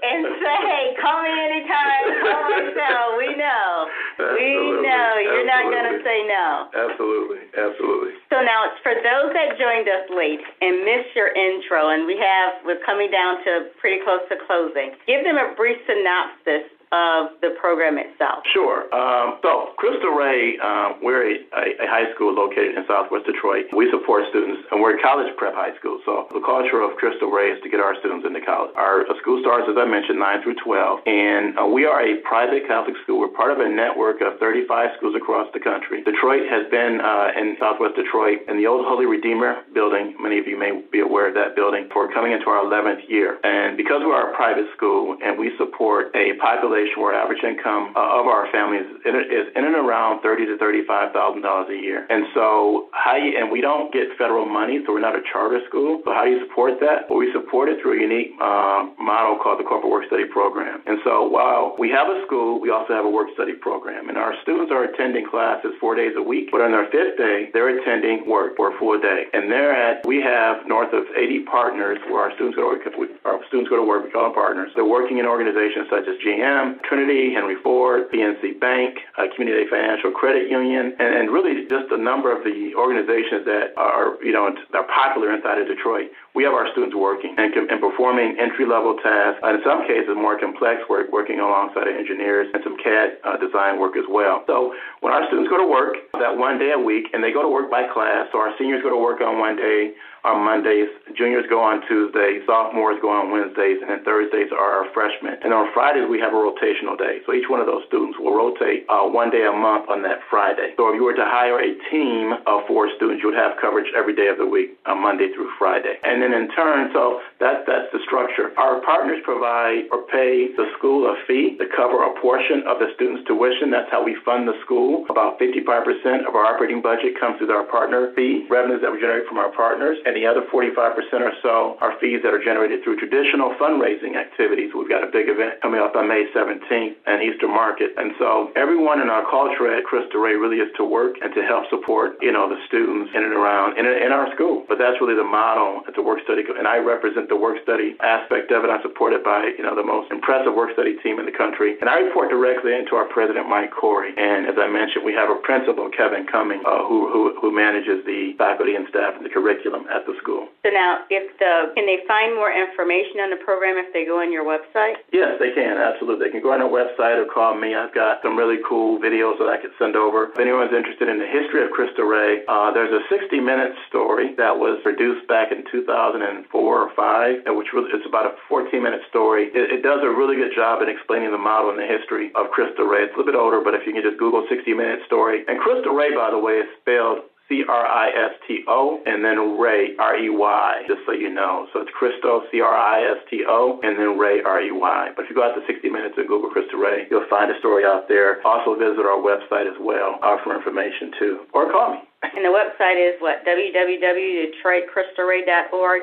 and 0.00 0.20
say, 0.40 0.56
hey, 0.64 0.84
call 0.96 1.20
me 1.20 1.34
anytime, 1.36 2.04
call 2.24 2.42
my 2.48 2.64
cell, 2.72 3.20
we 3.20 3.36
know. 3.36 3.68
Absolutely. 4.16 4.40
We 4.40 4.80
know 4.80 5.08
you're 5.20 5.44
Absolutely. 5.44 5.52
not 5.52 5.64
going 5.68 5.88
to 5.92 5.96
say 6.00 6.18
no. 6.24 6.48
Absolutely. 6.72 7.42
Absolutely. 7.52 8.12
So 8.32 8.40
now, 8.40 8.64
it's 8.70 8.80
for 8.80 8.96
those 8.96 9.28
that 9.36 9.60
joined 9.60 9.90
us 9.92 10.08
late 10.08 10.40
and 10.64 10.88
missed 10.88 11.12
your 11.12 11.34
intro, 11.36 11.92
and 11.92 12.08
we 12.08 12.16
have, 12.16 12.64
we're 12.64 12.80
coming 12.88 13.10
down 13.12 13.44
to 13.44 13.68
pretty 13.76 14.00
close 14.06 14.24
to 14.32 14.40
closing, 14.48 14.96
give 15.04 15.20
them 15.26 15.36
a 15.36 15.52
brief 15.52 15.76
synopsis 15.84 16.29
this 16.44 16.70
of 16.90 17.38
the 17.38 17.54
program 17.62 17.98
itself? 17.98 18.42
Sure. 18.50 18.90
Um, 18.90 19.38
so, 19.42 19.70
Cristo 19.78 20.10
Rey, 20.10 20.58
uh, 20.58 20.98
we're 20.98 21.22
a, 21.22 21.34
a, 21.54 21.86
high 21.86 22.10
school 22.14 22.34
located 22.34 22.74
in 22.74 22.82
southwest 22.90 23.30
Detroit. 23.30 23.70
We 23.70 23.86
support 23.94 24.26
students, 24.30 24.66
and 24.70 24.82
we're 24.82 24.98
a 24.98 25.02
college 25.02 25.30
prep 25.38 25.54
high 25.54 25.70
school. 25.78 26.02
So, 26.02 26.26
the 26.34 26.42
culture 26.42 26.82
of 26.82 26.98
Cristo 26.98 27.30
Rey 27.30 27.54
is 27.54 27.62
to 27.62 27.70
get 27.70 27.78
our 27.78 27.94
students 28.02 28.26
into 28.26 28.42
college. 28.42 28.74
Our 28.74 29.06
school 29.22 29.38
starts, 29.38 29.70
as 29.70 29.78
I 29.78 29.86
mentioned, 29.86 30.18
9 30.18 30.42
through 30.42 30.58
12, 30.66 31.06
and 31.06 31.54
uh, 31.54 31.66
we 31.70 31.86
are 31.86 32.02
a 32.02 32.18
private 32.26 32.66
Catholic 32.66 32.98
school. 33.06 33.22
We're 33.22 33.30
part 33.30 33.54
of 33.54 33.62
a 33.62 33.70
network 33.70 34.18
of 34.20 34.42
35 34.42 34.98
schools 34.98 35.14
across 35.14 35.46
the 35.54 35.62
country. 35.62 36.02
Detroit 36.02 36.50
has 36.50 36.66
been 36.74 36.98
uh, 36.98 37.38
in 37.38 37.54
southwest 37.62 37.94
Detroit 37.94 38.42
in 38.50 38.58
the 38.58 38.66
old 38.66 38.82
Holy 38.82 39.06
Redeemer 39.06 39.62
building. 39.70 40.18
Many 40.18 40.42
of 40.42 40.50
you 40.50 40.58
may 40.58 40.82
be 40.90 40.98
aware 40.98 41.30
of 41.30 41.38
that 41.38 41.54
building 41.54 41.86
for 41.94 42.10
coming 42.10 42.34
into 42.34 42.50
our 42.50 42.66
11th 42.66 43.06
year. 43.06 43.38
And 43.46 43.76
because 43.78 44.02
we're 44.02 44.18
a 44.18 44.34
private 44.34 44.66
school 44.74 45.16
and 45.22 45.38
we 45.38 45.54
support 45.54 46.10
a 46.18 46.34
population 46.42 46.79
population 46.80 47.02
where 47.02 47.14
average 47.14 47.42
income 47.44 47.92
uh, 47.96 48.20
of 48.20 48.26
our 48.26 48.50
families 48.52 48.86
is 49.04 49.46
in 49.56 49.64
and 49.64 49.74
around 49.76 50.22
thirty 50.22 50.46
to 50.46 50.56
thirty-five 50.58 51.12
thousand 51.12 51.42
dollars 51.42 51.68
a 51.70 51.76
year. 51.76 52.06
And 52.08 52.26
so, 52.34 52.88
how 52.92 53.16
you, 53.16 53.36
and 53.36 53.50
we 53.50 53.60
don't 53.60 53.92
get 53.92 54.08
federal 54.18 54.46
money, 54.46 54.80
so 54.86 54.92
we're 54.92 55.04
not 55.04 55.16
a 55.16 55.22
charter 55.32 55.60
school. 55.68 56.00
So 56.04 56.12
how 56.12 56.24
do 56.24 56.30
you 56.30 56.40
support 56.48 56.80
that? 56.80 57.08
Well, 57.08 57.18
we 57.18 57.32
support 57.32 57.68
it 57.68 57.80
through 57.82 57.98
a 57.98 58.00
unique 58.00 58.32
uh, 58.40 58.88
model 58.98 59.38
called 59.42 59.60
the 59.60 59.64
Corporate 59.64 59.90
Work 59.90 60.06
Study 60.06 60.24
Program. 60.24 60.80
And 60.86 60.98
so, 61.04 61.28
while 61.28 61.76
we 61.78 61.90
have 61.90 62.08
a 62.08 62.22
school, 62.26 62.60
we 62.60 62.70
also 62.70 62.92
have 62.94 63.04
a 63.04 63.10
work 63.10 63.28
study 63.34 63.54
program, 63.54 64.08
and 64.08 64.16
our 64.16 64.34
students 64.42 64.72
are 64.72 64.84
attending 64.84 65.26
classes 65.28 65.72
four 65.80 65.94
days 65.94 66.14
a 66.16 66.22
week. 66.22 66.48
But 66.50 66.60
on 66.60 66.72
their 66.72 66.88
fifth 66.90 67.18
day, 67.18 67.50
they're 67.52 67.70
attending 67.70 68.28
work 68.28 68.56
for 68.56 68.74
a 68.74 68.78
full 68.78 68.98
day, 69.00 69.28
and 69.32 69.50
they're 69.50 69.74
at 69.74 70.06
we 70.06 70.20
have 70.22 70.66
north 70.66 70.92
of 70.92 71.04
80 71.16 71.44
partners 71.44 71.98
where 72.08 72.20
our 72.20 72.32
students 72.34 72.56
go 72.56 72.74
to 72.74 72.98
work. 72.98 73.10
Our 73.24 73.40
students 73.48 73.68
go 73.68 73.76
to 73.76 73.86
work. 73.86 74.04
We 74.04 74.10
call 74.10 74.24
them 74.24 74.34
partners. 74.34 74.72
They're 74.74 74.88
working 74.88 75.18
in 75.18 75.26
organizations 75.26 75.86
such 75.90 76.06
as 76.08 76.16
GM, 76.24 76.69
Trinity, 76.84 77.32
Henry 77.32 77.56
Ford, 77.62 78.10
PNC 78.10 78.60
Bank, 78.60 78.98
uh, 79.18 79.26
Community 79.34 79.68
Financial 79.68 80.10
Credit 80.10 80.50
Union, 80.50 80.94
and, 80.98 81.14
and 81.14 81.30
really 81.30 81.66
just 81.68 81.90
a 81.90 81.98
number 81.98 82.30
of 82.34 82.44
the 82.44 82.74
organizations 82.74 83.44
that 83.46 83.74
are, 83.76 84.22
you 84.22 84.32
know, 84.32 84.50
are 84.74 84.88
popular 84.88 85.34
inside 85.34 85.58
of 85.58 85.66
Detroit. 85.66 86.10
We 86.34 86.44
have 86.44 86.54
our 86.54 86.70
students 86.72 86.94
working 86.94 87.34
and, 87.38 87.52
and 87.54 87.80
performing 87.80 88.38
entry-level 88.38 88.98
tasks, 89.02 89.40
and 89.42 89.58
in 89.58 89.62
some 89.64 89.86
cases 89.86 90.14
more 90.14 90.38
complex 90.38 90.82
work, 90.88 91.10
working 91.12 91.40
alongside 91.40 91.88
of 91.88 91.94
engineers 91.96 92.48
and 92.54 92.62
some 92.62 92.76
CAD 92.78 93.18
uh, 93.24 93.36
design 93.36 93.80
work 93.80 93.96
as 93.96 94.06
well. 94.08 94.44
So 94.46 94.74
when 95.00 95.12
our 95.12 95.26
students 95.26 95.50
go 95.50 95.58
to 95.58 95.66
work 95.66 95.96
that 96.18 96.36
one 96.36 96.58
day 96.58 96.72
a 96.72 96.78
week, 96.78 97.10
and 97.12 97.24
they 97.24 97.32
go 97.32 97.42
to 97.42 97.48
work 97.48 97.70
by 97.70 97.88
class, 97.88 98.28
so 98.32 98.38
our 98.38 98.54
seniors 98.58 98.82
go 98.82 98.90
to 98.90 99.00
work 99.00 99.20
on 99.20 99.38
one 99.38 99.56
day, 99.56 99.94
on 100.24 100.44
Mondays. 100.44 100.88
Juniors 101.16 101.44
go 101.48 101.60
on 101.60 101.80
Tuesdays, 101.88 102.42
sophomores 102.46 102.98
go 103.00 103.10
on 103.10 103.30
Wednesdays, 103.30 103.80
and 103.80 103.90
then 103.90 104.04
Thursdays 104.04 104.52
are 104.52 104.84
our 104.84 104.86
freshmen. 104.92 105.36
And 105.42 105.52
on 105.52 105.72
Fridays, 105.72 106.08
we 106.08 106.20
have 106.20 106.32
a 106.32 106.40
rotational 106.40 106.96
day. 106.96 107.20
So 107.26 107.32
each 107.32 107.48
one 107.48 107.60
of 107.60 107.66
those 107.66 107.82
students 107.88 108.18
will 108.18 108.36
rotate 108.36 108.84
uh, 108.88 109.08
one 109.08 109.30
day 109.30 109.46
a 109.48 109.52
month 109.52 109.88
on 109.88 110.02
that 110.04 110.20
Friday. 110.28 110.76
So 110.76 110.92
if 110.92 110.94
you 110.96 111.04
were 111.04 111.16
to 111.16 111.24
hire 111.26 111.58
a 111.58 111.72
team 111.90 112.36
of 112.46 112.66
four 112.68 112.88
students, 112.96 113.22
you 113.22 113.32
would 113.32 113.40
have 113.40 113.56
coverage 113.60 113.88
every 113.96 114.14
day 114.14 114.28
of 114.28 114.38
the 114.38 114.46
week, 114.46 114.76
uh, 114.86 114.94
Monday 114.94 115.32
through 115.32 115.50
Friday. 115.58 115.96
And 116.04 116.22
then 116.22 116.32
in 116.32 116.48
turn, 116.52 116.92
so 116.92 117.20
that, 117.40 117.64
that's 117.66 117.88
the 117.92 118.00
structure. 118.04 118.52
Our 118.60 118.80
partners 118.84 119.20
provide 119.24 119.88
or 119.90 120.04
pay 120.08 120.52
the 120.56 120.68
school 120.76 121.08
a 121.08 121.16
fee 121.26 121.56
to 121.58 121.66
cover 121.74 122.04
a 122.04 122.12
portion 122.20 122.62
of 122.68 122.78
the 122.78 122.92
student's 122.94 123.26
tuition. 123.26 123.70
That's 123.70 123.90
how 123.90 124.04
we 124.04 124.16
fund 124.24 124.46
the 124.46 124.56
school. 124.64 125.06
About 125.08 125.40
55% 125.40 126.28
of 126.28 126.36
our 126.36 126.44
operating 126.44 126.82
budget 126.82 127.18
comes 127.18 127.38
through 127.38 127.50
our 127.50 127.64
partner 127.64 128.12
fee, 128.14 128.46
revenues 128.48 128.80
that 128.82 128.92
we 128.92 129.00
generate 129.00 129.26
from 129.26 129.38
our 129.38 129.50
partners, 129.52 129.98
and 130.10 130.18
the 130.18 130.26
other 130.26 130.42
45% 130.50 130.74
or 131.22 131.30
so 131.38 131.78
are 131.78 131.94
fees 132.02 132.18
that 132.26 132.34
are 132.34 132.42
generated 132.42 132.82
through 132.82 132.98
traditional 132.98 133.54
fundraising 133.62 134.18
activities. 134.18 134.74
We've 134.74 134.90
got 134.90 135.06
a 135.06 135.10
big 135.10 135.30
event 135.30 135.62
coming 135.62 135.78
up 135.78 135.94
on 135.94 136.10
May 136.10 136.26
17th 136.34 136.98
and 137.06 137.22
Eastern 137.22 137.54
Market. 137.54 137.94
And 137.94 138.10
so 138.18 138.50
everyone 138.58 138.98
in 138.98 139.06
our 139.06 139.22
culture 139.30 139.70
at 139.70 139.86
Cristo 139.86 140.18
Rey 140.18 140.34
really 140.34 140.58
is 140.58 140.66
to 140.82 140.84
work 140.84 141.14
and 141.22 141.30
to 141.38 141.46
help 141.46 141.70
support, 141.70 142.18
you 142.18 142.34
know, 142.34 142.50
the 142.50 142.58
students 142.66 143.14
in 143.14 143.22
and 143.22 143.30
around 143.38 143.78
in, 143.78 143.86
in 143.86 144.10
our 144.10 144.26
school. 144.34 144.66
But 144.66 144.82
that's 144.82 144.98
really 144.98 145.14
the 145.14 145.22
model 145.22 145.86
at 145.86 145.94
the 145.94 146.02
work 146.02 146.18
study. 146.26 146.42
And 146.42 146.66
I 146.66 146.82
represent 146.82 147.30
the 147.30 147.38
work 147.38 147.62
study 147.62 147.94
aspect 148.02 148.50
of 148.50 148.66
it. 148.66 148.68
I'm 148.74 148.82
supported 148.82 149.22
by, 149.22 149.54
you 149.54 149.62
know, 149.62 149.78
the 149.78 149.86
most 149.86 150.10
impressive 150.10 150.58
work 150.58 150.74
study 150.74 150.98
team 151.06 151.22
in 151.22 151.26
the 151.26 151.36
country. 151.38 151.78
And 151.78 151.86
I 151.86 152.02
report 152.02 152.34
directly 152.34 152.74
into 152.74 152.98
our 152.98 153.06
president, 153.06 153.46
Mike 153.46 153.70
Corey. 153.70 154.10
And 154.18 154.50
as 154.50 154.58
I 154.58 154.66
mentioned, 154.66 155.06
we 155.06 155.14
have 155.14 155.30
a 155.30 155.38
principal, 155.46 155.86
Kevin 155.94 156.26
Cumming, 156.26 156.66
uh, 156.66 156.82
who, 156.82 157.06
who, 157.14 157.38
who 157.38 157.54
manages 157.54 158.02
the 158.02 158.34
faculty 158.34 158.74
and 158.74 158.90
staff 158.90 159.14
and 159.14 159.22
the 159.22 159.30
curriculum 159.30 159.86
at 160.00 160.08
the 160.08 160.16
school. 160.16 160.48
So 160.64 160.68
now, 160.72 161.04
if 161.08 161.28
the, 161.36 161.72
can 161.76 161.84
they 161.84 162.00
find 162.08 162.36
more 162.36 162.52
information 162.52 163.20
on 163.20 163.28
the 163.32 163.40
program 163.40 163.76
if 163.76 163.92
they 163.92 164.04
go 164.04 164.20
on 164.20 164.32
your 164.32 164.44
website? 164.44 165.00
Yes, 165.12 165.36
they 165.40 165.52
can. 165.52 165.76
Absolutely. 165.76 166.28
They 166.28 166.32
can 166.32 166.40
go 166.40 166.52
on 166.52 166.60
our 166.60 166.72
website 166.72 167.20
or 167.20 167.28
call 167.28 167.56
me. 167.56 167.72
I've 167.72 167.92
got 167.92 168.20
some 168.20 168.36
really 168.36 168.60
cool 168.64 169.00
videos 169.00 169.40
that 169.40 169.48
I 169.48 169.56
could 169.56 169.72
send 169.80 169.96
over. 169.96 170.32
If 170.32 170.40
anyone's 170.40 170.72
interested 170.72 171.08
in 171.08 171.20
the 171.20 171.28
history 171.28 171.64
of 171.64 171.72
Cristo 171.72 172.04
Rey, 172.04 172.44
uh, 172.48 172.72
there's 172.72 172.92
a 172.92 173.04
60-minute 173.08 173.72
story 173.88 174.36
that 174.36 174.52
was 174.52 174.80
produced 174.84 175.24
back 175.28 175.52
in 175.52 175.64
2004 175.72 176.52
or 176.52 176.88
5, 176.92 177.56
which 177.56 177.72
really, 177.72 177.88
it's 177.96 178.04
about 178.04 178.28
a 178.28 178.36
14-minute 178.48 179.04
story. 179.08 179.48
It, 179.56 179.80
it 179.80 179.82
does 179.82 180.04
a 180.04 180.12
really 180.12 180.36
good 180.36 180.52
job 180.52 180.84
in 180.84 180.88
explaining 180.88 181.32
the 181.32 181.40
model 181.40 181.72
and 181.72 181.80
the 181.80 181.88
history 181.88 182.32
of 182.36 182.52
Cristo 182.52 182.84
Rey. 182.84 183.08
It's 183.08 183.16
a 183.16 183.20
little 183.20 183.32
bit 183.32 183.38
older, 183.38 183.64
but 183.64 183.72
if 183.72 183.88
you 183.88 183.96
can 183.96 184.04
just 184.04 184.20
Google 184.20 184.44
60-minute 184.44 185.08
story. 185.08 185.48
And 185.48 185.56
Cristo 185.56 185.96
Rey, 185.96 186.12
by 186.12 186.28
the 186.28 186.38
way, 186.38 186.60
is 186.60 186.68
spelled 186.84 187.29
C 187.50 187.66
R 187.66 187.82
I 187.84 188.14
S 188.14 188.38
T 188.46 188.62
O, 188.70 189.02
and 189.04 189.26
then 189.26 189.58
Ray, 189.58 189.98
R 189.98 190.14
E 190.16 190.30
Y, 190.30 190.84
just 190.86 191.02
so 191.04 191.10
you 191.10 191.28
know. 191.28 191.66
So 191.74 191.82
it's 191.82 191.90
Cristo, 191.90 192.46
C 192.54 192.62
R 192.62 192.72
I 192.72 193.02
S 193.02 193.18
T 193.28 193.42
O, 193.42 193.80
and 193.82 193.98
then 193.98 194.16
Ray, 194.16 194.40
R 194.40 194.62
E 194.62 194.70
Y. 194.70 195.10
But 195.16 195.24
if 195.24 195.30
you 195.30 195.34
go 195.34 195.42
out 195.42 195.56
to 195.58 195.66
60 195.66 195.90
Minutes 195.90 196.14
and 196.16 196.28
Google 196.30 196.48
Cristo 196.48 196.76
Rey, 196.78 197.08
you'll 197.10 197.26
find 197.28 197.50
a 197.50 197.58
story 197.58 197.84
out 197.84 198.06
there. 198.06 198.38
Also 198.46 198.78
visit 198.78 199.02
our 199.02 199.18
website 199.18 199.66
as 199.66 199.74
well 199.82 200.22
uh, 200.22 200.38
for 200.46 200.54
information 200.54 201.10
too, 201.18 201.40
or 201.52 201.66
call 201.70 201.94
me. 201.98 202.06
And 202.22 202.44
the 202.44 202.52
website 202.54 203.00
is 203.00 203.18
what? 203.20 203.44
www.detroitcristorey.org? 203.44 206.02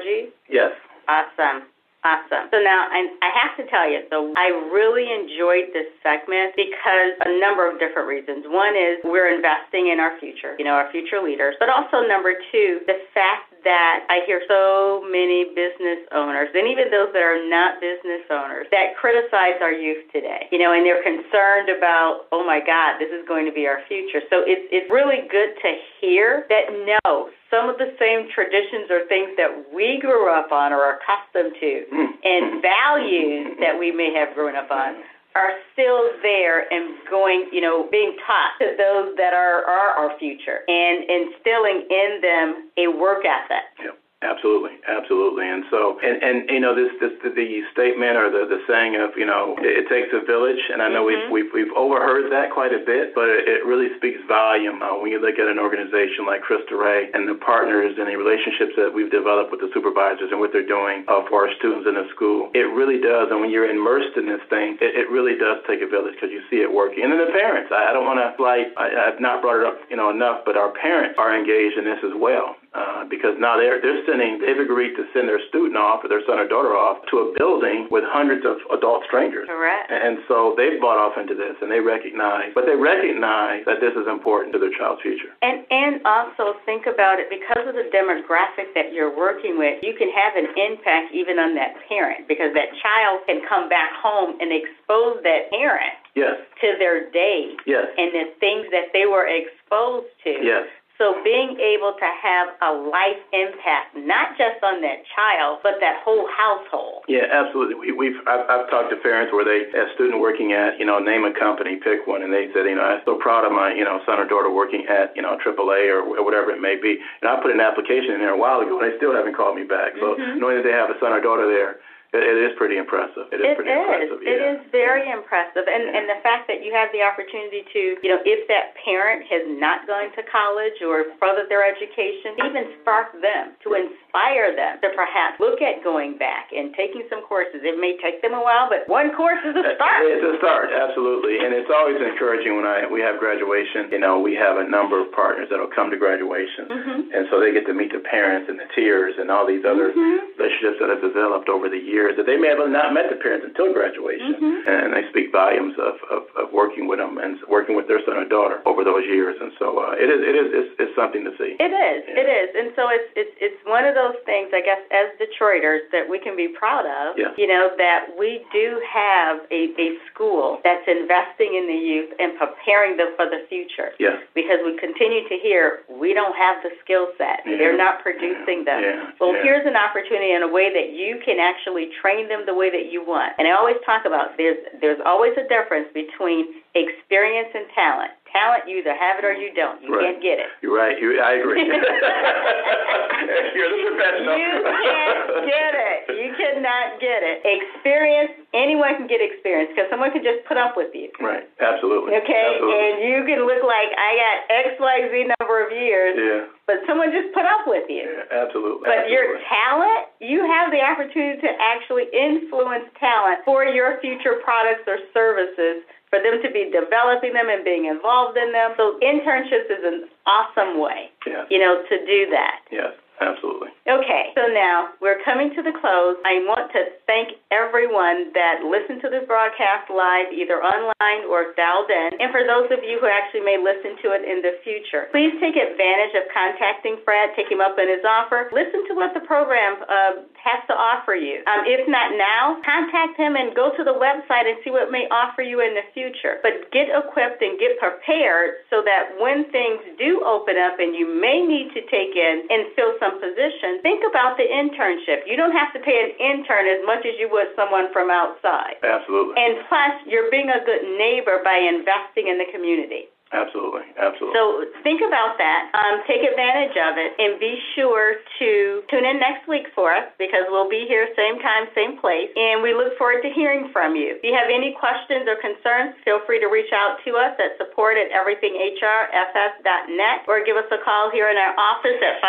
Yes. 0.49 0.71
Awesome. 1.07 1.63
Awesome. 2.07 2.47
So 2.55 2.63
now 2.63 2.87
I, 2.87 3.03
I 3.19 3.29
have 3.35 3.59
to 3.59 3.67
tell 3.67 3.83
you, 3.83 4.07
so 4.07 4.31
I 4.39 4.47
really 4.71 5.11
enjoyed 5.11 5.75
this 5.75 5.91
segment 5.99 6.55
because 6.55 7.19
a 7.27 7.35
number 7.35 7.67
of 7.67 7.83
different 7.83 8.07
reasons. 8.07 8.47
One 8.47 8.79
is 8.79 9.03
we're 9.03 9.27
investing 9.27 9.91
in 9.91 9.99
our 9.99 10.15
future, 10.23 10.55
you 10.55 10.63
know, 10.63 10.79
our 10.79 10.87
future 10.95 11.19
leaders. 11.19 11.59
But 11.59 11.67
also 11.67 12.07
number 12.07 12.31
two, 12.55 12.79
the 12.87 12.95
fact 13.11 13.51
that 13.67 14.07
I 14.07 14.23
hear 14.23 14.39
so 14.47 15.03
many 15.03 15.51
business 15.51 16.07
owners, 16.15 16.47
and 16.55 16.63
even 16.71 16.87
those 16.87 17.11
that 17.11 17.19
are 17.19 17.43
not 17.43 17.83
business 17.83 18.23
owners, 18.31 18.71
that 18.71 18.95
criticize 18.95 19.59
our 19.59 19.75
youth 19.75 20.07
today. 20.15 20.47
You 20.55 20.63
know, 20.63 20.71
and 20.71 20.87
they're 20.87 21.03
concerned 21.03 21.67
about, 21.67 22.31
oh 22.31 22.47
my 22.47 22.63
God, 22.63 23.03
this 23.03 23.11
is 23.11 23.27
going 23.27 23.43
to 23.43 23.51
be 23.51 23.67
our 23.67 23.83
future. 23.91 24.23
So 24.31 24.47
it's 24.47 24.63
it's 24.71 24.87
really 24.87 25.27
good 25.27 25.59
to 25.59 25.69
hear 25.99 26.47
that 26.47 26.71
no, 26.71 27.35
some 27.49 27.69
of 27.69 27.77
the 27.77 27.95
same 27.99 28.27
traditions 28.33 28.91
or 28.91 29.07
things 29.07 29.31
that 29.37 29.51
we 29.73 29.99
grew 30.01 30.29
up 30.29 30.51
on 30.51 30.73
or 30.73 30.81
are 30.81 30.99
accustomed 30.99 31.55
to 31.59 31.85
Hmm. 31.89 32.11
and 32.23 32.43
mm. 32.53 32.61
values 32.61 33.55
mm. 33.55 33.59
that 33.59 33.79
we 33.79 33.91
may 33.91 34.13
have 34.13 34.33
grown 34.35 34.55
up 34.55 34.71
on 34.71 34.95
mm. 34.95 35.03
are 35.35 35.53
still 35.73 36.11
there 36.21 36.71
and 36.71 36.95
going, 37.09 37.47
you 37.51 37.61
know, 37.61 37.87
being 37.89 38.15
taught 38.25 38.57
to 38.59 38.75
those 38.77 39.15
that 39.17 39.33
are, 39.33 39.63
are 39.63 39.91
our 39.95 40.17
future 40.19 40.61
and 40.67 41.03
instilling 41.07 41.87
in 41.89 42.19
them 42.21 42.69
a 42.77 42.87
work 42.87 43.23
ethic. 43.23 43.65
Yep. 43.79 43.99
Absolutely, 44.25 44.73
absolutely, 44.89 45.45
and 45.45 45.61
so, 45.69 46.01
and 46.01 46.17
and 46.25 46.49
you 46.49 46.57
know, 46.57 46.73
this 46.73 46.89
this 46.97 47.13
the, 47.21 47.61
statement 47.69 48.17
or 48.17 48.33
the 48.33 48.49
the 48.49 48.57
saying 48.65 48.97
of 48.97 49.13
you 49.13 49.29
know, 49.29 49.53
it, 49.61 49.85
it 49.85 49.87
takes 49.93 50.09
a 50.09 50.25
village, 50.25 50.57
and 50.73 50.81
I 50.81 50.89
know 50.89 51.05
Mhm. 51.05 51.29
we've 51.29 51.53
we've 51.53 51.69
we've 51.69 51.73
overheard 51.77 52.25
that 52.33 52.49
quite 52.49 52.73
a 52.73 52.81
bit, 52.81 53.13
but 53.13 53.29
it, 53.29 53.45
it 53.45 53.61
really 53.61 53.93
speaks 54.01 54.17
volume 54.25 54.81
uh, 54.81 54.97
when 54.97 55.13
you 55.13 55.21
look 55.21 55.37
at 55.37 55.45
an 55.45 55.61
organization 55.61 56.25
like 56.25 56.41
Cristo 56.41 56.81
Rey 56.81 57.13
and 57.13 57.29
the 57.29 57.37
partners 57.37 57.93
and 58.01 58.09
the 58.09 58.17
relationships 58.17 58.73
that 58.73 58.89
we've 58.89 59.13
developed 59.13 59.53
with 59.53 59.61
the 59.61 59.69
supervisors 59.69 60.33
and 60.33 60.41
what 60.41 60.49
they're 60.49 60.65
doing 60.65 61.05
uh, 61.05 61.21
for 61.29 61.45
our 61.45 61.53
students 61.61 61.85
in 61.85 61.93
the 61.93 62.09
school. 62.09 62.49
It 62.57 62.73
really 62.73 62.97
does, 62.97 63.29
and 63.29 63.37
when 63.37 63.53
you're 63.53 63.69
immersed 63.69 64.17
in 64.17 64.25
this 64.25 64.41
thing, 64.49 64.81
it, 64.81 64.97
it 64.97 65.13
really 65.13 65.37
does 65.37 65.61
take 65.69 65.85
a 65.85 65.87
village 65.87 66.17
because 66.17 66.33
you 66.33 66.41
see 66.49 66.65
it 66.65 66.73
working. 66.73 67.05
And 67.05 67.13
then 67.13 67.21
the 67.21 67.37
parents, 67.37 67.69
I, 67.69 67.89
I 67.89 67.93
don't 67.93 68.09
want 68.09 68.17
to 68.17 68.33
like 68.41 68.73
I, 68.81 69.13
I've 69.13 69.21
not 69.21 69.45
brought 69.45 69.61
it 69.61 69.65
up, 69.69 69.77
you 69.93 69.95
know, 69.95 70.09
enough, 70.09 70.41
but 70.41 70.57
our 70.57 70.73
parents 70.73 71.21
are 71.21 71.37
engaged 71.37 71.77
in 71.77 71.85
this 71.85 72.01
as 72.01 72.17
well 72.17 72.57
uh, 72.77 73.09
because 73.09 73.33
now 73.41 73.57
they're 73.57 73.81
they're 73.81 74.05
sending 74.05 74.37
they've 74.37 74.61
agreed 74.61 74.93
to 74.93 75.03
send 75.13 75.25
their 75.27 75.41
student 75.49 75.73
off 75.75 76.05
or 76.05 76.07
their 76.07 76.21
son 76.29 76.37
or 76.37 76.45
daughter 76.47 76.77
off 76.77 77.01
to 77.09 77.25
a 77.25 77.33
building 77.33 77.89
with 77.89 78.05
hundreds 78.05 78.45
of 78.45 78.61
adult 78.69 79.01
strangers. 79.09 79.49
Correct. 79.49 79.89
And 79.89 80.21
so 80.29 80.53
they've 80.53 80.77
bought 80.79 81.01
off 81.01 81.17
into 81.17 81.33
this, 81.33 81.57
and 81.61 81.71
they 81.73 81.81
recognize, 81.81 82.53
but 82.53 82.69
they 82.69 82.77
recognize 82.77 83.65
that 83.65 83.81
this 83.81 83.97
is 83.97 84.05
important 84.05 84.53
to 84.53 84.59
their 84.61 84.71
child's 84.77 85.01
future. 85.01 85.33
And 85.41 85.65
and 85.73 86.05
also 86.05 86.53
think 86.69 86.85
about 86.85 87.17
it 87.17 87.33
because 87.33 87.65
of 87.65 87.73
the 87.73 87.89
demographic 87.89 88.71
that 88.77 88.93
you're 88.93 89.11
working 89.15 89.57
with, 89.57 89.81
you 89.81 89.97
can 89.97 90.13
have 90.13 90.37
an 90.37 90.53
impact 90.53 91.09
even 91.17 91.41
on 91.41 91.55
that 91.57 91.73
parent 91.89 92.27
because 92.29 92.53
that 92.53 92.69
child 92.77 93.25
can 93.25 93.41
come 93.49 93.67
back 93.69 93.89
home 93.97 94.37
and 94.39 94.53
expose 94.53 95.17
that 95.25 95.49
parent 95.49 95.97
Yes, 96.15 96.37
to 96.61 96.73
their 96.79 97.11
day 97.11 97.53
yes, 97.69 97.85
and 97.97 98.09
the 98.09 98.33
things 98.41 98.65
that 98.73 98.89
they 98.91 99.05
were 99.05 99.29
exposed 99.29 100.09
to. 100.25 100.31
yes. 100.41 100.65
So 100.97 101.21
being 101.23 101.61
able 101.61 101.93
to 101.93 102.09
have 102.09 102.57
a 102.65 102.73
life 102.73 103.21
impact, 103.29 103.93
not 103.93 104.33
just 104.33 104.57
on 104.65 104.81
that 104.81 105.05
child, 105.13 105.61
but 105.61 105.77
that 105.79 106.01
whole 106.01 106.25
household. 106.33 107.05
Yeah, 107.07 107.29
absolutely. 107.29 107.77
We, 107.77 107.91
we've 107.93 108.17
I've, 108.25 108.49
I've 108.49 108.65
talked 108.73 108.89
to 108.89 108.97
parents 108.97 109.29
where 109.29 109.45
they, 109.45 109.69
a 109.77 109.93
student 109.93 110.17
working 110.19 110.53
at, 110.57 110.79
you 110.81 110.85
know, 110.89 110.97
name 110.97 111.21
a 111.23 111.33
company, 111.37 111.77
pick 111.77 112.09
one, 112.09 112.25
and 112.25 112.33
they 112.33 112.49
said, 112.49 112.65
you 112.65 112.73
know, 112.73 112.81
I'm 112.81 113.05
so 113.05 113.21
proud 113.21 113.45
of 113.45 113.53
my, 113.53 113.73
you 113.77 113.85
know, 113.85 114.01
son 114.09 114.17
or 114.17 114.25
daughter 114.25 114.49
working 114.49 114.89
at, 114.89 115.13
you 115.15 115.21
know, 115.21 115.37
AAA 115.37 115.85
or 115.93 116.01
wh- 116.01 116.25
whatever 116.25 116.49
it 116.49 116.59
may 116.61 116.75
be. 116.75 116.97
And 117.21 117.29
I 117.29 117.37
put 117.41 117.53
an 117.53 117.61
application 117.61 118.17
in 118.17 118.19
there 118.19 118.33
a 118.33 118.37
while 118.39 118.59
ago, 118.65 118.81
and 118.81 118.89
they 118.89 118.97
still 118.97 119.13
haven't 119.13 119.37
called 119.37 119.53
me 119.55 119.63
back. 119.69 119.93
So 120.01 120.17
Mhm. 120.17 120.41
knowing 120.41 120.57
that 120.57 120.65
they 120.65 120.73
have 120.73 120.89
a 120.89 120.97
son 120.99 121.13
or 121.13 121.21
daughter 121.21 121.45
there, 121.45 121.77
it, 122.13 122.23
it 122.23 122.37
is 122.47 122.53
pretty 122.57 122.77
impressive. 122.77 123.27
It 123.31 123.41
is 123.43 123.45
It 123.51 123.55
pretty 123.57 123.71
is. 123.71 123.79
impressive. 123.83 124.19
It 124.23 124.37
yeah. 124.39 124.51
is 124.55 124.59
very 124.71 125.05
impressive. 125.11 125.65
And 125.67 125.83
and 125.91 126.07
the 126.07 126.19
fact 126.23 126.47
that 126.47 126.63
you 126.63 126.71
have 126.73 126.87
the 126.95 127.03
opportunity 127.03 127.63
to, 127.73 127.81
you 128.03 128.09
know, 128.11 128.21
if 128.23 128.47
that 128.47 128.75
parent 128.83 129.27
has 129.27 129.43
not 129.59 129.83
gone 129.87 130.09
to 130.15 130.21
college 130.31 130.79
or 130.85 131.11
furthered 131.19 131.49
their 131.51 131.65
education, 131.67 132.35
even 132.47 132.63
spark 132.81 133.11
them 133.19 133.55
to 133.67 133.75
inspire 133.75 134.55
them 134.55 134.79
to 134.81 134.89
perhaps 134.95 135.39
look 135.39 135.59
at 135.61 135.83
going 135.83 136.17
back 136.17 136.49
and 136.55 136.73
taking 136.75 137.03
some 137.11 137.21
courses. 137.27 137.59
It 137.63 137.75
may 137.79 137.97
take 137.99 138.21
them 138.23 138.33
a 138.33 138.41
while, 138.41 138.69
but 138.71 138.87
one 138.87 139.11
course 139.13 139.39
is 139.43 139.55
a 139.55 139.75
start. 139.75 140.01
It's 140.07 140.23
a 140.23 140.35
start, 140.39 140.71
absolutely, 140.71 141.43
and 141.43 141.51
it's 141.53 141.69
always 141.73 141.99
encouraging 141.99 142.55
when 142.55 142.65
I 142.65 142.87
we 142.87 143.01
have 143.03 143.19
graduation. 143.19 143.91
You 143.91 143.99
know, 143.99 144.19
we 144.19 144.33
have 144.39 144.57
a 144.57 144.67
number 144.67 145.01
of 145.01 145.11
partners 145.11 145.47
that'll 145.51 145.71
come 145.75 145.91
to 145.91 145.97
graduation, 145.99 146.67
Mhm. 146.71 146.97
and 147.13 147.23
so 147.29 147.39
they 147.39 147.51
get 147.51 147.65
to 147.67 147.73
meet 147.73 147.91
the 147.91 147.99
parents 147.99 148.47
and 148.49 148.57
the 148.59 148.67
tiers 148.75 149.17
and 149.17 149.29
all 149.29 149.45
these 149.45 149.65
other 149.65 149.91
Mhm. 149.91 150.37
relationships 150.37 150.79
that 150.79 150.89
have 150.89 151.01
developed 151.01 151.49
over 151.49 151.67
the 151.69 151.77
years 151.77 151.96
that 152.15 152.25
they 152.29 152.37
may 152.37 152.49
have 152.53 152.61
not 152.69 152.93
met 152.93 153.09
the 153.09 153.17
parents 153.17 153.45
until 153.49 153.73
graduation, 153.73 154.35
Mhm. 154.37 154.67
and 154.67 154.93
they 154.93 155.03
speak 155.09 155.31
volumes 155.31 155.73
of, 155.77 155.95
of 156.13 156.21
of 156.37 156.53
working 156.53 156.87
with 156.87 156.99
them 156.99 157.17
and 157.17 157.39
working 157.49 157.75
with 157.75 157.87
their 157.87 158.01
son 158.05 158.17
or 158.17 158.25
daughter 158.25 158.61
over 158.65 158.83
those 158.83 159.05
years, 159.05 159.35
and 159.41 159.51
so 159.57 159.79
uh, 159.79 159.93
it 159.97 160.09
is 160.09 160.19
it 160.21 160.35
is 160.35 160.47
it's, 160.53 160.71
it's 160.79 160.95
something 160.95 161.23
to 161.25 161.31
see. 161.37 161.55
It 161.59 161.73
is. 161.73 161.99
Yeah. 162.07 162.21
It 162.21 162.27
is. 162.29 162.47
And 162.59 162.67
so 162.75 162.89
it's 162.89 163.09
it's 163.15 163.35
it's 163.41 163.59
one 163.65 163.85
of 163.85 163.95
those 163.95 164.15
things, 164.25 164.49
I 164.53 164.61
guess, 164.61 164.79
as 164.91 165.07
Detroiters 165.17 165.81
that 165.91 166.05
we 166.07 166.19
can 166.19 166.35
be 166.35 166.47
proud 166.47 166.85
of. 166.85 167.17
Yeah. 167.17 167.33
You 167.37 167.47
know 167.47 167.71
that 167.77 168.13
we 168.17 168.45
do 168.53 168.79
have 168.85 169.41
a 169.51 169.61
a 169.77 169.97
school 170.11 170.59
that's 170.63 170.85
investing 170.87 171.55
in 171.55 171.65
the 171.67 171.79
youth 171.91 172.11
and 172.19 172.37
preparing 172.37 172.97
them 172.97 173.13
for 173.15 173.25
the 173.25 173.41
future. 173.49 173.91
Yes. 173.99 174.21
Because 174.33 174.59
we 174.63 174.77
continue 174.77 175.27
to 175.29 175.35
hear 175.37 175.81
we 175.89 176.13
don't 176.13 176.35
have 176.35 176.61
the 176.63 176.71
skill 176.83 177.07
set. 177.17 177.41
Yeah. 177.45 177.57
They're 177.57 177.77
not 177.77 178.01
producing 178.03 178.65
them. 178.65 178.81
Yeah. 178.83 179.11
Well, 179.19 179.33
Yeah. 179.35 179.43
here's 179.43 179.65
an 179.65 179.75
opportunity 179.75 180.31
in 180.31 180.43
a 180.43 180.47
way 180.47 180.71
that 180.73 180.89
you 180.93 181.19
can 181.23 181.39
actually 181.39 181.86
train 182.01 182.27
them 182.29 182.43
the 182.45 182.53
way 182.53 182.69
that 182.69 182.91
you 182.91 183.05
want. 183.05 183.33
And 183.37 183.47
I 183.47 183.51
always 183.51 183.77
talk 183.85 184.05
about 184.05 184.37
there's 184.37 184.57
there's 184.81 184.99
always 185.05 185.33
a 185.37 185.47
difference 185.47 185.87
between 185.93 186.61
experience 186.75 187.49
and 187.53 187.65
talent. 187.73 188.11
Talent. 188.31 188.67
You 188.67 188.79
either 188.79 188.95
have 188.95 189.19
it 189.19 189.25
or 189.25 189.33
you 189.33 189.53
don't. 189.53 189.81
You 189.81 189.95
right. 189.95 190.13
can't 190.13 190.21
get 190.21 190.39
it. 190.39 190.49
You're 190.61 190.75
right. 190.75 190.95
You, 190.99 191.19
I 191.19 191.39
agree. 191.39 191.63
You're 193.55 193.71
the 193.73 193.81
professional. 193.91 194.37
You 194.37 194.51
can't 194.63 195.21
get 195.47 195.71
it. 195.73 195.99
You 196.13 196.29
cannot 196.37 196.99
get 197.01 197.21
it. 197.25 197.41
Experience, 197.43 198.31
anyone 198.53 198.95
can 198.97 199.07
get 199.09 199.19
experience 199.21 199.73
because 199.73 199.89
someone 199.89 200.11
can 200.13 200.23
just 200.23 200.45
put 200.45 200.57
up 200.57 200.77
with 200.77 200.93
you. 200.93 201.09
Right. 201.19 201.45
Absolutely. 201.59 202.13
Okay? 202.21 202.57
Absolutely. 202.57 202.77
And 202.77 202.95
you 203.03 203.17
can 203.25 203.39
look 203.45 203.63
like 203.65 203.89
I 203.95 204.09
got 204.17 204.35
XYZ 204.77 205.33
number 205.39 205.57
of 205.65 205.73
years. 205.73 206.15
Yeah. 206.17 206.51
But 206.67 206.83
someone 206.83 207.15
just 207.15 207.31
put 207.31 207.47
up 207.47 207.63
with 207.63 207.87
you. 207.87 208.03
Yeah, 208.03 208.43
absolutely. 208.43 208.91
But 208.91 209.07
absolutely. 209.07 209.15
your 209.15 209.27
talent, 209.47 210.01
you 210.19 210.43
have 210.43 210.67
the 210.67 210.83
opportunity 210.83 211.39
to 211.39 211.51
actually 211.63 212.11
influence 212.11 212.91
talent 212.99 213.47
for 213.47 213.63
your 213.63 214.03
future 214.03 214.43
products 214.43 214.83
or 214.83 214.99
services 215.15 215.87
for 216.09 216.19
them 216.19 216.41
to 216.41 216.49
be 216.51 216.71
developing 216.71 217.33
them 217.33 217.49
and 217.49 217.63
being 217.63 217.85
involved 217.85 218.37
in 218.37 218.51
them. 218.51 218.71
So 218.77 218.97
internships 219.03 219.69
is 219.69 219.83
an 219.83 220.07
awesome 220.25 220.79
way, 220.79 221.11
yes. 221.25 221.47
you 221.49 221.59
know, 221.59 221.83
to 221.83 222.05
do 222.05 222.29
that. 222.31 222.61
Yes. 222.71 222.93
Absolutely. 223.17 223.73
Okay, 223.89 224.35
so 224.37 224.45
now 224.53 224.93
we're 225.01 225.17
coming 225.25 225.49
to 225.57 225.65
the 225.65 225.73
close. 225.73 226.21
I 226.21 226.43
want 226.45 226.69
to 226.75 226.93
thank 227.09 227.39
everyone 227.49 228.29
that 228.37 228.61
listened 228.61 229.01
to 229.01 229.09
this 229.09 229.25
broadcast 229.25 229.89
live, 229.89 230.29
either 230.29 230.61
online 230.61 231.25
or 231.25 231.55
dialed 231.57 231.89
in, 231.89 232.19
and 232.21 232.29
for 232.29 232.45
those 232.45 232.69
of 232.69 232.85
you 232.85 233.01
who 233.01 233.09
actually 233.09 233.41
may 233.41 233.57
listen 233.57 233.97
to 234.05 234.13
it 234.13 234.21
in 234.21 234.45
the 234.45 234.61
future. 234.61 235.09
Please 235.09 235.33
take 235.41 235.57
advantage 235.57 236.13
of 236.13 236.29
contacting 236.29 237.01
Fred, 237.01 237.33
take 237.33 237.49
him 237.49 237.63
up 237.63 237.79
on 237.79 237.89
his 237.89 238.03
offer. 238.05 238.53
Listen 238.53 238.85
to 238.91 238.93
what 238.93 239.17
the 239.17 239.23
program 239.25 239.81
uh, 239.87 240.27
has 240.37 240.61
to 240.69 240.75
offer 240.75 241.17
you. 241.17 241.41
Um, 241.49 241.65
if 241.65 241.89
not 241.89 242.13
now, 242.13 242.61
contact 242.61 243.17
him 243.17 243.33
and 243.33 243.55
go 243.57 243.73
to 243.73 243.81
the 243.81 243.95
website 243.95 244.45
and 244.45 244.61
see 244.61 244.69
what 244.69 244.91
may 244.91 245.09
offer 245.09 245.41
you 245.41 245.63
in 245.63 245.73
the 245.73 245.87
future. 245.95 246.43
But 246.45 246.69
get 246.75 246.91
equipped 246.91 247.41
and 247.41 247.57
get 247.57 247.79
prepared 247.79 248.61
so 248.69 248.83
that 248.83 249.15
when 249.17 249.47
things 249.49 249.79
do 249.95 250.21
open 250.27 250.59
up 250.59 250.77
and 250.77 250.91
you 250.91 251.07
may 251.07 251.41
need 251.41 251.71
to 251.71 251.81
take 251.87 252.13
in 252.13 252.45
and 252.51 252.67
fill 252.75 252.93
some 252.99 253.06
position, 253.15 253.79
think 253.81 254.03
about 254.03 254.35
the 254.35 254.43
internship. 254.43 255.23
You 255.23 255.39
don't 255.39 255.55
have 255.55 255.71
to 255.73 255.79
pay 255.79 255.95
an 256.03 256.11
intern 256.19 256.67
as 256.67 256.83
much 256.83 257.07
as 257.07 257.15
you 257.19 257.31
would 257.31 257.55
someone 257.55 257.87
from 257.93 258.11
outside. 258.11 258.75
Absolutely. 258.83 259.35
And 259.39 259.63
plus, 259.71 259.95
you're 260.05 260.29
being 260.29 260.49
a 260.49 260.59
good 260.67 260.83
neighbor 260.99 261.39
by 261.43 261.57
investing 261.57 262.27
in 262.27 262.37
the 262.37 262.47
community. 262.51 263.07
Absolutely, 263.27 263.83
absolutely. 263.99 264.39
So 264.39 264.63
think 264.87 265.03
about 265.03 265.35
that. 265.35 265.67
Um, 265.75 265.99
take 266.07 266.23
advantage 266.23 266.79
of 266.79 266.95
it, 266.95 267.11
and 267.19 267.35
be 267.35 267.59
sure 267.75 268.23
to 268.39 268.87
tune 268.87 269.03
in 269.03 269.19
next 269.19 269.51
week 269.51 269.67
for 269.75 269.91
us 269.91 270.07
because 270.15 270.47
we'll 270.47 270.71
be 270.71 270.87
here 270.87 271.11
same 271.11 271.35
time, 271.43 271.67
same 271.75 271.99
place, 271.99 272.31
and 272.39 272.63
we 272.63 272.71
look 272.71 272.95
forward 272.95 273.19
to 273.27 273.31
hearing 273.35 273.67
from 273.75 273.99
you. 273.99 274.15
If 274.15 274.23
you 274.23 274.31
have 274.31 274.47
any 274.47 274.71
questions 274.79 275.27
or 275.27 275.35
concerns, 275.43 275.99
feel 276.07 276.23
free 276.23 276.39
to 276.39 276.47
reach 276.47 276.71
out 276.71 277.03
to 277.03 277.19
us 277.19 277.35
at 277.35 277.59
support 277.59 277.99
at 277.99 278.07
everythinghrfs.net 278.15 280.17
or 280.31 280.47
give 280.47 280.55
us 280.55 280.71
a 280.71 280.79
call 280.87 281.11
here 281.11 281.27
in 281.27 281.35
our 281.35 281.51
office 281.59 281.99
at 281.99 282.23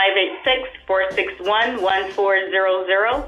586-461-1400. 1.78 1.78